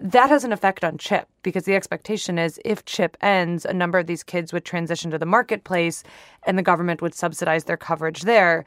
That 0.00 0.30
has 0.30 0.44
an 0.44 0.52
effect 0.52 0.84
on 0.84 0.96
CHIP 0.96 1.28
because 1.42 1.64
the 1.64 1.74
expectation 1.74 2.38
is 2.38 2.60
if 2.64 2.84
CHIP 2.84 3.16
ends, 3.20 3.64
a 3.64 3.74
number 3.74 3.98
of 3.98 4.06
these 4.06 4.22
kids 4.22 4.52
would 4.52 4.64
transition 4.64 5.10
to 5.10 5.18
the 5.18 5.26
marketplace 5.26 6.04
and 6.46 6.56
the 6.56 6.62
government 6.62 7.02
would 7.02 7.14
subsidize 7.14 7.64
their 7.64 7.76
coverage 7.76 8.22
there. 8.22 8.64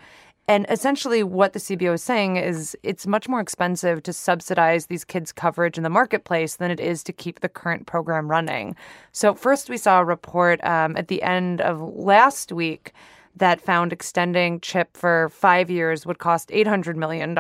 And 0.48 0.66
essentially, 0.70 1.24
what 1.24 1.54
the 1.54 1.60
CBO 1.60 1.94
is 1.94 2.04
saying 2.04 2.36
is 2.36 2.76
it's 2.84 3.08
much 3.08 3.30
more 3.30 3.40
expensive 3.40 4.04
to 4.04 4.12
subsidize 4.12 4.88
these 4.88 5.06
kids' 5.06 5.32
coverage 5.32 5.78
in 5.78 5.84
the 5.84 5.90
marketplace 5.90 6.58
than 6.58 6.72
it 6.72 6.80
is 6.80 7.04
to 7.04 7.14
keep 7.14 7.40
the 7.40 7.48
current 7.48 7.86
program 7.86 8.28
running. 8.30 8.76
So, 9.14 9.34
first, 9.34 9.70
we 9.70 9.78
saw 9.78 10.02
a 10.02 10.06
report 10.06 10.62
um, 10.66 10.98
at 10.98 11.08
the 11.08 11.22
end 11.22 11.62
of 11.62 11.80
last 11.80 12.52
week 12.52 12.92
that 13.38 13.62
found 13.62 13.94
extending 13.94 14.60
CHIP 14.60 14.98
for 14.98 15.30
five 15.30 15.70
years 15.70 16.06
would 16.06 16.20
cost 16.20 16.50
$800 16.50 16.96
million, 16.96 17.34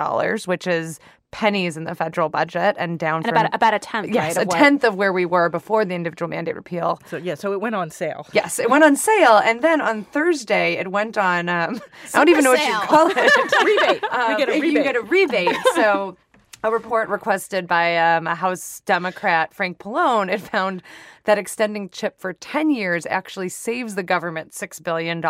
which 0.45 0.65
is 0.65 0.99
pennies 1.32 1.78
in 1.78 1.86
the 1.86 1.96
federal 1.96 2.28
budget 2.30 2.76
and 2.78 3.00
down 3.00 3.17
And 3.17 3.26
from 3.26 3.36
about 3.38 3.56
about 3.56 3.74
a 3.74 3.80
tenth, 3.80 4.10
yes, 4.13 4.36
right? 4.36 4.38
a 4.38 4.41
of 4.41 4.48
what- 4.48 4.58
tenth 4.58 4.84
of 4.84 4.96
where 4.96 5.13
we 5.13 5.26
were 5.26 5.50
before 5.50 5.86
the 5.86 5.96
individual 5.96 6.30
mandate 6.30 6.56
repeal. 6.56 7.00
So 7.08 7.17
yeah, 7.17 7.36
so 7.36 7.54
it 7.54 7.62
went 7.62 7.74
on 7.76 7.89
sale. 7.89 8.28
Yes, 8.34 8.60
it 8.60 8.70
went 8.70 8.84
on 8.84 8.96
sale, 8.96 9.38
and 9.38 9.62
then 9.62 9.80
on 9.82 10.04
Thursday 10.04 10.74
it 10.74 10.91
went 10.91 11.17
on. 11.17 11.48
Um, 11.50 11.82
I 12.13 12.17
don't 12.17 12.30
even 12.30 12.44
know 12.44 12.52
what 12.52 12.65
you 12.67 12.74
call 12.88 13.08
it. 13.10 13.15
Rebate. 13.65 14.04
Um, 14.12 14.32
we 14.32 14.38
get 14.38 14.50
a 14.50 14.54
rebate. 14.54 14.72
You 14.74 14.84
get 14.84 14.96
a 14.96 15.02
rebate. 15.02 15.56
So, 15.76 16.17
a 16.63 16.70
report 16.72 17.10
requested 17.10 17.65
by 17.67 17.98
um, 17.98 18.28
a 18.28 18.36
House 18.36 18.82
Democrat, 18.86 19.54
Frank 19.54 19.80
Pallone, 19.80 20.32
it 20.32 20.41
found 20.41 20.84
that 21.23 21.38
extending 21.38 21.89
CHIP 21.89 22.19
for 22.19 22.34
10 22.34 22.71
years 22.71 23.05
actually 23.05 23.49
saves 23.49 23.95
the 23.95 24.03
government 24.03 24.51
$6 24.51 24.84
billion 24.84 25.21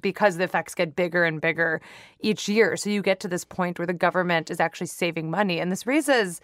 because 0.00 0.36
the 0.36 0.44
effects 0.44 0.74
get 0.74 0.96
bigger 0.96 1.24
and 1.24 1.40
bigger 1.40 1.80
each 2.20 2.48
year. 2.48 2.76
So, 2.76 2.90
you 2.90 3.02
get 3.02 3.20
to 3.20 3.28
this 3.28 3.44
point 3.44 3.78
where 3.78 3.86
the 3.86 3.92
government 3.92 4.50
is 4.50 4.60
actually 4.60 4.88
saving 4.88 5.30
money. 5.30 5.60
And 5.60 5.70
this 5.70 5.86
raises 5.86 6.40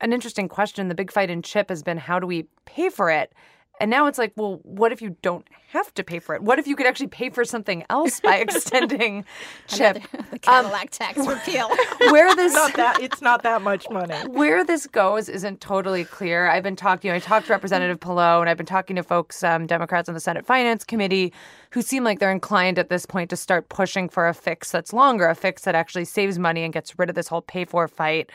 an 0.00 0.12
interesting 0.12 0.48
question. 0.48 0.88
The 0.88 0.94
big 0.94 1.10
fight 1.10 1.30
in 1.30 1.42
CHIP 1.42 1.70
has 1.70 1.82
been 1.82 1.98
how 1.98 2.18
do 2.18 2.26
we 2.26 2.46
pay 2.64 2.88
for 2.88 3.10
it? 3.10 3.32
And 3.80 3.90
now 3.90 4.06
it's 4.06 4.18
like, 4.18 4.32
well, 4.36 4.60
what 4.62 4.92
if 4.92 5.02
you 5.02 5.16
don't 5.20 5.46
have 5.70 5.92
to 5.94 6.02
pay 6.04 6.18
for 6.18 6.34
it? 6.34 6.42
What 6.42 6.58
if 6.58 6.66
you 6.66 6.76
could 6.76 6.86
actually 6.86 7.08
pay 7.08 7.28
for 7.28 7.44
something 7.44 7.84
else 7.90 8.20
by 8.20 8.36
extending 8.46 9.24
CHIP? 9.68 10.02
The 10.30 10.38
Cadillac 10.38 10.90
tax 10.90 11.18
repeal. 11.18 11.68
Where 12.10 12.34
this 12.34 12.52
not 12.52 12.74
that 12.74 13.00
it's 13.00 13.22
not 13.22 13.42
that 13.42 13.62
much 13.62 13.88
money. 13.90 14.14
where 14.28 14.64
this 14.64 14.86
goes 14.86 15.28
isn't 15.28 15.60
totally 15.60 16.04
clear. 16.04 16.48
I've 16.48 16.62
been 16.62 16.76
talking. 16.76 17.10
I 17.10 17.18
talked 17.18 17.46
to 17.46 17.52
Representative 17.52 18.00
Pallone, 18.00 18.42
and 18.42 18.50
I've 18.50 18.56
been 18.56 18.66
talking 18.66 18.96
to 18.96 19.02
folks, 19.02 19.42
um, 19.44 19.66
Democrats 19.66 20.08
on 20.08 20.14
the 20.14 20.20
Senate 20.20 20.44
Finance 20.44 20.84
Committee, 20.84 21.32
who 21.70 21.80
seem 21.82 22.04
like 22.04 22.18
they're 22.18 22.32
inclined 22.32 22.78
at 22.78 22.88
this 22.88 23.06
point 23.06 23.30
to 23.30 23.36
start 23.36 23.68
pushing 23.68 24.08
for 24.08 24.26
a 24.28 24.34
fix 24.34 24.70
that's 24.70 24.92
longer, 24.92 25.26
a 25.28 25.34
fix 25.34 25.62
that 25.62 25.74
actually 25.74 26.04
saves 26.04 26.38
money 26.38 26.64
and 26.64 26.72
gets 26.72 26.98
rid 26.98 27.08
of 27.08 27.14
this 27.14 27.28
whole 27.28 27.42
pay 27.42 27.64
for 27.64 27.86
fight. 27.88 28.30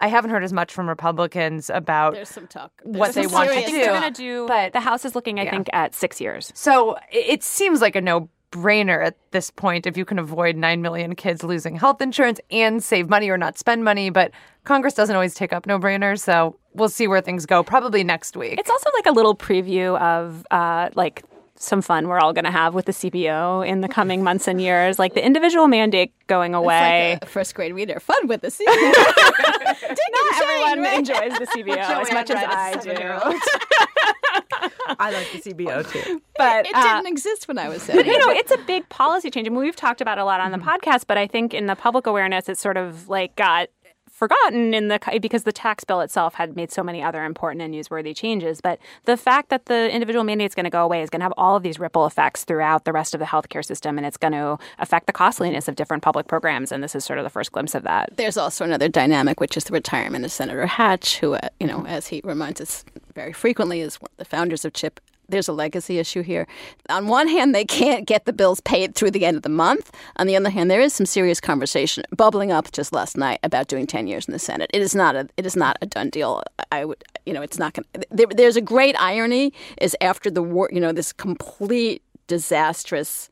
I 0.00 0.08
haven't 0.08 0.30
heard 0.30 0.44
as 0.44 0.52
much 0.52 0.72
from 0.72 0.88
Republicans 0.88 1.70
about 1.70 2.14
There's 2.14 2.28
some 2.28 2.46
talk. 2.46 2.70
what 2.82 3.14
There's 3.14 3.28
they 3.28 3.32
want 3.34 3.50
to 3.50 3.56
I 3.56 3.62
they're 3.70 3.84
do. 3.84 4.00
going 4.00 4.12
to 4.12 4.22
do. 4.22 4.46
but- 4.48 4.72
the 4.72 4.80
House 4.80 5.04
is 5.04 5.14
looking, 5.14 5.38
I 5.40 5.44
Yeah. 5.44 5.50
think, 5.50 5.68
at 5.72 5.94
six 5.94 6.20
years. 6.20 6.52
So 6.54 6.96
it 7.10 7.26
it 7.36 7.42
seems 7.42 7.80
like 7.80 7.96
a 7.96 8.00
no 8.00 8.28
brainer 8.52 9.04
at 9.04 9.16
this 9.32 9.50
point 9.50 9.86
if 9.86 9.96
you 9.96 10.04
can 10.04 10.18
avoid 10.18 10.56
9 10.56 10.80
million 10.80 11.14
kids 11.14 11.42
losing 11.42 11.76
health 11.76 12.00
insurance 12.00 12.40
and 12.50 12.82
save 12.82 13.08
money 13.10 13.28
or 13.28 13.36
not 13.36 13.58
spend 13.58 13.84
money. 13.84 14.08
But 14.08 14.30
Congress 14.64 14.94
doesn't 14.94 15.14
always 15.14 15.34
take 15.34 15.52
up 15.52 15.66
no 15.66 15.78
brainers. 15.78 16.20
So 16.20 16.56
we'll 16.74 16.88
see 16.88 17.06
where 17.08 17.20
things 17.20 17.44
go 17.44 17.62
probably 17.62 18.04
next 18.04 18.36
week. 18.36 18.58
It's 18.58 18.70
also 18.70 18.88
like 18.94 19.06
a 19.06 19.12
little 19.12 19.34
preview 19.34 19.98
of 20.00 20.46
uh, 20.50 20.90
like 20.94 21.22
some 21.58 21.82
fun 21.82 22.08
we're 22.08 22.18
all 22.18 22.32
going 22.32 22.44
to 22.44 22.50
have 22.50 22.74
with 22.74 22.86
the 22.86 22.92
CBO 22.92 23.66
in 23.66 23.80
the 23.80 23.88
coming 23.88 24.22
months 24.22 24.48
and 24.48 24.60
years. 24.60 24.98
Like 24.98 25.14
the 25.14 25.24
individual 25.24 25.68
mandate 25.68 26.12
going 26.26 26.54
away. 26.54 27.14
Like 27.14 27.24
a 27.24 27.26
first 27.26 27.54
grade 27.54 27.74
reader. 27.74 28.00
Fun 28.00 28.26
with 28.26 28.42
the 28.42 28.48
CBO. 28.48 28.66
Not 30.12 30.42
everyone 30.42 30.94
enjoys 30.94 31.38
the 31.38 31.46
CBO 31.46 31.76
as 31.76 32.12
much 32.12 32.30
as 32.30 32.36
read 32.36 32.44
a 32.44 32.56
I 32.56 32.72
seven-year-old. 32.72 33.32
do. 33.32 33.38
I 34.98 35.10
like 35.10 35.32
the 35.32 35.52
CBO 35.52 35.90
too. 35.90 36.22
But 36.36 36.66
it 36.66 36.74
uh, 36.74 36.82
didn't 36.82 37.06
exist 37.06 37.48
when 37.48 37.58
I 37.58 37.68
was 37.68 37.86
but 37.86 38.06
you 38.06 38.18
know, 38.18 38.30
it's 38.30 38.52
a 38.52 38.58
big 38.58 38.88
policy 38.88 39.30
change. 39.30 39.46
I 39.46 39.50
mean, 39.50 39.60
we've 39.60 39.76
talked 39.76 40.00
about 40.00 40.18
it 40.18 40.20
a 40.20 40.24
lot 40.24 40.40
on 40.40 40.52
the 40.52 40.58
podcast, 40.58 41.04
but 41.06 41.18
I 41.18 41.26
think 41.26 41.54
in 41.54 41.66
the 41.66 41.76
public 41.76 42.06
awareness, 42.06 42.48
it 42.48 42.58
sort 42.58 42.76
of 42.76 43.08
like 43.08 43.36
got 43.36 43.68
forgotten 44.16 44.72
in 44.72 44.88
the 44.88 44.98
because 45.20 45.42
the 45.42 45.52
tax 45.52 45.84
bill 45.84 46.00
itself 46.00 46.34
had 46.34 46.56
made 46.56 46.72
so 46.72 46.82
many 46.82 47.02
other 47.02 47.22
important 47.22 47.60
and 47.60 47.74
newsworthy 47.74 48.16
changes. 48.16 48.62
But 48.62 48.78
the 49.04 49.16
fact 49.16 49.50
that 49.50 49.66
the 49.66 49.92
individual 49.92 50.24
mandate 50.24 50.50
is 50.50 50.54
going 50.54 50.64
to 50.64 50.70
go 50.70 50.82
away 50.82 51.02
is 51.02 51.10
going 51.10 51.20
to 51.20 51.24
have 51.24 51.34
all 51.36 51.54
of 51.54 51.62
these 51.62 51.78
ripple 51.78 52.06
effects 52.06 52.44
throughout 52.44 52.86
the 52.86 52.94
rest 52.94 53.12
of 53.12 53.20
the 53.20 53.26
healthcare 53.26 53.64
system, 53.64 53.98
and 53.98 54.06
it's 54.06 54.16
going 54.16 54.32
to 54.32 54.58
affect 54.78 55.06
the 55.06 55.12
costliness 55.12 55.68
of 55.68 55.76
different 55.76 56.02
public 56.02 56.28
programs. 56.28 56.72
And 56.72 56.82
this 56.82 56.94
is 56.94 57.04
sort 57.04 57.18
of 57.18 57.24
the 57.24 57.30
first 57.30 57.52
glimpse 57.52 57.74
of 57.74 57.82
that. 57.82 58.16
There's 58.16 58.38
also 58.38 58.64
another 58.64 58.88
dynamic, 58.88 59.38
which 59.38 59.56
is 59.56 59.64
the 59.64 59.72
retirement 59.72 60.24
of 60.24 60.32
Senator 60.32 60.66
Hatch, 60.66 61.18
who, 61.18 61.34
uh, 61.34 61.48
you 61.60 61.66
know, 61.66 61.84
as 61.86 62.06
he 62.06 62.22
reminds 62.24 62.60
us 62.62 62.86
very 63.14 63.34
frequently, 63.34 63.80
is 63.80 64.00
one 64.00 64.08
of 64.12 64.16
the 64.16 64.24
founders 64.24 64.64
of 64.64 64.72
CHIP. 64.72 64.98
There's 65.28 65.48
a 65.48 65.52
legacy 65.52 65.98
issue 65.98 66.22
here. 66.22 66.46
On 66.88 67.08
one 67.08 67.28
hand, 67.28 67.54
they 67.54 67.64
can't 67.64 68.06
get 68.06 68.24
the 68.24 68.32
bills 68.32 68.60
paid 68.60 68.94
through 68.94 69.10
the 69.10 69.24
end 69.24 69.36
of 69.36 69.42
the 69.42 69.48
month. 69.48 69.90
On 70.16 70.26
the 70.26 70.36
other 70.36 70.50
hand, 70.50 70.70
there 70.70 70.80
is 70.80 70.92
some 70.92 71.06
serious 71.06 71.40
conversation 71.40 72.04
bubbling 72.16 72.52
up 72.52 72.70
just 72.72 72.92
last 72.92 73.16
night 73.16 73.40
about 73.42 73.68
doing 73.68 73.86
10 73.86 74.06
years 74.06 74.26
in 74.26 74.32
the 74.32 74.38
Senate. 74.38 74.70
It 74.72 74.82
is 74.82 74.94
not 74.94 75.16
a 75.16 75.28
it 75.36 75.46
is 75.46 75.56
not 75.56 75.78
a 75.80 75.86
done 75.86 76.10
deal. 76.10 76.42
I 76.70 76.84
would 76.84 77.02
you 77.24 77.32
know 77.32 77.42
it's 77.42 77.58
not 77.58 77.74
going. 77.74 77.86
there, 78.10 78.26
There's 78.26 78.56
a 78.56 78.60
great 78.60 78.94
irony 79.00 79.52
is 79.80 79.96
after 80.00 80.30
the 80.30 80.42
war, 80.42 80.68
you 80.72 80.80
know, 80.80 80.92
this 80.92 81.12
complete 81.12 82.02
disastrous 82.26 83.30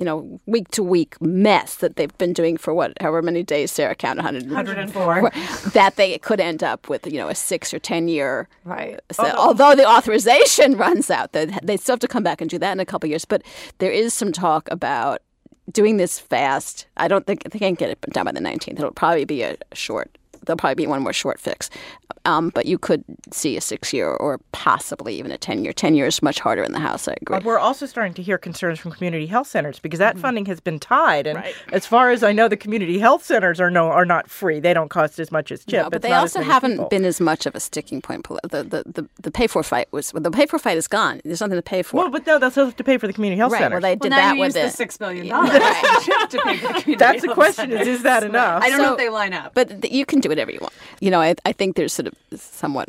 you 0.00 0.06
know, 0.06 0.40
week 0.46 0.68
to 0.68 0.82
week 0.82 1.20
mess 1.20 1.76
that 1.76 1.96
they've 1.96 2.16
been 2.16 2.32
doing 2.32 2.56
for 2.56 2.72
what, 2.72 2.94
however 3.00 3.20
many 3.20 3.42
days 3.42 3.70
Sarah 3.70 3.94
counted, 3.94 4.24
100, 4.24 4.46
104. 4.46 5.30
that 5.72 5.96
they 5.96 6.16
could 6.18 6.40
end 6.40 6.64
up 6.64 6.88
with, 6.88 7.06
you 7.06 7.18
know, 7.18 7.28
a 7.28 7.34
six 7.34 7.74
or 7.74 7.78
10 7.78 8.08
year. 8.08 8.48
Right. 8.64 8.98
Uh, 9.10 9.12
so, 9.12 9.24
although 9.36 9.74
the 9.74 9.86
authorization 9.86 10.76
runs 10.78 11.10
out, 11.10 11.32
they, 11.32 11.46
they 11.62 11.76
still 11.76 11.92
have 11.92 12.00
to 12.00 12.08
come 12.08 12.22
back 12.22 12.40
and 12.40 12.48
do 12.48 12.58
that 12.58 12.72
in 12.72 12.80
a 12.80 12.86
couple 12.86 13.06
of 13.06 13.10
years. 13.10 13.26
But 13.26 13.42
there 13.76 13.92
is 13.92 14.14
some 14.14 14.32
talk 14.32 14.70
about 14.70 15.20
doing 15.70 15.98
this 15.98 16.18
fast. 16.18 16.86
I 16.96 17.06
don't 17.06 17.26
think 17.26 17.44
they 17.44 17.58
can't 17.58 17.78
get 17.78 17.90
it 17.90 18.00
done 18.10 18.24
by 18.24 18.32
the 18.32 18.40
19th. 18.40 18.78
It'll 18.78 18.92
probably 18.92 19.26
be 19.26 19.42
a 19.42 19.58
short, 19.74 20.16
there'll 20.46 20.56
probably 20.56 20.76
be 20.76 20.86
one 20.86 21.02
more 21.02 21.12
short 21.12 21.38
fix. 21.38 21.68
Um, 22.26 22.50
but 22.50 22.66
you 22.66 22.76
could 22.78 23.02
see 23.32 23.56
a 23.56 23.60
six 23.62 23.92
year 23.92 24.10
or 24.10 24.38
possibly 24.52 25.14
even 25.18 25.30
a 25.32 25.38
10 25.38 25.64
year. 25.64 25.72
10 25.72 25.94
years 25.94 26.22
much 26.22 26.38
harder 26.38 26.62
in 26.62 26.72
the 26.72 26.78
House, 26.78 27.08
I 27.08 27.12
agree. 27.20 27.36
But 27.36 27.44
we're 27.44 27.58
also 27.58 27.86
starting 27.86 28.12
to 28.14 28.22
hear 28.22 28.36
concerns 28.36 28.78
from 28.78 28.92
community 28.92 29.26
health 29.26 29.46
centers 29.46 29.78
because 29.78 29.98
that 30.00 30.18
funding 30.18 30.44
has 30.46 30.60
been 30.60 30.78
tied. 30.78 31.26
And 31.26 31.42
as 31.72 31.86
far 31.86 32.10
as 32.10 32.22
I 32.22 32.32
know, 32.32 32.46
the 32.46 32.56
community 32.58 32.98
health 32.98 33.24
centers 33.24 33.58
are 33.60 33.70
no 33.70 33.86
are 33.86 34.04
not 34.04 34.28
free. 34.28 34.60
They 34.60 34.74
don't 34.74 34.90
cost 34.90 35.18
as 35.18 35.32
much 35.32 35.50
as 35.50 35.64
CHIP. 35.64 35.72
No, 35.84 35.84
but 35.90 35.96
It's 35.96 36.02
they 36.02 36.12
also 36.12 36.42
haven't 36.42 36.72
people. 36.72 36.88
been 36.88 37.04
as 37.06 37.20
much 37.20 37.46
of 37.46 37.54
a 37.54 37.60
sticking 37.60 38.02
point. 38.02 38.26
The 38.42 38.62
the, 38.64 38.82
the, 38.86 39.08
the 39.22 39.30
pay 39.30 39.46
for 39.46 39.62
fight 39.62 39.88
was 39.92 40.12
the 40.14 40.30
pay 40.30 40.44
for 40.46 40.58
fight 40.58 40.76
is 40.76 40.86
gone. 40.88 41.20
There's 41.24 41.40
nothing 41.40 41.56
to 41.56 41.62
pay 41.62 41.82
for. 41.82 41.96
Well, 41.96 42.10
but 42.10 42.26
no, 42.26 42.38
they'll 42.38 42.50
still 42.50 42.66
have 42.66 42.76
to 42.76 42.84
pay 42.84 42.98
for 42.98 43.06
the 43.06 43.12
community 43.14 43.38
health 43.38 43.52
right. 43.52 43.60
centers. 43.60 43.80
Well, 43.82 43.90
they 43.90 43.96
Well, 43.96 44.00
did 44.00 44.10
now 44.10 44.16
that 44.16 44.34
you 44.34 44.40
with 44.40 44.48
use 44.48 44.54
the 44.54 44.60
the 44.62 44.70
six 44.70 44.96
billion 44.98 45.24
Yeah, 45.26 45.32
dollars 45.36 45.52
right. 45.52 46.30
to 46.30 46.42
pay 46.42 46.56
for 46.58 46.66
the 46.74 46.80
community. 46.80 46.94
That's 46.98 47.22
the 47.22 47.32
question: 47.34 47.70
is 47.72 47.78
centers. 47.78 47.88
is 47.88 48.02
that 48.02 48.22
enough? 48.24 48.62
I 48.62 48.68
don't 48.68 48.82
know 48.82 48.92
if 48.92 48.98
they 48.98 49.08
line 49.08 49.32
up. 49.32 49.54
But 49.54 49.80
th- 49.82 49.92
you 49.92 50.04
can 50.04 50.20
do 50.20 50.28
whatever 50.28 50.50
you 50.50 50.58
want. 50.60 50.74
You 51.00 51.10
know, 51.10 51.20
I, 51.20 51.34
I 51.46 51.52
think 51.52 51.76
there's 51.76 51.92
sort 51.92 52.06
of 52.06 52.09
somewhat 52.36 52.88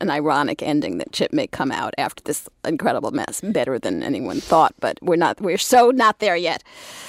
an 0.00 0.10
ironic 0.10 0.62
ending 0.62 0.98
that 0.98 1.12
Chip 1.12 1.32
may 1.32 1.46
come 1.46 1.72
out 1.72 1.94
after 1.98 2.22
this 2.24 2.48
incredible 2.64 3.10
mess 3.10 3.40
better 3.40 3.78
than 3.78 4.02
anyone 4.02 4.40
thought. 4.40 4.74
But 4.80 4.98
we're 5.02 5.16
not. 5.16 5.40
We're 5.40 5.58
so 5.58 5.90
not 5.90 6.18
there 6.18 6.36
yet. 6.36 6.62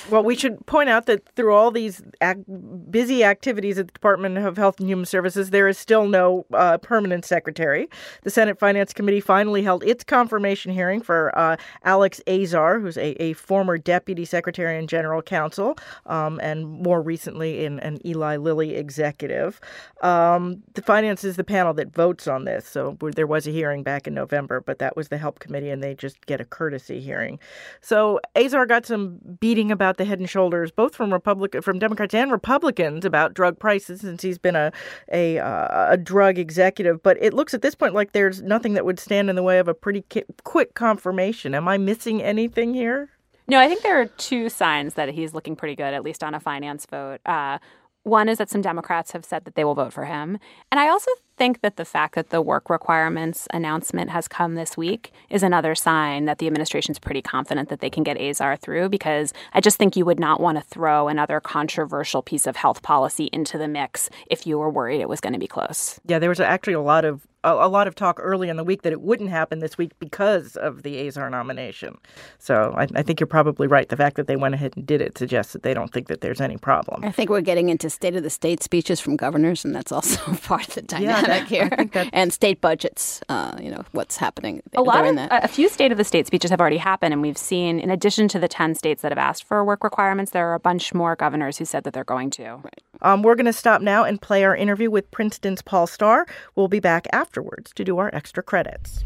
Well, 0.10 0.24
we 0.24 0.36
should 0.36 0.66
point 0.66 0.90
out 0.90 1.06
that 1.06 1.28
through 1.36 1.54
all 1.54 1.72
these 1.72 2.02
ac- 2.22 2.44
busy 2.90 3.24
activities 3.24 3.78
at 3.78 3.88
the 3.88 3.94
Department 3.94 4.38
of 4.38 4.58
Health 4.58 4.80
and 4.80 4.90
Human 4.90 5.06
Services, 5.06 5.52
there 5.52 5.68
is 5.68 5.78
still 5.78 6.08
no 6.08 6.46
uh, 6.54 6.78
permanent 6.80 7.26
secretary. 7.26 7.88
The 8.24 8.30
Senate 8.30 8.58
Finance 8.58 8.94
Committee 8.94 9.22
finally 9.22 9.62
held 9.62 9.84
its 9.84 10.04
confirmation 10.04 10.72
hearing 10.72 11.02
for 11.02 11.38
uh, 11.38 11.58
Alex 11.84 12.22
Azar, 12.28 12.80
who's 12.80 12.98
a, 12.98 13.22
a 13.22 13.34
former 13.34 13.78
deputy 13.78 14.26
secretary 14.26 14.78
and 14.78 14.90
general 14.90 15.22
counsel, 15.22 15.78
um, 16.06 16.40
and 16.42 16.68
more 16.68 17.02
recently 17.02 17.66
in 17.66 17.80
an 17.82 18.00
Eli 18.06 18.38
Lilly 18.38 18.76
executive. 18.76 19.60
Um, 20.02 20.64
the 20.74 20.82
finance 20.82 21.24
is 21.24 21.36
the 21.36 21.44
panel 21.44 21.74
that 21.76 21.94
votes 21.94 22.28
on 22.28 22.46
this. 22.46 22.69
So 22.70 22.98
there 23.02 23.28
was 23.28 23.48
a 23.48 23.52
hearing 23.52 23.84
back 23.84 24.08
in 24.08 24.14
November, 24.14 24.62
but 24.62 24.80
that 24.80 24.96
was 24.96 25.10
the 25.10 25.18
help 25.18 25.40
committee, 25.40 25.70
and 25.70 25.84
they 25.84 25.96
just 25.96 26.26
get 26.26 26.40
a 26.40 26.46
courtesy 26.46 27.00
hearing. 27.00 27.40
So 27.82 28.20
Azar 28.36 28.66
got 28.66 28.86
some 28.86 29.20
beating 29.40 29.72
about 29.72 29.98
the 29.98 30.06
head 30.06 30.20
and 30.20 30.30
shoulders, 30.30 30.72
both 30.72 30.96
from 30.96 31.12
Republic 31.12 31.56
from 31.64 31.80
Democrats 31.80 32.14
and 32.14 32.32
Republicans 32.32 33.06
about 33.06 33.34
drug 33.34 33.60
prices, 33.60 34.02
since 34.02 34.22
he's 34.22 34.38
been 34.38 34.56
a 34.56 34.72
a, 35.12 35.40
uh, 35.40 35.94
a 35.94 35.98
drug 35.98 36.38
executive. 36.38 37.02
But 37.02 37.18
it 37.22 37.34
looks 37.34 37.54
at 37.54 37.62
this 37.62 37.76
point 37.76 37.94
like 37.94 38.12
there's 38.12 38.42
nothing 38.42 38.74
that 38.74 38.86
would 38.86 39.00
stand 39.00 39.30
in 39.30 39.36
the 39.36 39.44
way 39.44 39.60
of 39.60 39.68
a 39.68 39.74
pretty 39.74 40.04
ki- 40.10 40.24
quick 40.44 40.74
confirmation. 40.74 41.56
Am 41.56 41.68
I 41.68 41.78
missing 41.78 42.22
anything 42.22 42.74
here? 42.74 43.10
No, 43.48 43.60
I 43.60 43.68
think 43.68 43.82
there 43.82 44.00
are 44.00 44.06
two 44.06 44.48
signs 44.48 44.94
that 44.94 45.10
he's 45.10 45.34
looking 45.34 45.56
pretty 45.56 45.76
good, 45.76 45.94
at 45.96 46.04
least 46.04 46.24
on 46.24 46.36
a 46.36 46.40
finance 46.40 46.86
vote. 46.86 47.20
Uh, 47.26 47.58
one 48.04 48.30
is 48.30 48.38
that 48.38 48.50
some 48.50 48.62
Democrats 48.62 49.12
have 49.12 49.26
said 49.26 49.46
that 49.46 49.56
they 49.56 49.64
will 49.64 49.76
vote 49.76 49.92
for 49.92 50.06
him. 50.06 50.38
And 50.72 50.80
I 50.80 50.88
also 50.88 51.12
think 51.40 51.62
that 51.62 51.78
the 51.78 51.86
fact 51.86 52.16
that 52.16 52.32
the 52.32 52.42
work 52.42 52.70
requirements 52.70 53.48
announcement 53.54 54.10
has 54.10 54.28
come 54.28 54.56
this 54.56 54.76
week 54.76 55.14
is 55.30 55.42
another 55.42 55.74
sign 55.74 56.26
that 56.26 56.38
the 56.38 56.48
administration's 56.48 57.00
pretty 57.00 57.22
confident 57.22 57.70
that 57.70 57.80
they 57.80 57.90
can 57.90 58.04
get 58.04 58.20
Azar 58.20 58.58
through 58.58 58.90
because 58.90 59.34
I 59.54 59.62
just 59.62 59.78
think 59.78 59.96
you 59.96 60.04
would 60.04 60.20
not 60.20 60.42
want 60.42 60.58
to 60.58 60.64
throw 60.64 61.08
another 61.08 61.40
controversial 61.40 62.22
piece 62.22 62.46
of 62.46 62.58
health 62.58 62.84
policy 62.84 63.30
into 63.32 63.58
the 63.58 63.70
mix 63.70 64.10
if 64.30 64.46
you 64.46 64.60
were 64.60 64.70
worried 64.70 65.00
it 65.00 65.08
was 65.08 65.22
going 65.22 65.32
to 65.32 65.40
be 65.40 65.48
close. 65.48 65.98
Yeah, 66.06 66.20
there 66.20 66.28
was 66.28 66.42
actually 66.42 66.74
a 66.74 66.82
lot 66.82 67.06
of 67.06 67.26
a, 67.44 67.52
a 67.52 67.70
lot 67.70 67.88
of 67.88 67.96
talk 67.96 68.20
early 68.22 68.50
in 68.50 68.58
the 68.58 68.64
week 68.64 68.82
that 68.82 68.92
it 68.92 69.02
wouldn't 69.02 69.30
happen 69.30 69.60
this 69.60 69.78
week 69.78 69.92
because 70.00 70.56
of 70.58 70.84
the 70.84 71.08
Azar 71.08 71.30
nomination. 71.30 71.98
So 72.38 72.74
I, 72.76 72.88
I 72.96 73.02
think 73.02 73.20
you're 73.20 73.28
probably 73.28 73.68
right. 73.68 73.88
The 73.88 73.98
fact 73.98 74.16
that 74.18 74.28
they 74.28 74.36
went 74.36 74.56
ahead 74.56 74.74
and 74.76 74.86
did 74.86 75.02
it 75.02 75.18
suggests 75.18 75.54
that 75.54 75.64
they 75.64 75.74
don't 75.74 75.92
think 75.94 76.08
that 76.08 76.22
there's 76.22 76.42
any 76.42 76.58
problem. 76.58 77.04
I 77.04 77.12
think 77.12 77.30
we're 77.30 77.42
getting 77.42 77.70
into 77.70 77.90
state 77.90 78.16
of 78.16 78.24
the 78.24 78.30
state 78.30 78.62
speeches 78.62 79.00
from 79.00 79.16
governors, 79.16 79.64
and 79.64 79.76
that's 79.76 79.92
also 79.92 80.34
part 80.44 80.68
of 80.68 80.76
the 80.76 80.82
dynamic 80.82 81.29
that- 81.30 81.48
here. 81.48 81.70
I 81.72 81.76
think 81.76 81.94
that- 81.94 82.10
And 82.14 82.32
state 82.34 82.62
budgets. 82.62 83.22
Uh, 83.30 83.56
you 83.62 83.72
know 83.72 83.84
what's 83.92 84.18
happening. 84.18 84.62
A 84.76 84.82
lot 84.82 85.06
in 85.06 85.18
of 85.18 85.30
that. 85.30 85.44
a 85.44 85.48
few 85.48 85.70
state 85.70 85.92
of 85.92 85.98
the 85.98 86.04
state 86.04 86.28
speeches 86.28 86.52
have 86.52 86.60
already 86.60 86.78
happened, 86.78 87.14
and 87.14 87.22
we've 87.22 87.38
seen, 87.38 87.80
in 87.80 87.90
addition 87.90 88.28
to 88.30 88.40
the 88.40 88.48
ten 88.48 88.76
states 88.76 89.02
that 89.02 89.12
have 89.12 89.18
asked 89.18 89.44
for 89.44 89.64
work 89.64 89.84
requirements, 89.84 90.32
there 90.32 90.48
are 90.50 90.54
a 90.56 90.60
bunch 90.60 90.94
more 90.94 91.16
governors 91.16 91.58
who 91.58 91.66
said 91.66 91.84
that 91.84 91.94
they're 91.94 92.04
going 92.04 92.30
to. 92.32 92.60
Um, 93.02 93.24
we're 93.24 93.36
going 93.36 93.46
to 93.46 93.54
stop 93.54 93.82
now 93.82 94.04
and 94.04 94.22
play 94.22 94.44
our 94.44 94.56
interview 94.56 94.90
with 94.92 95.10
Princeton's 95.12 95.62
Paul 95.62 95.88
Starr. 95.88 96.26
We'll 96.56 96.68
be 96.68 96.80
back 96.82 97.08
afterwards 97.14 97.72
to 97.76 97.84
do 97.84 97.98
our 98.00 98.10
extra 98.14 98.44
credits. 98.44 99.04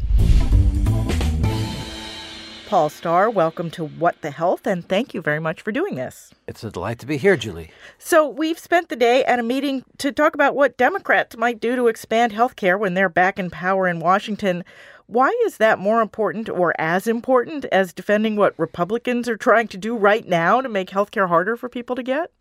Paul 2.74 2.90
Starr, 2.90 3.30
welcome 3.30 3.70
to 3.70 3.86
What 3.86 4.20
the 4.20 4.32
Health, 4.32 4.66
and 4.66 4.84
thank 4.84 5.14
you 5.14 5.22
very 5.22 5.38
much 5.38 5.62
for 5.62 5.70
doing 5.70 5.94
this. 5.94 6.32
It's 6.48 6.64
a 6.64 6.72
delight 6.72 6.98
to 6.98 7.06
be 7.06 7.18
here, 7.18 7.36
Julie. 7.36 7.70
So, 8.00 8.28
we've 8.28 8.58
spent 8.58 8.88
the 8.88 8.96
day 8.96 9.22
at 9.26 9.38
a 9.38 9.44
meeting 9.44 9.84
to 9.98 10.10
talk 10.10 10.34
about 10.34 10.56
what 10.56 10.76
Democrats 10.76 11.36
might 11.36 11.60
do 11.60 11.76
to 11.76 11.86
expand 11.86 12.32
health 12.32 12.56
care 12.56 12.76
when 12.76 12.94
they're 12.94 13.08
back 13.08 13.38
in 13.38 13.48
power 13.48 13.86
in 13.86 14.00
Washington. 14.00 14.64
Why 15.06 15.28
is 15.46 15.58
that 15.58 15.78
more 15.78 16.02
important 16.02 16.48
or 16.48 16.74
as 16.76 17.06
important 17.06 17.64
as 17.66 17.92
defending 17.92 18.34
what 18.34 18.58
Republicans 18.58 19.28
are 19.28 19.36
trying 19.36 19.68
to 19.68 19.78
do 19.78 19.96
right 19.96 20.26
now 20.26 20.60
to 20.60 20.68
make 20.68 20.90
health 20.90 21.12
care 21.12 21.28
harder 21.28 21.56
for 21.56 21.68
people 21.68 21.94
to 21.94 22.02
get? 22.02 22.32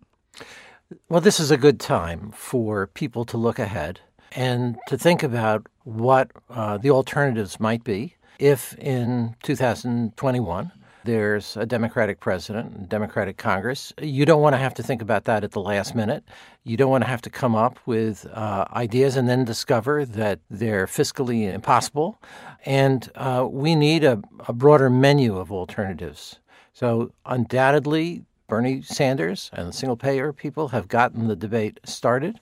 Well, 1.09 1.21
this 1.21 1.39
is 1.39 1.51
a 1.51 1.57
good 1.57 1.79
time 1.79 2.31
for 2.31 2.87
people 2.87 3.23
to 3.25 3.37
look 3.37 3.59
ahead 3.59 3.99
and 4.31 4.77
to 4.87 4.97
think 4.97 5.21
about 5.21 5.67
what 5.83 6.31
uh, 6.49 6.79
the 6.79 6.89
alternatives 6.89 7.59
might 7.59 7.83
be 7.83 8.15
if 8.39 8.77
in 8.77 9.35
2021 9.43 10.71
there's 11.05 11.57
a 11.57 11.65
Democratic 11.65 12.19
president, 12.19 12.73
and 12.73 12.89
Democratic 12.89 13.37
Congress. 13.37 13.93
You 14.01 14.25
don't 14.25 14.41
want 14.41 14.53
to 14.53 14.57
have 14.57 14.73
to 14.75 14.83
think 14.83 15.01
about 15.01 15.25
that 15.25 15.43
at 15.43 15.51
the 15.51 15.59
last 15.59 15.95
minute. 15.95 16.23
You 16.63 16.77
don't 16.77 16.89
want 16.89 17.03
to 17.03 17.09
have 17.09 17.21
to 17.23 17.29
come 17.29 17.55
up 17.55 17.77
with 17.85 18.25
uh, 18.31 18.65
ideas 18.73 19.17
and 19.17 19.27
then 19.27 19.43
discover 19.43 20.05
that 20.05 20.39
they're 20.49 20.87
fiscally 20.87 21.53
impossible. 21.53 22.21
And 22.65 23.09
uh, 23.15 23.47
we 23.49 23.75
need 23.75 24.03
a, 24.03 24.21
a 24.47 24.53
broader 24.53 24.89
menu 24.89 25.37
of 25.37 25.51
alternatives. 25.51 26.39
So, 26.71 27.11
undoubtedly, 27.25 28.23
Bernie 28.47 28.81
Sanders 28.81 29.49
and 29.53 29.67
the 29.67 29.73
single 29.73 29.97
payer 29.97 30.31
people 30.31 30.69
have 30.69 30.87
gotten 30.87 31.27
the 31.27 31.35
debate 31.35 31.79
started. 31.83 32.39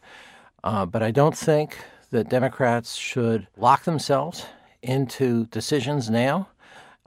Uh, 0.63 0.85
but 0.85 1.01
I 1.01 1.11
don't 1.11 1.35
think 1.35 1.77
that 2.11 2.29
Democrats 2.29 2.95
should 2.95 3.47
lock 3.57 3.83
themselves 3.83 4.45
into 4.81 5.45
decisions 5.47 6.09
now 6.09 6.49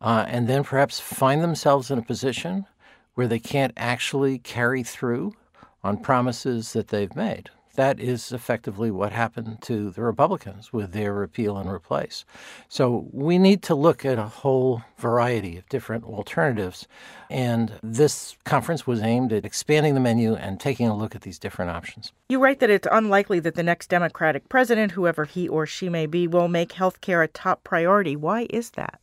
uh, 0.01 0.25
and 0.29 0.47
then 0.49 0.63
perhaps 0.63 1.01
find 1.01 1.43
themselves 1.43 1.91
in 1.91 1.99
a 1.99 2.03
position 2.03 2.67
where 3.15 3.27
they 3.27 3.39
can't 3.39 3.73
actually 3.77 4.39
carry 4.39 4.83
through 4.83 5.35
on 5.83 5.97
promises 5.97 6.73
that 6.73 6.89
they've 6.89 7.15
made. 7.17 7.51
That 7.75 7.99
is 7.99 8.31
effectively 8.31 8.91
what 8.93 9.11
happened 9.11 9.59
to 9.63 9.91
the 9.91 10.03
Republicans 10.03 10.73
with 10.73 10.93
their 10.93 11.13
repeal 11.13 11.57
and 11.57 11.69
replace. 11.69 12.25
So 12.69 13.09
we 13.11 13.37
need 13.37 13.63
to 13.63 13.75
look 13.75 14.05
at 14.05 14.19
a 14.19 14.29
whole 14.29 14.83
variety 14.99 15.59
of 15.59 15.69
different 15.69 16.05
alternatives. 16.05 16.87
And 17.29 17.73
this 17.83 18.37
conference 18.45 18.87
was 18.87 19.03
aimed 19.03 19.33
at 19.33 19.45
expanding 19.45 19.95
the 19.95 20.01
menu 20.01 20.35
and 20.35 20.61
taking 20.61 20.89
a 20.89 20.97
look 20.97 21.17
at 21.17 21.23
these 21.23 21.39
different 21.39 21.73
options. 21.73 22.13
You 22.29 22.39
write 22.39 22.61
that 22.61 22.71
it's 22.71 22.87
unlikely 22.91 23.41
that 23.41 23.57
the 23.57 23.65
next 23.65 23.89
Democratic 23.89 24.49
president, 24.49 24.93
whoever 24.93 25.25
he 25.25 25.49
or 25.49 25.67
she 25.67 25.89
may 25.89 26.07
be, 26.07 26.29
will 26.29 26.49
make 26.49 26.73
health 26.73 27.01
care 27.01 27.23
a 27.23 27.29
top 27.29 27.65
priority. 27.65 28.15
Why 28.15 28.47
is 28.51 28.71
that? 28.73 29.01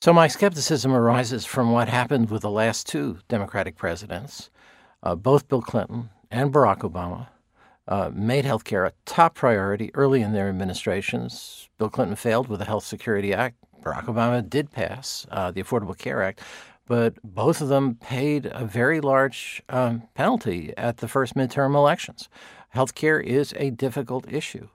So, 0.00 0.12
my 0.12 0.28
skepticism 0.28 0.92
arises 0.92 1.44
from 1.44 1.72
what 1.72 1.88
happened 1.88 2.30
with 2.30 2.42
the 2.42 2.50
last 2.50 2.86
two 2.86 3.18
Democratic 3.26 3.76
presidents. 3.76 4.48
Uh, 5.02 5.16
both 5.16 5.48
Bill 5.48 5.60
Clinton 5.60 6.10
and 6.30 6.52
Barack 6.52 6.78
Obama 6.78 7.26
uh, 7.88 8.10
made 8.14 8.44
health 8.44 8.64
care 8.64 8.84
a 8.84 8.92
top 9.06 9.34
priority 9.34 9.90
early 9.94 10.22
in 10.22 10.32
their 10.32 10.48
administrations. 10.48 11.68
Bill 11.78 11.88
Clinton 11.88 12.16
failed 12.16 12.48
with 12.48 12.60
the 12.60 12.66
Health 12.66 12.84
Security 12.84 13.32
Act. 13.32 13.56
Barack 13.82 14.04
Obama 14.04 14.48
did 14.48 14.70
pass 14.70 15.26
uh, 15.30 15.50
the 15.50 15.62
Affordable 15.62 15.96
Care 15.96 16.22
Act, 16.22 16.40
but 16.86 17.14
both 17.24 17.60
of 17.60 17.68
them 17.68 17.94
paid 17.94 18.46
a 18.52 18.64
very 18.64 19.00
large 19.00 19.62
um, 19.68 20.02
penalty 20.14 20.74
at 20.76 20.98
the 20.98 21.08
first 21.08 21.34
midterm 21.34 21.74
elections. 21.74 22.28
Health 22.70 22.94
care 22.94 23.20
is 23.20 23.54
a 23.56 23.70
difficult 23.70 24.30
issue. 24.30 24.68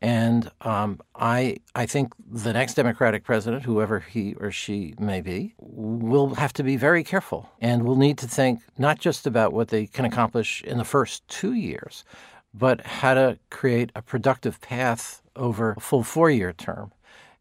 And 0.00 0.50
um, 0.60 1.00
I, 1.14 1.58
I 1.74 1.86
think 1.86 2.12
the 2.30 2.52
next 2.52 2.74
Democratic 2.74 3.24
president, 3.24 3.62
whoever 3.62 4.00
he 4.00 4.34
or 4.34 4.50
she 4.50 4.94
may 4.98 5.20
be, 5.20 5.54
will 5.58 6.34
have 6.34 6.52
to 6.54 6.62
be 6.62 6.76
very 6.76 7.02
careful 7.02 7.48
and 7.60 7.84
will 7.84 7.96
need 7.96 8.18
to 8.18 8.28
think 8.28 8.60
not 8.76 8.98
just 8.98 9.26
about 9.26 9.52
what 9.52 9.68
they 9.68 9.86
can 9.86 10.04
accomplish 10.04 10.62
in 10.62 10.78
the 10.78 10.84
first 10.84 11.26
two 11.28 11.54
years, 11.54 12.04
but 12.54 12.80
how 12.86 13.14
to 13.14 13.38
create 13.50 13.90
a 13.94 14.02
productive 14.02 14.60
path 14.60 15.20
over 15.34 15.72
a 15.72 15.80
full 15.80 16.04
four 16.04 16.30
year 16.30 16.52
term. 16.52 16.92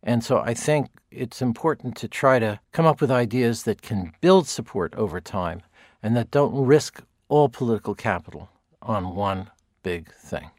And 0.02 0.24
so 0.24 0.40
I 0.40 0.54
think 0.54 0.90
it's 1.12 1.42
important 1.42 1.96
to 1.98 2.08
try 2.08 2.40
to 2.40 2.60
come 2.72 2.86
up 2.86 3.00
with 3.00 3.12
ideas 3.12 3.64
that 3.64 3.82
can 3.82 4.12
build 4.20 4.48
support 4.48 4.94
over 4.96 5.22
time 5.22 5.62
and 6.02 6.18
that 6.18 6.32
don't 6.32 6.66
risk 6.66 7.02
all 7.30 7.48
political 7.48 7.96
capital 7.96 8.50
on 8.82 9.16
one 9.16 9.50
big 9.84 10.14
thing. 10.16 10.50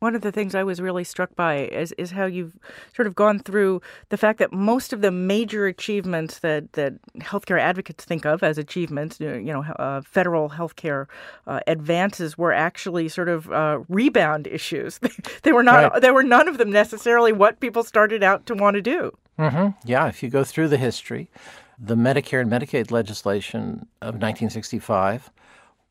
One 0.00 0.14
of 0.14 0.22
the 0.22 0.32
things 0.32 0.54
I 0.54 0.64
was 0.64 0.80
really 0.80 1.04
struck 1.04 1.36
by 1.36 1.66
is, 1.66 1.92
is 1.98 2.10
how 2.12 2.24
you've 2.24 2.58
sort 2.96 3.06
of 3.06 3.14
gone 3.14 3.38
through 3.38 3.82
the 4.08 4.16
fact 4.16 4.38
that 4.38 4.50
most 4.50 4.94
of 4.94 5.02
the 5.02 5.10
major 5.10 5.66
achievements 5.66 6.38
that, 6.38 6.72
that 6.72 6.94
healthcare 7.18 7.60
advocates 7.60 8.06
think 8.06 8.24
of 8.24 8.42
as 8.42 8.56
achievements, 8.56 9.20
you 9.20 9.42
know, 9.42 9.62
uh, 9.62 10.00
federal 10.00 10.48
healthcare 10.48 11.06
uh, 11.46 11.60
advances 11.66 12.38
were 12.38 12.52
actually 12.52 13.10
sort 13.10 13.28
of 13.28 13.52
uh, 13.52 13.80
rebound 13.90 14.46
issues. 14.46 14.98
they 15.42 15.52
were 15.52 15.62
not. 15.62 15.92
Right. 15.92 16.02
They 16.02 16.10
were 16.10 16.22
none 16.22 16.48
of 16.48 16.56
them 16.56 16.70
necessarily 16.70 17.32
what 17.32 17.60
people 17.60 17.84
started 17.84 18.22
out 18.22 18.46
to 18.46 18.54
want 18.54 18.76
to 18.76 18.82
do. 18.82 19.12
Mm-hmm. 19.38 19.86
Yeah, 19.86 20.08
if 20.08 20.22
you 20.22 20.30
go 20.30 20.44
through 20.44 20.68
the 20.68 20.78
history, 20.78 21.30
the 21.78 21.94
Medicare 21.94 22.40
and 22.40 22.50
Medicaid 22.50 22.90
legislation 22.90 23.86
of 24.00 24.14
1965 24.14 25.30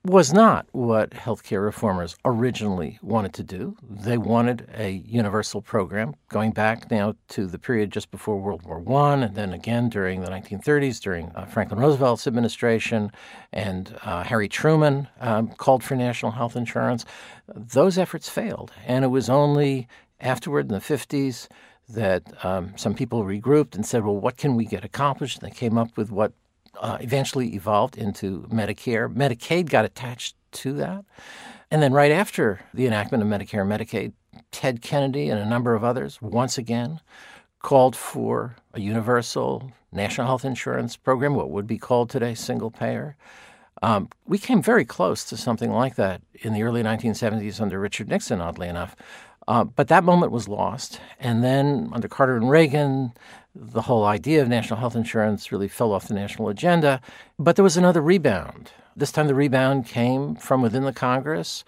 was 0.05 0.31
not 0.31 0.65
what 0.71 1.09
healthcare 1.09 1.61
reformers 1.61 2.15
originally 2.23 2.97
wanted 3.01 3.33
to 3.33 3.43
do. 3.43 3.75
They 3.83 4.17
wanted 4.17 4.69
a 4.73 4.89
universal 4.91 5.61
program 5.61 6.15
going 6.29 6.51
back 6.51 6.89
now 6.89 7.15
to 7.29 7.45
the 7.45 7.59
period 7.59 7.91
just 7.91 8.09
before 8.09 8.39
World 8.39 8.63
War 8.63 8.81
I, 8.97 9.13
and 9.15 9.35
then 9.35 9.51
again 9.51 9.89
during 9.89 10.21
the 10.21 10.29
1930s 10.29 11.01
during 11.01 11.31
uh, 11.35 11.45
Franklin 11.45 11.81
Roosevelt's 11.81 12.27
administration, 12.27 13.11
and 13.51 13.93
uh, 14.03 14.23
Harry 14.23 14.47
Truman 14.47 15.09
um, 15.19 15.49
called 15.49 15.83
for 15.83 15.95
national 15.95 16.31
health 16.31 16.55
insurance. 16.55 17.03
Those 17.53 17.97
efforts 17.97 18.29
failed, 18.29 18.71
and 18.87 19.03
it 19.03 19.09
was 19.09 19.29
only 19.29 19.89
afterward 20.21 20.67
in 20.67 20.73
the 20.73 20.79
50s 20.79 21.49
that 21.89 22.23
um, 22.45 22.71
some 22.77 22.93
people 22.93 23.23
regrouped 23.23 23.75
and 23.75 23.85
said, 23.85 24.05
well, 24.05 24.15
what 24.15 24.37
can 24.37 24.55
we 24.55 24.65
get 24.65 24.85
accomplished? 24.85 25.41
And 25.41 25.51
they 25.51 25.55
came 25.55 25.77
up 25.77 25.97
with 25.97 26.09
what 26.09 26.31
uh, 26.79 26.97
eventually 27.01 27.53
evolved 27.55 27.97
into 27.97 28.47
Medicare. 28.51 29.13
Medicaid 29.13 29.69
got 29.69 29.85
attached 29.85 30.35
to 30.51 30.73
that. 30.73 31.05
And 31.71 31.81
then 31.81 31.93
right 31.93 32.11
after 32.11 32.61
the 32.73 32.87
enactment 32.87 33.21
of 33.21 33.29
Medicare 33.29 33.61
and 33.61 33.71
Medicaid, 33.71 34.13
Ted 34.51 34.81
Kennedy 34.81 35.29
and 35.29 35.39
a 35.39 35.45
number 35.45 35.75
of 35.75 35.83
others 35.83 36.21
once 36.21 36.57
again 36.57 36.99
called 37.61 37.95
for 37.95 38.55
a 38.73 38.79
universal 38.79 39.71
national 39.91 40.27
health 40.27 40.45
insurance 40.45 40.95
program, 40.95 41.35
what 41.35 41.49
would 41.49 41.67
be 41.67 41.77
called 41.77 42.09
today 42.09 42.33
single 42.33 42.71
payer. 42.71 43.15
Um, 43.81 44.09
we 44.25 44.37
came 44.37 44.61
very 44.61 44.85
close 44.85 45.23
to 45.25 45.37
something 45.37 45.71
like 45.71 45.95
that 45.95 46.21
in 46.33 46.53
the 46.53 46.63
early 46.63 46.83
1970s 46.83 47.61
under 47.61 47.79
Richard 47.79 48.09
Nixon, 48.09 48.41
oddly 48.41 48.67
enough. 48.67 48.95
Uh, 49.47 49.63
but 49.63 49.87
that 49.87 50.03
moment 50.03 50.31
was 50.31 50.47
lost. 50.47 50.99
And 51.19 51.43
then 51.43 51.89
under 51.91 52.07
Carter 52.07 52.35
and 52.35 52.49
Reagan, 52.49 53.13
the 53.55 53.83
whole 53.83 54.05
idea 54.05 54.41
of 54.41 54.47
national 54.47 54.79
health 54.79 54.95
insurance 54.95 55.51
really 55.51 55.67
fell 55.67 55.91
off 55.91 56.07
the 56.07 56.13
national 56.13 56.49
agenda. 56.49 57.01
But 57.37 57.55
there 57.55 57.63
was 57.63 57.77
another 57.77 58.01
rebound. 58.01 58.71
This 58.95 59.11
time 59.11 59.27
the 59.27 59.35
rebound 59.35 59.85
came 59.85 60.35
from 60.35 60.61
within 60.61 60.83
the 60.83 60.93
Congress. 60.93 61.63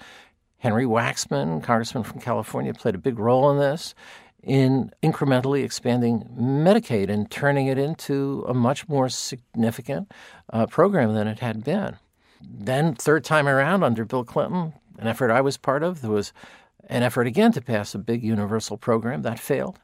Henry 0.60 0.86
Waxman, 0.86 1.64
congressman 1.64 2.04
from 2.04 2.22
California, 2.22 2.74
played 2.74 2.96
a 2.96 3.00
big 3.00 3.18
role 3.18 3.50
in 3.50 3.58
this 3.58 3.96
in 4.44 4.92
incrementally 5.04 5.64
expanding 5.64 6.28
Medicaid 6.38 7.10
and 7.10 7.30
turning 7.30 7.68
it 7.68 7.78
into 7.78 8.44
a 8.48 8.54
much 8.54 8.88
more 8.90 9.08
significant 9.08 10.12
uh, 10.52 10.66
program 10.66 11.14
than 11.14 11.28
it 11.28 11.40
had 11.40 11.64
been. 11.64 11.98
Then, 12.42 12.96
third 12.96 13.24
time 13.24 13.48
around 13.48 13.84
under 13.84 14.04
Bill 14.04 14.24
Clinton, 14.24 14.74
an 14.98 15.08
effort 15.08 15.32
I 15.32 15.42
was 15.42 15.58
part 15.58 15.84
of, 15.84 16.02
there 16.02 16.12
was 16.12 16.34
an 16.90 17.04
effort 17.04 17.28
again 17.28 17.52
to 17.54 17.62
pass 17.62 17.94
a 17.94 18.00
big 18.00 18.24
universal 18.24 18.78
program 18.78 19.22
that 19.22 19.40
failed. 19.40 19.80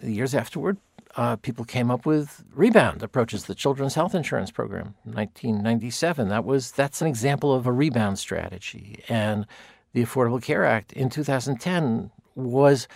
The 0.00 0.12
years 0.12 0.34
afterward, 0.34 0.78
uh, 1.16 1.36
people 1.36 1.64
came 1.64 1.90
up 1.90 2.06
with 2.06 2.44
rebound 2.54 3.02
approaches. 3.02 3.44
The 3.44 3.54
Children's 3.54 3.94
Health 3.94 4.14
Insurance 4.14 4.50
Program, 4.50 4.94
1997. 5.04 6.28
That 6.28 6.44
was 6.44 6.72
that's 6.72 7.00
an 7.00 7.08
example 7.08 7.52
of 7.54 7.66
a 7.66 7.72
rebound 7.72 8.18
strategy. 8.18 9.02
And 9.08 9.46
the 9.92 10.04
Affordable 10.04 10.42
Care 10.42 10.64
Act 10.64 10.92
in 10.92 11.08
2010 11.10 12.10
was, 12.34 12.88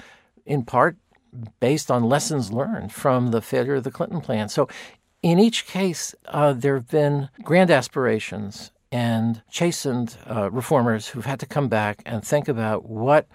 in 0.46 0.64
part, 0.64 0.96
based 1.60 1.90
on 1.90 2.04
lessons 2.04 2.52
learned 2.52 2.92
from 2.92 3.30
the 3.30 3.40
failure 3.40 3.76
of 3.76 3.84
the 3.84 3.90
Clinton 3.90 4.20
plan. 4.20 4.48
So, 4.48 4.68
in 5.22 5.38
each 5.38 5.66
case, 5.66 6.14
uh, 6.26 6.52
there 6.52 6.74
have 6.74 6.88
been 6.88 7.28
grand 7.42 7.70
aspirations 7.70 8.72
and 8.90 9.42
chastened 9.50 10.16
uh, 10.28 10.50
reformers 10.50 11.08
who've 11.08 11.24
had 11.24 11.40
to 11.40 11.46
come 11.46 11.68
back 11.68 12.02
and 12.04 12.24
think 12.24 12.48
about 12.48 12.84
what 12.84 13.26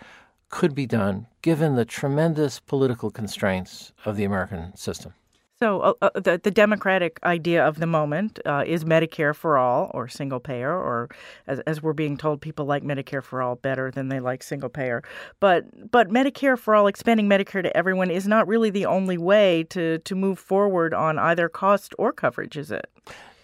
could 0.49 0.73
be 0.73 0.85
done 0.85 1.27
given 1.41 1.75
the 1.75 1.85
tremendous 1.85 2.59
political 2.59 3.11
constraints 3.11 3.91
of 4.05 4.15
the 4.15 4.23
American 4.23 4.75
system? 4.75 5.13
So, 5.59 5.79
uh, 5.79 5.93
uh, 6.03 6.09
the, 6.13 6.39
the 6.43 6.51
Democratic 6.51 7.19
idea 7.23 7.67
of 7.67 7.79
the 7.79 7.87
moment 7.87 8.39
uh, 8.45 8.63
is 8.67 8.83
Medicare 8.83 9.35
for 9.35 9.57
all 9.57 9.89
or 9.91 10.07
single 10.07 10.39
payer, 10.39 10.71
or 10.71 11.09
as, 11.47 11.59
as 11.61 11.81
we're 11.81 11.93
being 11.93 12.15
told, 12.15 12.41
people 12.41 12.65
like 12.65 12.83
Medicare 12.83 13.23
for 13.23 13.41
all 13.41 13.55
better 13.55 13.89
than 13.89 14.09
they 14.09 14.19
like 14.19 14.43
single 14.43 14.69
payer. 14.69 15.01
But 15.39 15.89
but 15.89 16.09
Medicare 16.09 16.59
for 16.59 16.75
all, 16.75 16.85
expanding 16.85 17.27
Medicare 17.27 17.63
to 17.63 17.75
everyone, 17.75 18.11
is 18.11 18.27
not 18.27 18.47
really 18.47 18.69
the 18.69 18.85
only 18.85 19.17
way 19.17 19.63
to, 19.71 19.97
to 19.97 20.15
move 20.15 20.37
forward 20.37 20.93
on 20.93 21.17
either 21.17 21.49
cost 21.49 21.95
or 21.97 22.13
coverage, 22.13 22.55
is 22.55 22.69
it? 22.69 22.87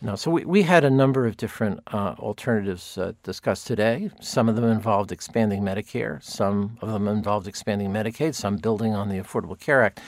No, 0.03 0.17
so 0.17 0.31
we, 0.31 0.43
we 0.43 0.63
had 0.63 0.83
a 0.83 0.89
number 0.89 1.25
of 1.25 1.37
different 1.37 1.79
uh, 1.87 2.15
alternatives 2.19 2.97
uh, 2.97 3.13
discussed 3.23 3.65
today. 3.65 4.11
Some 4.19 4.49
of 4.49 4.57
them 4.57 4.65
involved 4.65 5.13
expanding 5.13 5.61
Medicare, 5.61 6.21
some 6.21 6.77
of 6.81 6.91
them 6.91 7.07
involved 7.07 7.47
expanding 7.47 7.89
Medicaid, 7.89 8.35
some 8.35 8.57
building 8.57 8.93
on 8.93 9.07
the 9.07 9.15
Affordable 9.17 9.57
Care 9.57 9.81
Act. 9.81 10.01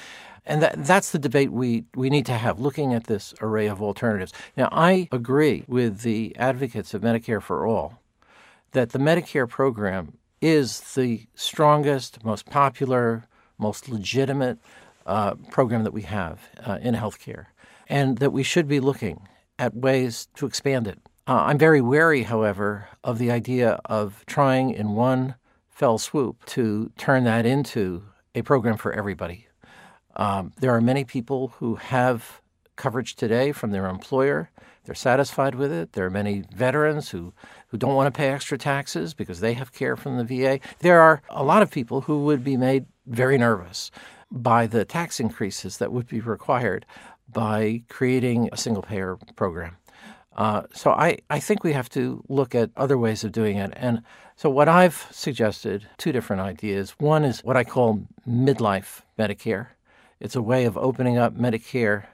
And 0.46 0.62
that, 0.62 0.86
that's 0.86 1.14
the 1.14 1.18
debate 1.18 1.54
we, 1.54 1.86
we 1.96 2.10
need 2.10 2.26
to 2.26 2.34
have, 2.34 2.60
looking 2.60 2.94
at 2.94 3.06
this 3.06 3.34
array 3.40 3.68
of 3.68 3.82
alternatives. 3.82 4.34
Now, 4.58 4.68
I 4.70 5.08
agree 5.14 5.64
with 5.66 6.02
the 6.02 6.36
advocates 6.36 6.94
of 6.94 7.02
Medicare 7.02 7.42
for 7.42 7.66
All 7.66 8.02
that 8.74 8.90
the 8.90 9.00
Medicare 9.00 9.48
program 9.48 10.18
is 10.42 10.94
the 10.96 11.26
strongest, 11.36 12.22
most 12.26 12.48
popular, 12.48 13.30
most 13.58 13.88
legitimate 13.88 14.58
uh, 15.06 15.36
program 15.52 15.86
that 15.86 15.94
we 15.94 16.02
have 16.02 16.50
uh, 16.68 16.80
in 16.82 16.96
healthcare, 16.96 17.46
and 17.88 18.18
that 18.18 18.34
we 18.34 18.44
should 18.44 18.68
be 18.68 18.82
looking 18.82 19.26
at 19.58 19.76
ways 19.76 20.28
to 20.36 20.46
expand 20.46 20.88
it. 20.88 21.00
Uh, 21.28 21.46
I'm 21.48 21.58
very 21.58 21.82
wary, 21.82 22.24
however, 22.24 22.88
of 23.04 23.18
the 23.18 23.32
idea 23.32 23.80
of 23.86 24.24
trying 24.28 24.70
in 24.72 24.92
one 24.92 25.36
fell 25.70 25.98
swoop 25.98 26.46
to 26.46 26.92
turn 26.98 27.24
that 27.24 27.46
into 27.46 28.04
a 28.36 28.42
program 28.42 28.78
for 28.78 28.94
everybody. 28.94 29.48
Um, 30.16 30.54
there 30.60 30.72
are 30.72 30.82
many 30.82 31.04
people 31.04 31.50
who 31.60 31.76
have 31.76 32.42
coverage 32.76 33.16
today 33.16 33.52
from 33.52 33.72
their 33.72 33.88
employer. 33.88 34.50
They're 34.86 34.96
satisfied 34.96 35.56
with 35.56 35.72
it. 35.72 35.94
There 35.94 36.06
are 36.06 36.12
many 36.12 36.44
veterans 36.54 37.10
who, 37.10 37.34
who 37.68 37.78
don't 37.78 37.96
want 37.96 38.14
to 38.14 38.18
pay 38.18 38.30
extra 38.30 38.58
taxes 38.58 39.14
because 39.14 39.40
they 39.40 39.54
have 39.54 39.74
care 39.74 39.96
from 39.96 40.18
the 40.18 40.24
VA. 40.24 40.60
There 40.80 41.02
are 41.02 41.22
a 41.30 41.44
lot 41.44 41.62
of 41.62 41.72
people 41.72 42.02
who 42.02 42.24
would 42.26 42.44
be 42.44 42.56
made 42.56 42.86
very 43.08 43.38
nervous 43.38 43.92
by 44.32 44.68
the 44.68 44.86
tax 44.86 45.20
increases 45.20 45.78
that 45.78 45.92
would 45.92 46.08
be 46.08 46.20
required 46.20 46.86
by 47.32 47.84
creating 47.90 48.50
a 48.52 48.58
single 48.58 48.84
payer 48.84 49.18
program. 49.36 49.78
Uh, 50.36 50.64
so 50.74 50.92
I, 50.92 51.18
I 51.30 51.40
think 51.40 51.64
we 51.64 51.74
have 51.74 51.90
to 51.90 52.24
look 52.28 52.54
at 52.54 52.70
other 52.76 52.98
ways 52.98 53.24
of 53.24 53.32
doing 53.32 53.58
it. 53.58 53.72
And 53.76 54.02
so 54.36 54.50
what 54.50 54.68
I've 54.68 55.08
suggested, 55.12 55.88
two 55.98 56.12
different 56.12 56.42
ideas. 56.42 56.92
One 57.00 57.24
is 57.24 57.42
what 57.42 57.56
I 57.56 57.64
call 57.64 58.06
midlife 58.28 59.02
Medicare. 59.18 59.68
It's 60.20 60.36
a 60.36 60.42
way 60.42 60.66
of 60.66 60.78
opening 60.78 61.18
up 61.18 61.36
Medicare 61.36 62.06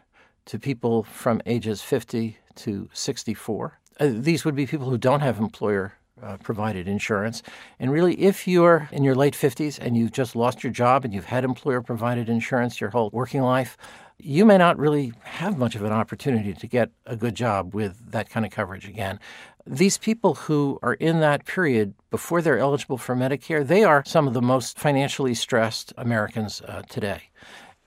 to 0.46 0.60
people 0.60 1.04
from 1.04 1.42
ages 1.46 1.82
50 1.82 2.38
to 2.56 2.90
64. 2.94 3.80
Uh, 4.00 4.10
these 4.14 4.46
would 4.46 4.56
be 4.56 4.68
people 4.68 4.90
who 4.90 4.98
don't 4.98 5.22
have 5.22 5.40
employer 5.40 5.94
uh, 6.22 6.38
provided 6.38 6.88
insurance. 6.88 7.42
And 7.80 7.92
really, 7.92 8.14
if 8.22 8.48
you're 8.48 8.88
in 8.92 9.04
your 9.04 9.16
late 9.16 9.34
50s 9.34 9.80
and 9.80 9.98
you've 9.98 10.12
just 10.12 10.36
lost 10.36 10.64
your 10.64 10.72
job 10.72 11.04
and 11.04 11.14
you've 11.14 11.26
had 11.26 11.44
employer 11.44 11.82
provided 11.82 12.30
insurance 12.30 12.80
your 12.80 12.92
whole 12.92 13.10
working 13.12 13.42
life, 13.42 13.78
you 14.24 14.46
may 14.46 14.58
not 14.58 14.78
really 14.78 15.14
have 15.24 15.58
much 15.58 15.76
of 15.76 15.84
an 15.84 15.92
opportunity 15.92 16.54
to 16.54 16.68
get 16.68 16.92
a 17.06 17.16
good 17.16 17.36
job 17.36 17.74
with 17.74 18.12
that 18.12 18.30
kind 18.30 18.46
of 18.46 18.52
coverage 18.52 18.88
again. 18.88 19.20
These 19.66 19.98
people 19.98 20.36
who 20.36 20.80
are 20.82 20.96
in 20.96 21.20
that 21.20 21.46
period 21.46 21.94
before 22.10 22.42
they're 22.42 22.58
eligible 22.58 22.98
for 22.98 23.16
Medicare, 23.16 23.66
they 23.66 23.84
are 23.84 24.04
some 24.06 24.28
of 24.28 24.34
the 24.34 24.42
most 24.42 24.80
financially 24.80 25.34
stressed 25.34 25.94
Americans 25.98 26.62
uh, 26.62 26.82
today. 26.90 27.30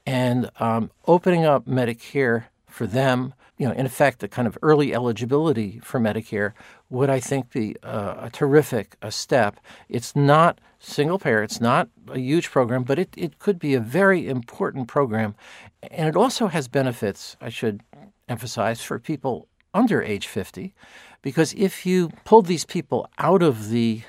And 0.06 0.50
um, 0.60 0.90
opening 1.06 1.44
up 1.44 1.66
Medicare 1.66 2.44
for 2.66 2.86
them, 2.86 3.34
you 3.58 3.66
know, 3.66 3.72
in 3.72 3.86
effect, 3.86 4.22
a 4.22 4.28
kind 4.28 4.46
of 4.46 4.58
early 4.62 4.94
eligibility 4.94 5.80
for 5.82 6.00
Medicare 6.00 6.52
would, 6.94 7.10
I 7.10 7.20
think, 7.20 7.50
be 7.50 7.76
a, 7.82 8.26
a 8.26 8.30
terrific 8.32 8.96
a 9.02 9.10
step. 9.10 9.60
It's 9.88 10.14
not 10.14 10.60
single 10.78 11.18
payer, 11.18 11.42
it's 11.42 11.60
not 11.60 11.88
a 12.08 12.18
huge 12.18 12.50
program, 12.50 12.84
but 12.84 12.98
it, 12.98 13.10
it 13.16 13.38
could 13.38 13.58
be 13.58 13.74
a 13.74 13.80
very 13.80 14.28
important 14.28 14.86
program. 14.88 15.34
And 15.82 16.08
it 16.08 16.16
also 16.16 16.46
has 16.46 16.68
benefits, 16.68 17.36
I 17.40 17.48
should 17.48 17.82
emphasize, 18.28 18.80
for 18.80 18.98
people 18.98 19.48
under 19.72 20.02
age 20.02 20.28
50, 20.28 20.72
because 21.20 21.52
if 21.54 21.84
you 21.84 22.10
pulled 22.24 22.46
these 22.46 22.64
people 22.64 23.08
out 23.18 23.42
of 23.42 23.70
the 23.70 24.02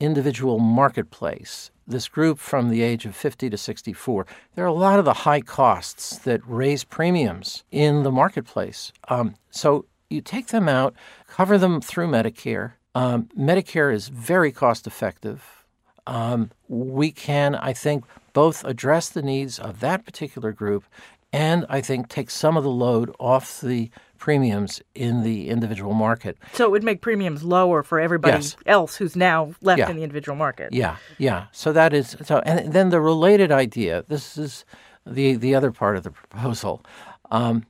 individual 0.00 0.58
marketplace, 0.58 1.70
this 1.86 2.08
group 2.08 2.38
from 2.38 2.70
the 2.70 2.82
age 2.82 3.04
of 3.04 3.14
50 3.14 3.50
to 3.50 3.56
64, 3.56 4.26
there 4.54 4.64
are 4.64 4.68
a 4.68 4.72
lot 4.72 4.98
of 4.98 5.04
the 5.04 5.12
high 5.12 5.40
costs 5.40 6.18
that 6.18 6.40
raise 6.46 6.82
premiums 6.82 7.64
in 7.70 8.02
the 8.02 8.10
marketplace. 8.10 8.92
Um, 9.08 9.34
so 9.50 9.86
you 10.10 10.20
take 10.20 10.48
them 10.48 10.68
out, 10.68 10.94
cover 11.26 11.56
them 11.56 11.80
through 11.80 12.08
Medicare. 12.08 12.72
Um, 12.94 13.28
Medicare 13.38 13.94
is 13.94 14.08
very 14.08 14.50
cost 14.52 14.86
effective. 14.86 15.64
Um, 16.06 16.50
we 16.68 17.12
can, 17.12 17.54
I 17.54 17.72
think, 17.72 18.04
both 18.32 18.64
address 18.64 19.08
the 19.08 19.22
needs 19.22 19.58
of 19.58 19.80
that 19.80 20.04
particular 20.04 20.52
group 20.52 20.84
and 21.32 21.64
I 21.68 21.80
think 21.80 22.08
take 22.08 22.28
some 22.28 22.56
of 22.56 22.64
the 22.64 22.70
load 22.70 23.14
off 23.20 23.60
the 23.60 23.90
premiums 24.18 24.82
in 24.96 25.22
the 25.22 25.48
individual 25.48 25.94
market. 25.94 26.36
So 26.54 26.64
it 26.64 26.70
would 26.72 26.82
make 26.82 27.00
premiums 27.02 27.44
lower 27.44 27.84
for 27.84 28.00
everybody 28.00 28.38
Yes. 28.38 28.56
else 28.66 28.96
who's 28.96 29.14
now 29.14 29.54
left 29.62 29.78
Yeah. 29.78 29.88
in 29.90 29.96
the 29.96 30.02
individual 30.02 30.36
market. 30.36 30.72
Yeah, 30.72 30.96
yeah. 31.18 31.44
So 31.52 31.72
that 31.72 31.94
is 31.94 32.16
so, 32.24 32.40
and 32.40 32.72
then 32.72 32.90
the 32.90 33.00
related 33.00 33.52
idea. 33.52 34.04
This 34.08 34.36
is 34.36 34.64
the 35.06 35.36
the 35.36 35.54
other 35.54 35.70
part 35.70 35.96
of 35.96 36.02
the 36.02 36.10
proposal 36.10 36.84
um, 37.30 37.64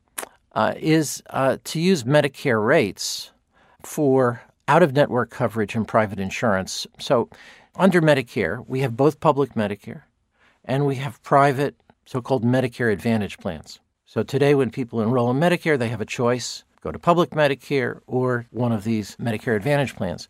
uh, 0.53 0.75
is 0.77 1.23
uh, 1.31 1.59
to 1.65 1.81
use 1.81 2.05
Medicare 2.05 2.65
rates 2.65 3.31
for 3.83 4.43
out 4.69 4.83
of 4.83 4.93
network 4.93 5.31
coverage 5.31 5.75
and 5.75 5.87
private 5.87 6.21
insurance. 6.21 6.87
So 6.99 7.29
under 7.75 8.01
Medicare, 8.01 8.65
we 8.69 8.81
have 8.81 8.97
both 8.97 9.21
public 9.21 9.55
Medicare 9.55 10.03
and 10.65 10.87
we 10.87 10.97
have 10.97 11.23
private 11.23 11.75
so 12.05 12.21
called 12.21 12.45
Medicare 12.45 12.93
Advantage 12.93 13.39
plans. 13.39 13.79
So 14.05 14.25
today, 14.25 14.57
when 14.57 14.71
people 14.71 15.01
enroll 15.01 15.31
in 15.31 15.39
Medicare, 15.39 15.79
they 15.79 15.89
have 15.89 16.01
a 16.01 16.07
choice 16.07 16.65
go 16.83 16.91
to 16.91 16.99
public 16.99 17.31
Medicare 17.31 18.01
or 18.07 18.47
one 18.51 18.73
of 18.73 18.85
these 18.85 19.17
Medicare 19.17 19.55
Advantage 19.55 19.95
plans. 19.95 20.29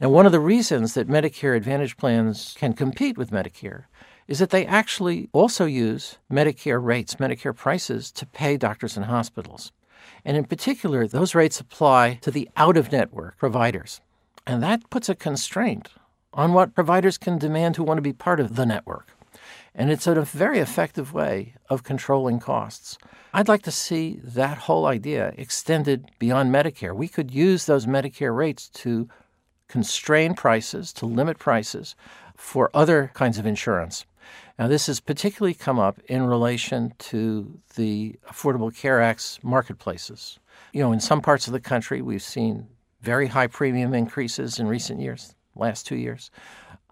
Now, 0.00 0.08
one 0.08 0.26
of 0.26 0.32
the 0.32 0.40
reasons 0.40 0.94
that 0.94 1.08
Medicare 1.08 1.56
Advantage 1.56 1.96
plans 1.96 2.54
can 2.56 2.72
compete 2.72 3.18
with 3.18 3.30
Medicare 3.30 3.84
is 4.32 4.38
that 4.38 4.48
they 4.48 4.64
actually 4.64 5.28
also 5.34 5.66
use 5.66 6.16
Medicare 6.32 6.82
rates, 6.82 7.16
Medicare 7.16 7.54
prices 7.54 8.10
to 8.10 8.24
pay 8.24 8.56
doctors 8.56 8.96
and 8.96 9.04
hospitals. 9.04 9.72
And 10.24 10.38
in 10.38 10.44
particular, 10.46 11.06
those 11.06 11.34
rates 11.34 11.60
apply 11.60 12.14
to 12.22 12.30
the 12.30 12.48
out 12.56 12.78
of 12.78 12.90
network 12.90 13.36
providers. 13.36 14.00
And 14.46 14.62
that 14.62 14.88
puts 14.88 15.10
a 15.10 15.14
constraint 15.14 15.90
on 16.32 16.54
what 16.54 16.74
providers 16.74 17.18
can 17.18 17.36
demand 17.36 17.76
who 17.76 17.84
want 17.84 17.98
to 17.98 18.02
be 18.10 18.14
part 18.14 18.40
of 18.40 18.56
the 18.56 18.64
network. 18.64 19.08
And 19.74 19.90
it's 19.90 20.06
a 20.06 20.22
very 20.22 20.60
effective 20.60 21.12
way 21.12 21.52
of 21.68 21.82
controlling 21.82 22.40
costs. 22.40 22.96
I'd 23.34 23.48
like 23.48 23.64
to 23.64 23.70
see 23.70 24.18
that 24.24 24.56
whole 24.56 24.86
idea 24.86 25.34
extended 25.36 26.10
beyond 26.18 26.50
Medicare. 26.50 26.96
We 26.96 27.08
could 27.08 27.34
use 27.34 27.66
those 27.66 27.84
Medicare 27.84 28.34
rates 28.34 28.70
to 28.80 29.10
constrain 29.68 30.32
prices, 30.32 30.90
to 30.94 31.04
limit 31.04 31.38
prices 31.38 31.94
for 32.34 32.70
other 32.72 33.10
kinds 33.12 33.36
of 33.36 33.44
insurance. 33.44 34.06
Now, 34.62 34.68
this 34.68 34.86
has 34.86 35.00
particularly 35.00 35.54
come 35.54 35.80
up 35.80 35.98
in 36.06 36.22
relation 36.24 36.94
to 37.10 37.58
the 37.74 38.14
Affordable 38.30 38.72
Care 38.72 39.02
Act's 39.02 39.40
marketplaces. 39.42 40.38
You 40.72 40.84
know, 40.84 40.92
in 40.92 41.00
some 41.00 41.20
parts 41.20 41.48
of 41.48 41.52
the 41.52 41.58
country, 41.58 42.00
we've 42.00 42.22
seen 42.22 42.68
very 43.00 43.26
high 43.26 43.48
premium 43.48 43.92
increases 43.92 44.60
in 44.60 44.68
recent 44.68 45.00
years, 45.00 45.34
last 45.56 45.84
two 45.84 45.96
years. 45.96 46.30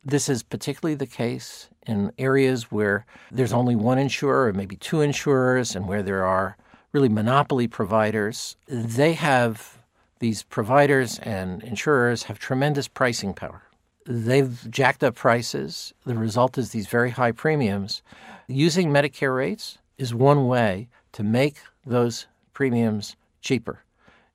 This 0.05 0.29
is 0.29 0.43
particularly 0.43 0.97
the 0.97 1.07
case 1.07 1.69
in 1.87 2.11
areas 2.19 2.73
where 2.73 3.07
there's 3.31 3.53
only 3.53 3.77
one 3.77 3.99
insurer 3.99 4.49
or 4.49 4.53
maybe 4.53 4.75
two 4.75 5.01
insurers 5.01 5.77
and 5.77 5.87
where 5.87 6.03
there 6.03 6.25
are 6.25 6.57
really 6.91 7.09
monopoly 7.09 7.69
providers. 7.69 8.57
They 8.67 9.13
have 9.13 9.79
these 10.19 10.43
providers 10.43 11.21
and 11.21 11.63
insurers 11.63 12.25
have 12.25 12.41
tremendous 12.41 12.89
pricing 12.89 13.33
power. 13.33 13.63
They've 14.13 14.69
jacked 14.69 15.05
up 15.05 15.15
prices. 15.15 15.95
The 16.05 16.17
result 16.17 16.59
is 16.59 16.71
these 16.71 16.89
very 16.89 17.11
high 17.11 17.31
premiums. 17.31 18.03
Using 18.49 18.91
Medicare 18.91 19.37
rates 19.37 19.79
is 19.99 20.13
one 20.13 20.49
way 20.49 20.89
to 21.13 21.23
make 21.23 21.59
those 21.87 22.27
premiums 22.53 23.15
cheaper 23.41 23.85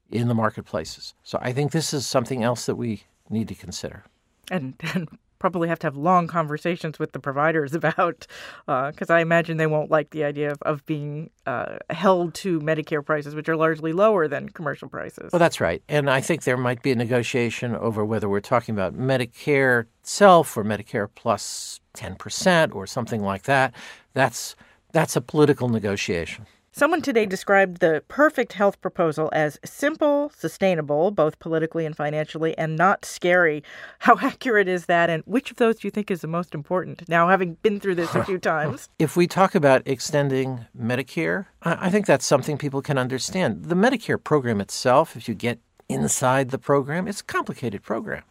in 0.09 0.29
the 0.29 0.33
marketplaces. 0.33 1.13
So 1.23 1.39
I 1.41 1.51
think 1.51 1.73
this 1.73 1.93
is 1.93 2.07
something 2.07 2.41
else 2.41 2.65
that 2.67 2.77
we 2.77 3.03
need 3.29 3.49
to 3.49 3.55
consider. 3.55 4.05
and, 4.49 4.75
and 4.93 5.09
probably 5.39 5.67
have 5.67 5.79
to 5.79 5.87
have 5.87 5.95
long 5.95 6.27
conversations 6.27 6.99
with 6.99 7.11
the 7.11 7.19
providers 7.19 7.73
about 7.81 8.27
because 8.65 9.09
I 9.09 9.19
imagine 9.19 9.57
they 9.57 9.67
won't 9.67 9.91
like 9.91 10.11
the 10.11 10.23
idea 10.23 10.51
of, 10.51 10.61
of 10.63 10.85
being 10.85 11.29
uh, 11.45 11.77
held 11.89 12.33
to 12.35 12.59
Medicare 12.59 13.05
prices, 13.05 13.35
which 13.35 13.49
are 13.49 13.55
largely 13.55 13.93
lower 13.93 14.27
than 14.27 14.49
commercial 14.49 14.89
prices. 14.89 15.31
Well, 15.31 15.39
that's 15.39 15.61
right. 15.61 15.83
And 15.87 16.09
I 16.09 16.21
think 16.21 16.43
there 16.43 16.57
might 16.57 16.81
be 16.81 16.91
a 16.91 16.95
negotiation 16.95 17.75
over 17.75 18.03
whether 18.05 18.29
we're 18.29 18.39
talking 18.39 18.73
about 18.73 18.95
Medicare 18.95 19.85
itself 20.01 20.55
or 20.57 20.63
Medicare 20.63 21.07
plus 21.13 21.79
10% 21.95 22.75
or 22.75 22.87
something 22.87 23.23
like 23.23 23.43
that. 23.43 23.73
That's 24.13 24.55
that's 24.91 25.17
a 25.17 25.21
political 25.21 25.67
negotiation. 25.67 26.45
Someone 26.77 27.01
today 27.01 27.25
described 27.25 27.79
the 27.79 28.03
perfect 28.09 28.51
health 28.51 28.81
proposal 28.81 29.29
as 29.31 29.57
simple, 29.63 30.29
sustainable, 30.35 31.09
both 31.09 31.39
politically 31.39 31.85
and 31.85 31.95
financially, 31.95 32.53
and 32.57 32.75
not 32.75 33.05
scary. 33.05 33.63
How 33.99 34.17
accurate 34.21 34.67
is 34.67 34.87
that? 34.87 35.09
And 35.09 35.23
which 35.25 35.51
of 35.51 35.55
those 35.55 35.77
do 35.77 35.87
you 35.87 35.89
think 35.89 36.11
is 36.11 36.19
the 36.19 36.27
most 36.27 36.53
important? 36.53 37.07
Now, 37.07 37.29
having 37.29 37.53
been 37.61 37.79
through 37.79 37.95
this 37.95 38.13
a 38.13 38.25
few 38.25 38.37
times. 38.51 38.89
If 38.99 39.15
we 39.15 39.25
talk 39.25 39.55
about 39.55 39.83
extending 39.85 40.65
Medicare, 40.77 41.45
I 41.63 41.85
I 41.85 41.89
think 41.89 42.07
that's 42.07 42.25
something 42.25 42.57
people 42.57 42.81
can 42.81 42.97
understand. 42.97 43.67
The 43.67 43.75
Medicare 43.75 44.21
program 44.21 44.59
itself, 44.59 45.15
if 45.15 45.29
you 45.29 45.33
get 45.33 45.59
inside 45.87 46.49
the 46.49 46.57
program, 46.57 47.07
it's 47.07 47.21
a 47.21 47.23
complicated 47.23 47.83
program. 47.83 48.23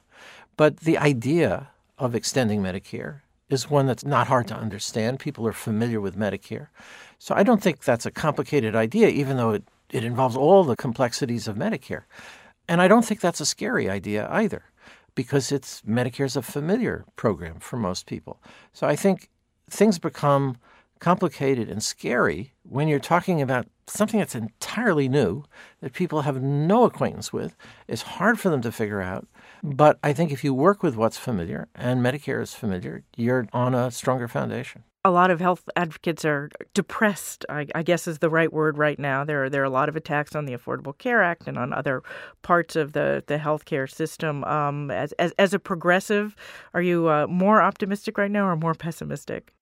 But 0.59 0.81
the 0.81 0.99
idea 0.99 1.71
of 1.97 2.15
extending 2.15 2.61
Medicare 2.61 3.23
is 3.49 3.71
one 3.71 3.87
that's 3.87 4.05
not 4.05 4.27
hard 4.27 4.49
to 4.49 4.55
understand. 4.55 5.19
People 5.19 5.47
are 5.47 5.53
familiar 5.53 6.01
with 6.01 6.17
Medicare. 6.17 6.69
So 7.25 7.35
I 7.35 7.43
don't 7.43 7.63
think 7.63 7.83
that's 7.83 8.05
a 8.05 8.11
complicated 8.11 8.77
idea, 8.77 9.09
even 9.09 9.39
though 9.39 9.53
it, 9.53 9.65
it 9.91 10.05
involves 10.05 10.37
all 10.37 10.63
the 10.63 10.77
complexities 10.77 11.49
of 11.49 11.57
Medicare. 11.57 12.03
And 12.69 12.83
I 12.83 12.87
don't 12.87 13.03
think 13.03 13.23
that's 13.23 13.41
a 13.41 13.47
scary 13.47 13.89
idea 13.89 14.29
either, 14.31 14.65
because 15.15 15.51
it's 15.51 15.81
Medicare's 15.89 16.37
a 16.37 16.43
familiar 16.43 17.07
program 17.17 17.61
for 17.61 17.79
most 17.79 18.05
people. 18.05 18.43
So 18.75 18.87
I 18.87 18.95
think 18.95 19.31
things 19.71 19.99
become 19.99 20.59
complicated 20.99 21.71
and 21.71 21.83
scary 21.83 22.53
when 22.63 22.89
you're 22.89 22.99
talking 22.99 23.41
about 23.41 23.69
something 23.87 24.21
that's 24.21 24.35
entirely 24.35 25.09
new 25.09 25.45
that 25.81 25.95
people 25.95 26.21
have 26.23 26.43
no 26.43 26.85
acquaintance 26.85 27.33
with. 27.33 27.57
It's 27.89 28.03
hard 28.03 28.39
for 28.39 28.51
them 28.51 28.61
to 28.61 28.71
figure 28.71 29.01
out. 29.01 29.27
But 29.63 29.99
I 30.03 30.13
think 30.13 30.31
if 30.31 30.45
you 30.45 30.53
work 30.53 30.83
with 30.83 30.95
what's 30.95 31.17
familiar 31.17 31.69
and 31.75 32.05
Medicare 32.05 32.43
is 32.43 32.53
familiar, 32.53 33.03
you're 33.17 33.49
on 33.55 33.75
a 33.75 33.91
stronger 33.91 34.29
foundation. 34.29 34.85
A 35.07 35.11
lot 35.11 35.31
of 35.31 35.39
health 35.39 35.69
advocates 35.77 36.25
are 36.25 36.49
depressed, 36.73 37.45
I, 37.51 37.67
I 37.75 37.83
guess 37.83 38.09
is 38.09 38.21
the 38.21 38.31
right 38.31 38.51
word 38.51 38.79
right 38.79 38.99
now. 38.99 39.23
There 39.23 39.45
are, 39.45 39.51
there 39.51 39.61
are 39.61 39.67
a 39.67 39.71
lot 39.71 39.91
of 39.91 39.97
attacks 39.97 40.35
on 40.35 40.47
the 40.47 40.55
Affordable 40.55 40.97
Care 40.97 41.23
Act 41.23 41.47
and 41.47 41.59
on 41.59 41.75
other 41.75 42.03
parts 42.41 42.75
of 42.75 42.93
the, 42.93 43.23
the 43.27 43.37
healthcare 43.37 43.91
system. 43.91 44.45
Um, 44.45 44.91
as, 44.91 45.13
as, 45.13 45.33
as 45.39 45.53
a 45.53 45.59
progressive, 45.59 46.35
are 46.73 46.81
you 46.81 47.09
uh, 47.11 47.27
more 47.27 47.61
optimistic 47.61 48.17
right 48.17 48.31
now 48.31 48.47
or 48.47 48.57
more 48.57 48.73
pessimistic? 48.73 49.53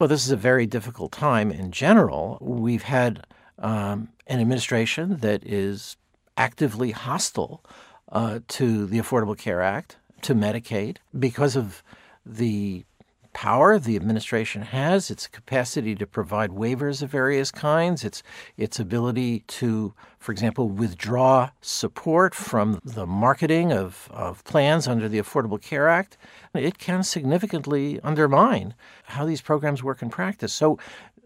Well, 0.00 0.08
this 0.08 0.24
is 0.24 0.30
a 0.30 0.36
very 0.36 0.66
difficult 0.66 1.12
time 1.12 1.50
in 1.50 1.72
general. 1.72 2.38
We've 2.40 2.84
had 2.84 3.26
um, 3.58 4.08
an 4.26 4.40
administration 4.40 5.18
that 5.18 5.44
is 5.44 5.98
actively 6.38 6.92
hostile 6.92 7.62
uh, 8.12 8.40
to 8.48 8.86
the 8.86 8.98
Affordable 8.98 9.36
Care 9.36 9.60
Act, 9.60 9.98
to 10.22 10.34
Medicaid, 10.34 10.98
because 11.18 11.54
of 11.54 11.82
the 12.24 12.84
power 13.36 13.78
the 13.78 13.96
administration 13.96 14.62
has, 14.62 15.10
its 15.10 15.26
capacity 15.26 15.94
to 15.94 16.06
provide 16.06 16.48
waivers 16.48 17.02
of 17.02 17.10
various 17.10 17.50
kinds, 17.50 18.02
its 18.02 18.22
its 18.56 18.80
ability 18.80 19.40
to, 19.40 19.92
for 20.18 20.32
example, 20.32 20.70
withdraw 20.70 21.50
support 21.60 22.34
from 22.34 22.80
the 22.82 23.04
marketing 23.04 23.74
of, 23.74 24.08
of 24.10 24.42
plans 24.44 24.88
under 24.88 25.06
the 25.06 25.20
Affordable 25.20 25.60
Care 25.60 25.86
Act, 25.86 26.16
it 26.54 26.78
can 26.78 27.02
significantly 27.02 28.00
undermine 28.02 28.74
how 29.04 29.26
these 29.26 29.42
programs 29.42 29.82
work 29.82 30.00
in 30.00 30.08
practice. 30.08 30.54
So 30.54 30.78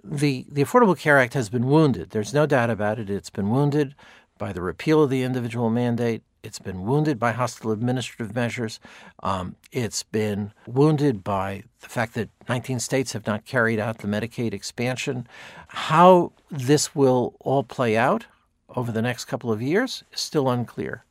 the, 0.02 0.46
the 0.50 0.64
Affordable 0.64 0.98
Care 0.98 1.16
Act 1.16 1.34
has 1.34 1.48
been 1.48 1.68
wounded. 1.68 2.10
There's 2.10 2.34
no 2.34 2.44
doubt 2.44 2.70
about 2.70 2.98
it. 2.98 3.08
It's 3.08 3.30
been 3.30 3.50
wounded 3.50 3.94
by 4.36 4.52
the 4.52 4.62
repeal 4.62 5.04
of 5.04 5.10
the 5.10 5.22
individual 5.22 5.70
mandate. 5.70 6.24
It's 6.42 6.58
been 6.58 6.82
wounded 6.82 7.18
by 7.18 7.32
hostile 7.32 7.70
administrative 7.70 8.34
measures. 8.34 8.80
Um, 9.22 9.56
it's 9.72 10.02
been 10.02 10.52
wounded 10.66 11.22
by 11.22 11.64
the 11.80 11.88
fact 11.88 12.14
that 12.14 12.30
19 12.48 12.80
states 12.80 13.12
have 13.12 13.26
not 13.26 13.44
carried 13.44 13.78
out 13.78 13.98
the 13.98 14.08
Medicaid 14.08 14.54
expansion. 14.54 15.26
How 15.68 16.32
this 16.50 16.94
will 16.94 17.34
all 17.40 17.62
play 17.62 17.96
out 17.96 18.26
over 18.74 18.90
the 18.90 19.02
next 19.02 19.26
couple 19.26 19.52
of 19.52 19.60
years 19.60 20.02
is 20.12 20.20
still 20.20 20.48
unclear. 20.48 21.04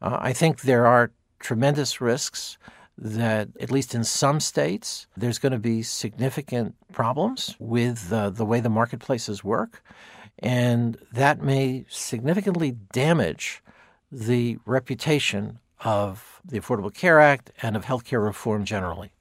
Uh, 0.00 0.18
I 0.20 0.32
think 0.32 0.62
there 0.62 0.86
are 0.86 1.10
tremendous 1.40 2.00
risks 2.00 2.58
that, 2.96 3.48
at 3.60 3.70
least 3.70 3.94
in 3.94 4.04
some 4.04 4.40
states, 4.40 5.06
there's 5.16 5.38
going 5.38 5.52
to 5.52 5.58
be 5.58 5.82
significant 5.82 6.74
problems 6.92 7.56
with 7.58 8.12
uh, 8.12 8.30
the 8.30 8.44
way 8.44 8.60
the 8.60 8.68
marketplaces 8.68 9.44
work. 9.44 9.82
And 10.40 10.98
that 11.12 11.42
may 11.42 11.84
significantly 11.88 12.72
damage 12.92 13.62
the 14.10 14.58
reputation 14.64 15.58
of 15.84 16.40
the 16.44 16.58
Affordable 16.58 16.92
Care 16.92 17.20
Act 17.20 17.50
and 17.62 17.76
of 17.76 17.84
healthcare 17.84 18.24
reform 18.24 18.64
generally. 18.64 19.12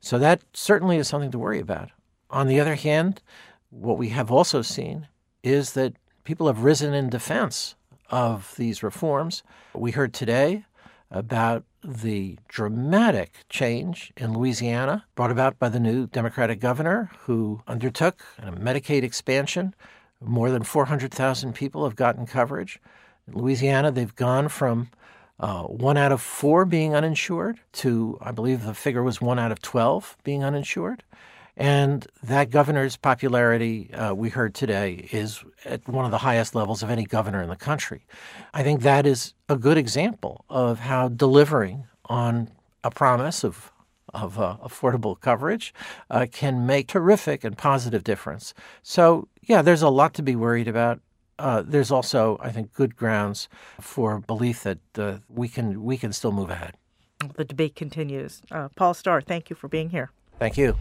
So 0.00 0.18
that 0.18 0.42
certainly 0.52 0.96
is 0.98 1.08
something 1.08 1.30
to 1.30 1.38
worry 1.38 1.60
about. 1.60 1.90
On 2.30 2.46
the 2.46 2.60
other 2.60 2.74
hand, 2.74 3.22
what 3.70 3.98
we 3.98 4.10
have 4.10 4.30
also 4.30 4.62
seen 4.62 5.08
is 5.42 5.72
that 5.72 5.94
people 6.24 6.46
have 6.46 6.62
risen 6.62 6.94
in 6.94 7.08
defense 7.08 7.74
of 8.10 8.54
these 8.56 8.82
reforms. 8.82 9.42
We 9.74 9.92
heard 9.92 10.12
today 10.12 10.64
about 11.10 11.64
the 11.82 12.38
dramatic 12.48 13.32
change 13.48 14.12
in 14.16 14.34
Louisiana 14.34 15.04
brought 15.14 15.30
about 15.30 15.58
by 15.58 15.68
the 15.68 15.80
new 15.80 16.06
Democratic 16.06 16.60
governor 16.60 17.10
who 17.20 17.62
undertook 17.66 18.22
a 18.38 18.52
Medicaid 18.52 19.02
expansion. 19.02 19.74
More 20.20 20.50
than 20.50 20.62
400,000 20.62 21.54
people 21.54 21.84
have 21.84 21.96
gotten 21.96 22.26
coverage. 22.26 22.80
In 23.26 23.34
Louisiana, 23.34 23.90
they've 23.90 24.14
gone 24.14 24.48
from 24.48 24.90
uh, 25.40 25.62
one 25.64 25.96
out 25.96 26.12
of 26.12 26.20
four 26.20 26.64
being 26.64 26.94
uninsured 26.94 27.58
to, 27.72 28.18
I 28.20 28.30
believe 28.30 28.64
the 28.64 28.74
figure 28.74 29.02
was 29.02 29.20
one 29.20 29.38
out 29.38 29.52
of 29.52 29.60
12 29.62 30.16
being 30.24 30.44
uninsured. 30.44 31.02
And 31.56 32.06
that 32.22 32.50
governor's 32.50 32.96
popularity, 32.96 33.92
uh, 33.94 34.12
we 34.12 34.28
heard 34.28 34.54
today, 34.54 35.08
is 35.12 35.44
at 35.64 35.86
one 35.88 36.04
of 36.04 36.10
the 36.10 36.18
highest 36.18 36.54
levels 36.54 36.82
of 36.82 36.90
any 36.90 37.04
governor 37.04 37.42
in 37.42 37.48
the 37.48 37.56
country. 37.56 38.06
I 38.52 38.64
think 38.64 38.82
that 38.82 39.06
is 39.06 39.34
a 39.48 39.56
good 39.56 39.78
example 39.78 40.44
of 40.48 40.80
how 40.80 41.08
delivering 41.08 41.84
on 42.06 42.50
a 42.82 42.90
promise 42.90 43.44
of 43.44 43.70
of 44.12 44.38
uh, 44.38 44.56
affordable 44.62 45.18
coverage 45.18 45.74
uh, 46.08 46.26
can 46.30 46.64
make 46.66 46.86
terrific 46.86 47.42
and 47.42 47.58
positive 47.58 48.04
difference. 48.04 48.54
So, 48.82 49.26
yeah, 49.42 49.60
there's 49.60 49.82
a 49.82 49.88
lot 49.88 50.14
to 50.14 50.22
be 50.22 50.36
worried 50.36 50.68
about. 50.68 51.00
Uh, 51.38 51.62
there's 51.66 51.90
also, 51.90 52.38
I 52.40 52.50
think, 52.50 52.72
good 52.72 52.96
grounds 52.96 53.48
for 53.80 54.20
belief 54.20 54.62
that 54.62 54.78
uh, 54.96 55.18
we 55.28 55.48
can 55.48 55.82
we 55.82 55.96
can 55.96 56.12
still 56.12 56.32
move 56.32 56.50
ahead. 56.50 56.76
The 57.36 57.44
debate 57.44 57.74
continues. 57.74 58.42
Uh, 58.50 58.68
Paul 58.76 58.94
Starr, 58.94 59.20
thank 59.20 59.50
you 59.50 59.56
for 59.56 59.68
being 59.68 59.90
here. 59.90 60.10
Thank 60.38 60.56
you. 60.56 60.76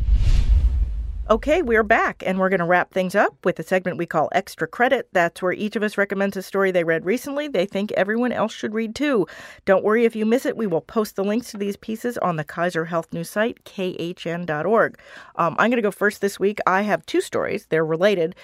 Okay, 1.30 1.62
we're 1.62 1.84
back, 1.84 2.22
and 2.26 2.38
we're 2.38 2.50
going 2.50 2.60
to 2.60 2.66
wrap 2.66 2.92
things 2.92 3.16
up 3.16 3.34
with 3.46 3.58
a 3.58 3.64
segment 3.64 3.98
we 3.98 4.06
call 4.06 4.28
Extra 4.34 4.68
Credit. 4.68 5.08
That's 5.14 5.42
where 5.42 5.54
each 5.54 5.78
of 5.78 5.82
us 5.82 5.98
recommends 5.98 6.36
a 6.36 6.42
story 6.42 6.70
they 6.70 6.84
read 6.84 7.06
recently 7.06 7.48
they 7.48 7.66
think 7.66 7.94
everyone 7.94 8.34
else 8.34 8.52
should 8.52 8.74
read 8.74 8.94
too. 8.94 9.26
Don't 9.64 9.86
worry 9.86 10.04
if 10.04 10.18
you 10.18 10.26
miss 10.26 10.46
it, 10.46 10.58
we 10.58 10.68
will 10.68 10.82
post 10.82 11.16
the 11.16 11.24
links 11.24 11.52
to 11.52 11.58
these 11.58 11.78
pieces 11.78 12.18
on 12.18 12.36
the 12.36 12.44
Kaiser 12.44 12.84
Health 12.84 13.14
News 13.14 13.30
site, 13.30 13.64
khn.org. 13.64 15.00
Um, 15.38 15.56
I'm 15.58 15.70
going 15.70 15.78
to 15.78 15.82
go 15.82 15.92
first 15.92 16.20
this 16.20 16.42
week. 16.42 16.60
I 16.68 16.82
have 16.82 17.06
two 17.06 17.22
stories, 17.22 17.68
they're 17.68 17.86
related. 17.86 18.36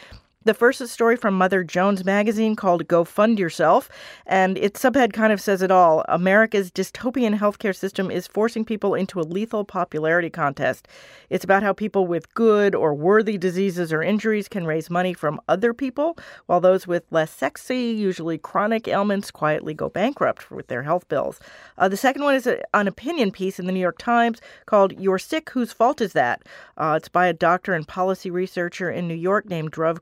The 0.49 0.55
first 0.55 0.81
is 0.81 0.89
a 0.89 0.91
story 0.91 1.15
from 1.15 1.35
Mother 1.35 1.63
Jones 1.63 2.03
magazine 2.03 2.55
called 2.55 2.87
Go 2.87 3.03
Fund 3.03 3.37
Yourself, 3.37 3.87
and 4.25 4.57
its 4.57 4.81
subhead 4.81 5.13
kind 5.13 5.31
of 5.31 5.39
says 5.39 5.61
it 5.61 5.69
all. 5.69 6.03
America's 6.09 6.71
dystopian 6.71 7.37
healthcare 7.37 7.75
system 7.75 8.09
is 8.09 8.25
forcing 8.25 8.65
people 8.65 8.95
into 8.95 9.19
a 9.19 9.21
lethal 9.21 9.63
popularity 9.63 10.31
contest. 10.31 10.87
It's 11.29 11.43
about 11.43 11.61
how 11.61 11.73
people 11.73 12.07
with 12.07 12.33
good 12.33 12.73
or 12.73 12.95
worthy 12.95 13.37
diseases 13.37 13.93
or 13.93 14.01
injuries 14.01 14.47
can 14.47 14.65
raise 14.65 14.89
money 14.89 15.13
from 15.13 15.39
other 15.47 15.71
people, 15.71 16.17
while 16.47 16.59
those 16.59 16.87
with 16.87 17.03
less 17.11 17.29
sexy, 17.29 17.91
usually 17.91 18.39
chronic 18.39 18.87
ailments 18.87 19.29
quietly 19.29 19.75
go 19.75 19.87
bankrupt 19.87 20.49
with 20.49 20.65
their 20.65 20.81
health 20.81 21.07
bills. 21.09 21.39
Uh, 21.77 21.87
the 21.87 21.95
second 21.95 22.23
one 22.23 22.33
is 22.33 22.47
a, 22.47 22.59
an 22.75 22.87
opinion 22.87 23.29
piece 23.29 23.59
in 23.59 23.67
the 23.67 23.71
New 23.71 23.79
York 23.79 23.99
Times 23.99 24.41
called 24.65 24.99
You're 24.99 25.19
Sick, 25.19 25.51
Whose 25.51 25.71
Fault 25.71 26.01
Is 26.01 26.13
That? 26.13 26.41
Uh, 26.75 26.95
it's 26.97 27.07
by 27.07 27.27
a 27.27 27.33
doctor 27.33 27.75
and 27.75 27.87
policy 27.87 28.31
researcher 28.31 28.89
in 28.89 29.07
New 29.07 29.13
York 29.13 29.47
named 29.47 29.73
Dhruv 29.73 30.01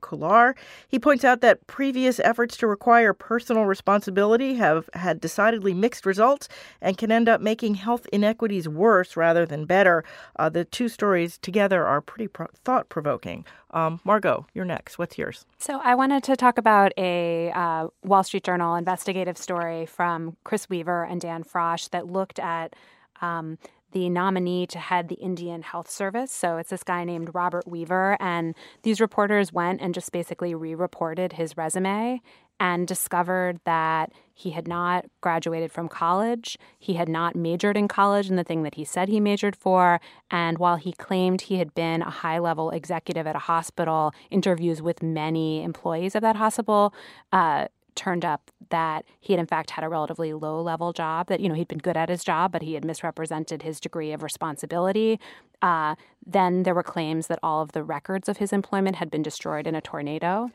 He 0.87 0.99
points 0.99 1.23
out 1.23 1.41
that 1.41 1.65
previous 1.67 2.19
efforts 2.19 2.57
to 2.57 2.67
require 2.67 3.13
personal 3.13 3.65
responsibility 3.65 4.55
have 4.55 4.89
had 4.93 5.19
decidedly 5.19 5.73
mixed 5.73 6.05
results 6.05 6.47
and 6.81 6.97
can 6.97 7.11
end 7.11 7.29
up 7.29 7.41
making 7.41 7.75
health 7.75 8.07
inequities 8.13 8.67
worse 8.67 9.15
rather 9.17 9.45
than 9.45 9.65
better. 9.65 10.03
Uh, 10.37 10.49
the 10.49 10.65
two 10.65 10.89
stories 10.89 11.37
together 11.37 11.85
are 11.85 12.01
pretty 12.01 12.27
pro- 12.27 12.47
thought 12.63 12.89
provoking. 12.89 13.45
Um, 13.71 13.99
Margot, 14.03 14.45
you're 14.53 14.65
next. 14.65 14.97
What's 14.97 15.17
yours? 15.17 15.45
So, 15.57 15.79
I 15.83 15.93
wanted 15.95 16.23
to 16.23 16.35
talk 16.35 16.57
about 16.57 16.93
a 16.97 17.51
uh, 17.51 17.87
Wall 18.03 18.23
Street 18.23 18.43
Journal 18.43 18.75
investigative 18.75 19.37
story 19.37 19.85
from 19.85 20.37
Chris 20.43 20.69
Weaver 20.69 21.03
and 21.03 21.19
Dan 21.19 21.43
Frosch 21.43 21.87
that 21.89 22.07
looked 22.07 22.39
at 22.39 22.75
um, 23.21 23.57
the 23.91 24.09
nominee 24.09 24.67
to 24.67 24.79
head 24.79 25.07
the 25.07 25.15
Indian 25.15 25.61
Health 25.61 25.89
Service. 25.89 26.31
So 26.31 26.57
it's 26.57 26.69
this 26.69 26.83
guy 26.83 27.03
named 27.03 27.31
Robert 27.33 27.67
Weaver. 27.67 28.17
And 28.19 28.55
these 28.83 28.99
reporters 28.99 29.53
went 29.53 29.81
and 29.81 29.93
just 29.93 30.11
basically 30.11 30.53
re 30.53 30.75
reported 30.75 31.33
his 31.33 31.57
resume 31.57 32.21
and 32.59 32.87
discovered 32.87 33.59
that 33.65 34.11
he 34.33 34.51
had 34.51 34.67
not 34.67 35.05
graduated 35.21 35.71
from 35.71 35.87
college. 35.87 36.57
He 36.79 36.93
had 36.93 37.09
not 37.09 37.35
majored 37.35 37.77
in 37.77 37.87
college 37.87 38.29
in 38.29 38.35
the 38.35 38.43
thing 38.43 38.63
that 38.63 38.75
he 38.75 38.83
said 38.83 39.09
he 39.09 39.19
majored 39.19 39.55
for. 39.55 39.99
And 40.31 40.57
while 40.57 40.75
he 40.75 40.93
claimed 40.93 41.41
he 41.41 41.57
had 41.57 41.73
been 41.75 42.01
a 42.01 42.09
high 42.09 42.39
level 42.39 42.71
executive 42.71 43.27
at 43.27 43.35
a 43.35 43.39
hospital, 43.39 44.11
interviews 44.29 44.81
with 44.81 45.03
many 45.03 45.63
employees 45.63 46.15
of 46.15 46.21
that 46.21 46.35
hospital 46.35 46.93
uh, 47.31 47.67
turned 47.97 48.23
up 48.23 48.51
that 48.69 49.03
he 49.19 49.33
had 49.33 49.39
in 49.39 49.45
fact 49.45 49.71
had 49.71 49.83
a 49.83 49.89
relatively 49.89 50.31
low 50.33 50.61
level 50.61 50.93
job 50.93 51.27
that 51.27 51.39
you 51.41 51.49
know 51.49 51.55
he'd 51.55 51.67
been 51.67 51.77
good 51.77 51.97
at 51.97 52.07
his 52.07 52.23
job 52.23 52.51
but 52.51 52.61
he 52.61 52.75
had 52.75 52.85
misrepresented 52.85 53.63
his 53.63 53.79
degree 53.79 54.13
of 54.13 54.23
responsibility 54.23 55.19
uh, 55.61 55.95
then 56.25 56.63
there 56.63 56.75
were 56.75 56.83
claims 56.83 57.27
that 57.27 57.39
all 57.41 57.61
of 57.61 57.71
the 57.71 57.83
records 57.83 58.29
of 58.29 58.37
his 58.37 58.53
employment 58.53 58.95
had 58.95 59.09
been 59.09 59.23
destroyed 59.23 59.67
in 59.67 59.75
a 59.75 59.81
tornado 59.81 60.49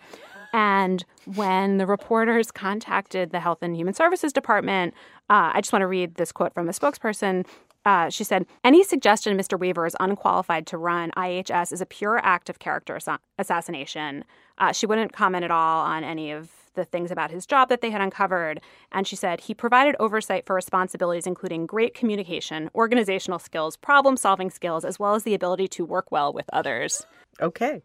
and 0.54 1.04
when 1.34 1.78
the 1.78 1.86
reporters 1.86 2.50
contacted 2.50 3.30
the 3.30 3.40
health 3.40 3.58
and 3.62 3.76
human 3.76 3.92
services 3.92 4.32
department 4.32 4.94
uh, 5.28 5.50
i 5.52 5.60
just 5.60 5.72
want 5.72 5.82
to 5.82 5.88
read 5.88 6.14
this 6.14 6.32
quote 6.32 6.54
from 6.54 6.68
a 6.68 6.72
spokesperson 6.72 7.44
uh, 7.84 8.08
she 8.08 8.24
said, 8.24 8.46
Any 8.62 8.84
suggestion 8.84 9.36
Mr. 9.36 9.58
Weaver 9.58 9.86
is 9.86 9.96
unqualified 9.98 10.66
to 10.68 10.78
run 10.78 11.10
IHS 11.16 11.72
is 11.72 11.80
a 11.80 11.86
pure 11.86 12.18
act 12.24 12.48
of 12.48 12.58
character 12.58 12.98
assassination. 13.38 14.24
Uh, 14.62 14.72
she 14.72 14.86
wouldn't 14.86 15.12
comment 15.12 15.44
at 15.44 15.50
all 15.50 15.84
on 15.84 16.04
any 16.04 16.30
of 16.30 16.48
the 16.74 16.84
things 16.84 17.10
about 17.10 17.32
his 17.32 17.46
job 17.46 17.68
that 17.68 17.80
they 17.80 17.90
had 17.90 18.00
uncovered. 18.00 18.60
And 18.92 19.08
she 19.08 19.16
said 19.16 19.40
he 19.40 19.54
provided 19.54 19.96
oversight 19.98 20.46
for 20.46 20.54
responsibilities 20.54 21.26
including 21.26 21.66
great 21.66 21.94
communication, 21.94 22.70
organizational 22.72 23.40
skills, 23.40 23.76
problem 23.76 24.16
solving 24.16 24.50
skills, 24.50 24.84
as 24.84 25.00
well 25.00 25.16
as 25.16 25.24
the 25.24 25.34
ability 25.34 25.66
to 25.66 25.84
work 25.84 26.12
well 26.12 26.32
with 26.32 26.48
others. 26.52 27.04
Okay. 27.40 27.82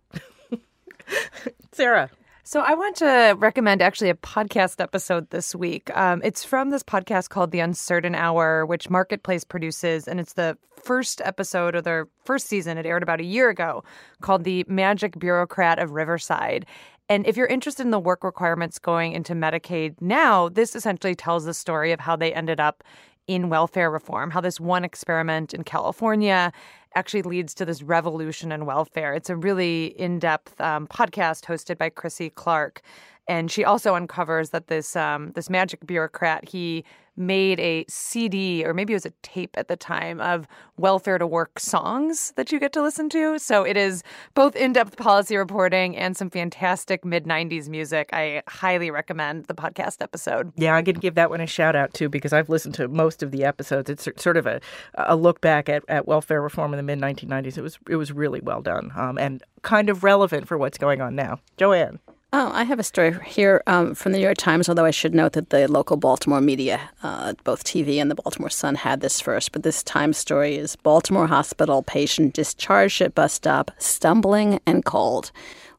Sarah. 1.72 2.12
So 2.44 2.62
I 2.62 2.76
want 2.76 2.96
to 2.98 3.36
recommend 3.40 3.82
actually 3.82 4.12
a 4.12 4.16
podcast 4.16 4.80
episode 4.80 5.32
this 5.32 5.56
week. 5.56 5.90
Um, 5.98 6.22
it's 6.24 6.44
from 6.44 6.70
this 6.70 6.84
podcast 6.84 7.30
called 7.30 7.50
The 7.50 7.60
Uncertain 7.60 8.14
Hour, 8.14 8.68
which 8.68 8.88
Marketplace 8.88 9.44
produces, 9.44 10.08
and 10.08 10.20
it's 10.20 10.34
the 10.34 10.60
first 10.88 11.20
episode 11.26 11.76
of 11.76 11.84
their 11.84 12.08
first 12.24 12.48
season. 12.48 12.78
It 12.78 12.86
aired 12.86 13.04
about 13.04 13.20
a 13.20 13.26
year 13.26 13.50
ago, 13.50 13.84
called 14.22 14.46
The 14.46 14.64
Magic 14.70 15.20
Bureaucrat 15.20 15.80
of 15.80 15.92
Riverside. 15.92 16.66
And 17.10 17.28
if 17.28 17.36
you're 17.36 17.46
interested 17.48 17.86
in 17.86 17.92
the 17.92 18.00
work 18.00 18.24
requirements 18.24 18.80
going 18.80 19.12
into 19.12 19.34
Medicaid 19.34 19.96
now, 20.00 20.48
this 20.48 20.78
essentially 20.78 21.14
tells 21.14 21.44
the 21.44 21.54
story 21.54 21.92
of 21.92 22.00
how 22.00 22.16
they 22.16 22.34
ended 22.34 22.62
up 22.62 22.86
in 23.28 23.50
welfare 23.50 23.92
reform, 23.92 24.32
how 24.32 24.40
this 24.40 24.62
one 24.62 24.86
experiment 24.86 25.54
in 25.54 25.66
California 25.66 26.54
actually 26.96 27.22
leads 27.22 27.54
to 27.56 27.66
this 27.66 27.84
revolution 27.84 28.54
in 28.54 28.66
welfare. 28.66 29.14
It's 29.14 29.30
a 29.30 29.36
really 29.36 29.88
in 30.00 30.20
depth 30.20 30.60
um, 30.62 30.88
podcast 30.88 31.44
hosted 31.44 31.78
by 31.78 31.90
Krissy 31.90 32.34
Clark. 32.34 32.82
And 33.28 33.52
she 33.52 33.66
also 33.66 33.94
uncovers 33.94 34.52
that 34.52 34.68
this 34.68 34.96
um, 34.96 35.34
this 35.34 35.50
magic 35.50 35.86
bureaucrat 35.86 36.48
he 36.48 36.86
made 37.18 37.60
a 37.60 37.86
CD 37.90 38.64
or 38.66 38.74
maybe 38.74 38.94
it 38.94 38.96
was 38.96 39.06
a 39.06 39.14
tape 39.22 39.56
at 39.58 39.68
the 39.68 39.76
time 39.76 40.22
of 40.22 40.48
welfare 40.78 41.18
to 41.18 41.26
work 41.26 41.60
songs 41.60 42.34
that 42.36 42.52
you 42.52 42.60
get 42.60 42.74
to 42.74 42.82
listen 42.82 43.10
to. 43.10 43.40
So 43.40 43.64
it 43.64 43.76
is 43.76 44.04
both 44.34 44.56
in 44.56 44.74
depth 44.74 44.98
policy 44.98 45.36
reporting 45.36 45.98
and 45.98 46.16
some 46.16 46.30
fantastic 46.30 47.04
mid 47.04 47.26
90s 47.26 47.68
music. 47.68 48.10
I 48.14 48.44
highly 48.48 48.92
recommend 48.92 49.46
the 49.46 49.56
podcast 49.56 50.02
episode. 50.02 50.54
Yeah, 50.56 50.76
I'm 50.76 50.84
going 50.84 50.96
to 50.96 51.02
give 51.02 51.16
that 51.16 51.30
one 51.30 51.42
a 51.42 51.48
shout 51.48 51.76
out 51.76 51.94
too 51.94 52.10
because 52.10 52.34
I've 52.34 52.50
listened 52.50 52.76
to 52.76 52.88
most 52.88 53.24
of 53.24 53.32
the 53.32 53.44
episodes. 53.44 53.90
It's 53.90 54.08
sort 54.18 54.38
of 54.38 54.46
a, 54.46 54.62
a 54.96 55.16
look 55.16 55.42
back 55.42 55.70
at, 55.70 55.84
at 55.88 56.08
welfare 56.08 56.42
reform 56.42 56.74
in 56.74 56.78
the 56.78 56.84
mid 56.84 57.00
1990s. 57.00 57.58
It 57.58 57.62
was 57.62 57.80
it 57.90 57.96
was 57.96 58.12
really 58.12 58.42
well 58.42 58.62
done 58.62 58.92
um, 58.96 59.18
and 59.18 59.44
kind 59.64 59.90
of 59.90 60.04
relevant 60.04 60.48
for 60.48 60.58
what's 60.58 60.78
going 60.78 61.02
on 61.02 61.16
now. 61.16 61.40
Joanne. 61.58 62.00
Oh, 62.34 62.52
I 62.54 62.66
have 62.66 62.78
a 62.78 62.84
story 62.84 63.18
here 63.26 63.64
um, 63.68 63.96
from 63.96 64.12
the 64.12 64.18
New 64.18 64.24
York 64.26 64.38
Times, 64.38 64.68
although 64.68 64.84
I 64.84 64.92
should 64.92 65.16
note 65.16 65.32
that 65.32 65.50
the 65.50 65.66
local 65.72 65.96
Baltimore 65.96 66.42
media, 66.42 66.90
uh, 67.02 67.34
both 67.46 67.64
TV 67.64 68.02
and 68.02 68.12
the 68.12 68.16
Baltimore 68.16 68.50
Sun, 68.50 68.76
had 68.76 69.00
this 69.00 69.22
first. 69.22 69.54
But 69.54 69.64
this 69.64 69.82
Times 69.82 70.18
story 70.18 70.58
is 70.58 70.76
Baltimore 70.76 71.28
hospital 71.28 71.84
patient 71.84 72.34
discharged 72.34 73.02
at 73.02 73.16
bus 73.16 73.32
stop, 73.32 73.72
stumbling 73.78 74.60
and 74.66 74.84
cold. 74.84 75.32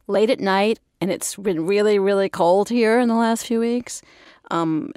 Late 0.06 0.30
at 0.30 0.40
night, 0.40 0.80
and 1.02 1.12
it's 1.12 1.36
been 1.36 1.66
really, 1.66 1.98
really 1.98 2.30
cold 2.30 2.70
here 2.70 2.98
in 2.98 3.08
the 3.08 3.14
last 3.14 3.46
few 3.46 3.60
weeks. 3.60 4.00
Um, 4.50 4.92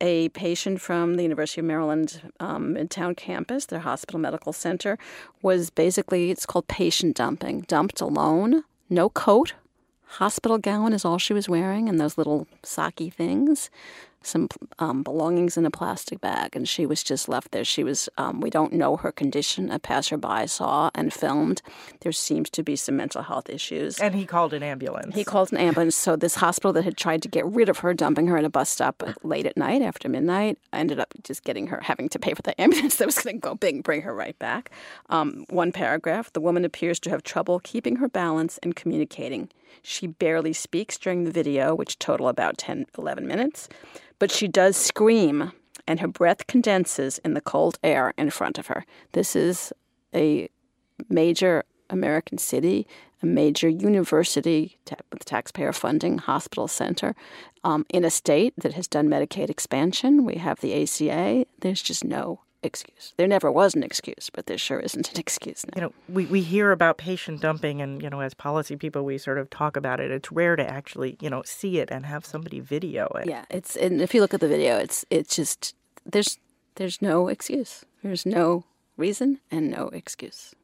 a 0.00 0.30
patient 0.30 0.80
from 0.80 1.16
the 1.16 1.22
University 1.22 1.60
of 1.60 1.66
Maryland 1.66 2.22
um, 2.40 2.74
Midtown 2.76 3.14
campus, 3.14 3.66
their 3.66 3.80
hospital 3.80 4.18
medical 4.18 4.54
center, 4.54 4.96
was 5.42 5.68
basically, 5.68 6.30
it's 6.30 6.46
called 6.46 6.66
patient 6.66 7.14
dumping, 7.14 7.60
dumped 7.62 8.00
alone, 8.00 8.64
no 8.88 9.10
coat, 9.10 9.52
hospital 10.08 10.58
gown 10.58 10.92
is 10.92 11.04
all 11.04 11.18
she 11.18 11.32
was 11.32 11.48
wearing 11.48 11.88
and 11.88 12.00
those 12.00 12.18
little 12.18 12.46
socky 12.62 13.12
things 13.12 13.70
some 14.22 14.48
um, 14.78 15.02
belongings 15.02 15.56
in 15.56 15.64
a 15.64 15.70
plastic 15.70 16.20
bag, 16.20 16.54
and 16.54 16.68
she 16.68 16.86
was 16.86 17.02
just 17.02 17.28
left 17.28 17.52
there. 17.52 17.64
She 17.64 17.84
was, 17.84 18.08
um, 18.18 18.40
we 18.40 18.50
don't 18.50 18.72
know 18.72 18.96
her 18.96 19.12
condition. 19.12 19.70
A 19.70 19.78
passerby 19.78 20.46
saw 20.46 20.90
and 20.94 21.12
filmed. 21.12 21.62
There 22.00 22.12
seems 22.12 22.50
to 22.50 22.62
be 22.62 22.76
some 22.76 22.96
mental 22.96 23.22
health 23.22 23.48
issues. 23.48 23.98
And 23.98 24.14
he 24.14 24.26
called 24.26 24.52
an 24.52 24.62
ambulance. 24.62 25.14
He 25.14 25.24
called 25.24 25.52
an 25.52 25.58
ambulance. 25.58 25.96
So, 25.96 26.16
this 26.16 26.36
hospital 26.36 26.72
that 26.74 26.84
had 26.84 26.96
tried 26.96 27.22
to 27.22 27.28
get 27.28 27.46
rid 27.46 27.68
of 27.68 27.78
her, 27.78 27.94
dumping 27.94 28.26
her 28.26 28.36
at 28.36 28.44
a 28.44 28.50
bus 28.50 28.68
stop 28.68 29.02
late 29.22 29.46
at 29.46 29.56
night 29.56 29.82
after 29.82 30.08
midnight, 30.08 30.58
ended 30.72 31.00
up 31.00 31.14
just 31.22 31.44
getting 31.44 31.68
her, 31.68 31.80
having 31.82 32.08
to 32.10 32.18
pay 32.18 32.34
for 32.34 32.42
the 32.42 32.58
ambulance 32.60 32.96
that 32.96 33.06
was 33.06 33.18
going 33.18 33.36
to 33.36 33.40
go 33.40 33.54
big 33.54 33.82
bring 33.82 34.02
her 34.02 34.14
right 34.14 34.38
back. 34.38 34.70
Um, 35.08 35.46
one 35.48 35.72
paragraph 35.72 36.32
the 36.32 36.40
woman 36.40 36.64
appears 36.64 36.98
to 37.00 37.10
have 37.10 37.22
trouble 37.22 37.60
keeping 37.60 37.96
her 37.96 38.08
balance 38.08 38.58
and 38.62 38.74
communicating. 38.74 39.48
She 39.82 40.06
barely 40.06 40.52
speaks 40.52 40.98
during 40.98 41.24
the 41.24 41.30
video, 41.30 41.74
which 41.74 41.98
total 41.98 42.28
about 42.28 42.58
10, 42.58 42.86
11 42.96 43.26
minutes 43.26 43.68
but 44.18 44.30
she 44.30 44.48
does 44.48 44.76
scream, 44.76 45.52
and 45.86 46.00
her 46.00 46.08
breath 46.08 46.46
condenses 46.46 47.18
in 47.18 47.34
the 47.34 47.40
cold 47.40 47.78
air 47.82 48.12
in 48.18 48.30
front 48.30 48.58
of 48.58 48.66
her. 48.66 48.84
This 49.12 49.36
is 49.36 49.72
a 50.14 50.48
major 51.08 51.64
American 51.90 52.38
city, 52.38 52.86
a 53.22 53.26
major 53.26 53.68
university 53.68 54.78
with 55.10 55.24
taxpayer 55.24 55.72
funding, 55.72 56.18
hospital 56.18 56.68
center, 56.68 57.14
um, 57.64 57.86
in 57.88 58.04
a 58.04 58.10
state 58.10 58.54
that 58.58 58.74
has 58.74 58.86
done 58.86 59.08
Medicaid 59.08 59.48
expansion. 59.48 60.24
We 60.24 60.36
have 60.36 60.60
the 60.60 60.82
ACA. 60.82 61.46
There's 61.60 61.82
just 61.82 62.04
no 62.04 62.40
excuse. 62.62 63.14
There 63.16 63.28
never 63.28 63.50
was 63.50 63.74
an 63.74 63.82
excuse, 63.82 64.30
but 64.32 64.46
there 64.46 64.58
sure 64.58 64.80
isn't 64.80 65.12
an 65.12 65.20
excuse 65.20 65.64
now. 65.66 65.72
You 65.76 65.80
know, 65.82 65.92
we, 66.08 66.26
we 66.26 66.42
hear 66.42 66.72
about 66.72 66.98
patient 66.98 67.40
dumping, 67.40 67.80
and, 67.80 68.02
you 68.02 68.10
know, 68.10 68.20
as 68.20 68.34
policy 68.34 68.76
people, 68.76 69.04
we 69.04 69.18
sort 69.18 69.38
of 69.38 69.50
talk 69.50 69.76
about 69.76 70.00
it. 70.00 70.10
It's 70.10 70.32
rare 70.32 70.56
to 70.56 70.68
actually, 70.68 71.16
you 71.20 71.30
know, 71.30 71.42
see 71.44 71.78
it 71.78 71.90
and 71.90 72.06
have 72.06 72.24
somebody 72.26 72.60
video 72.60 73.06
it. 73.16 73.28
Yeah, 73.28 73.44
it's, 73.50 73.76
and 73.76 74.00
if 74.00 74.14
you 74.14 74.20
look 74.20 74.34
at 74.34 74.40
the 74.40 74.48
video, 74.48 74.78
it's, 74.78 75.04
it's 75.10 75.34
just, 75.36 75.74
there's, 76.04 76.38
there's 76.76 77.02
no 77.02 77.28
excuse. 77.28 77.84
There's 78.02 78.26
no 78.26 78.64
reason 78.96 79.40
and 79.50 79.70
no 79.70 79.88
excuse. 79.88 80.54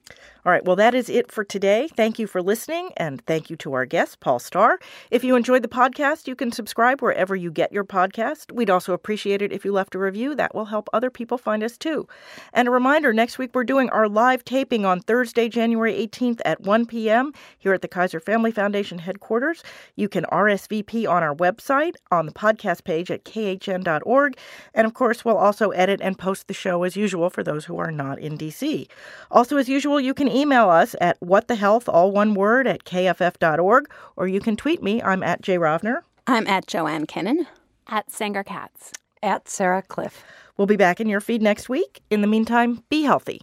All 0.46 0.52
right, 0.52 0.62
well, 0.62 0.76
that 0.76 0.94
is 0.94 1.08
it 1.08 1.32
for 1.32 1.42
today. 1.42 1.88
Thank 1.96 2.18
you 2.18 2.26
for 2.26 2.42
listening, 2.42 2.90
and 2.98 3.24
thank 3.24 3.48
you 3.48 3.56
to 3.56 3.72
our 3.72 3.86
guest, 3.86 4.20
Paul 4.20 4.38
Starr. 4.38 4.78
If 5.10 5.24
you 5.24 5.36
enjoyed 5.36 5.62
the 5.62 5.68
podcast, 5.68 6.28
you 6.28 6.36
can 6.36 6.52
subscribe 6.52 7.00
wherever 7.00 7.34
you 7.34 7.50
get 7.50 7.72
your 7.72 7.82
podcast. 7.84 8.52
We'd 8.52 8.68
also 8.68 8.92
appreciate 8.92 9.40
it 9.40 9.52
if 9.52 9.64
you 9.64 9.72
left 9.72 9.94
a 9.94 9.98
review. 9.98 10.34
That 10.34 10.54
will 10.54 10.66
help 10.66 10.90
other 10.92 11.08
people 11.08 11.38
find 11.38 11.62
us 11.62 11.78
too. 11.78 12.06
And 12.52 12.68
a 12.68 12.70
reminder 12.70 13.14
next 13.14 13.38
week 13.38 13.52
we're 13.54 13.64
doing 13.64 13.88
our 13.88 14.06
live 14.06 14.44
taping 14.44 14.84
on 14.84 15.00
Thursday, 15.00 15.48
January 15.48 15.94
18th 15.94 16.42
at 16.44 16.60
1 16.60 16.84
p.m. 16.84 17.32
here 17.58 17.72
at 17.72 17.80
the 17.80 17.88
Kaiser 17.88 18.20
Family 18.20 18.50
Foundation 18.50 18.98
headquarters. 18.98 19.62
You 19.96 20.10
can 20.10 20.24
RSVP 20.24 21.08
on 21.08 21.22
our 21.22 21.34
website, 21.34 21.94
on 22.10 22.26
the 22.26 22.32
podcast 22.32 22.84
page 22.84 23.10
at 23.10 23.24
khn.org. 23.24 24.36
And 24.74 24.86
of 24.86 24.92
course, 24.92 25.24
we'll 25.24 25.38
also 25.38 25.70
edit 25.70 26.02
and 26.02 26.18
post 26.18 26.48
the 26.48 26.54
show 26.54 26.82
as 26.82 26.96
usual 26.96 27.30
for 27.30 27.42
those 27.42 27.64
who 27.64 27.78
are 27.78 27.90
not 27.90 28.18
in 28.18 28.36
D.C. 28.36 28.88
Also, 29.30 29.56
as 29.56 29.70
usual, 29.70 29.93
you 30.00 30.14
can 30.14 30.28
email 30.28 30.70
us 30.70 30.94
at 31.00 31.18
whatthehealth, 31.20 31.92
all 31.92 32.12
one 32.12 32.34
word, 32.34 32.66
at 32.66 32.84
kff.org, 32.84 33.90
or 34.16 34.28
you 34.28 34.40
can 34.40 34.56
tweet 34.56 34.82
me. 34.82 35.02
I'm 35.02 35.22
at 35.22 35.42
Jay 35.42 35.56
Rovner. 35.56 36.00
I'm 36.26 36.46
at 36.46 36.66
Joanne 36.66 37.06
Kenen. 37.06 37.46
At 37.86 38.10
Sanger 38.10 38.44
Katz. 38.44 38.92
At 39.22 39.48
Sarah 39.48 39.82
Kliff. 39.82 40.22
We'll 40.56 40.66
be 40.66 40.76
back 40.76 41.00
in 41.00 41.08
your 41.08 41.20
feed 41.20 41.42
next 41.42 41.68
week. 41.68 42.00
In 42.10 42.20
the 42.20 42.26
meantime, 42.26 42.82
be 42.88 43.02
healthy. 43.02 43.42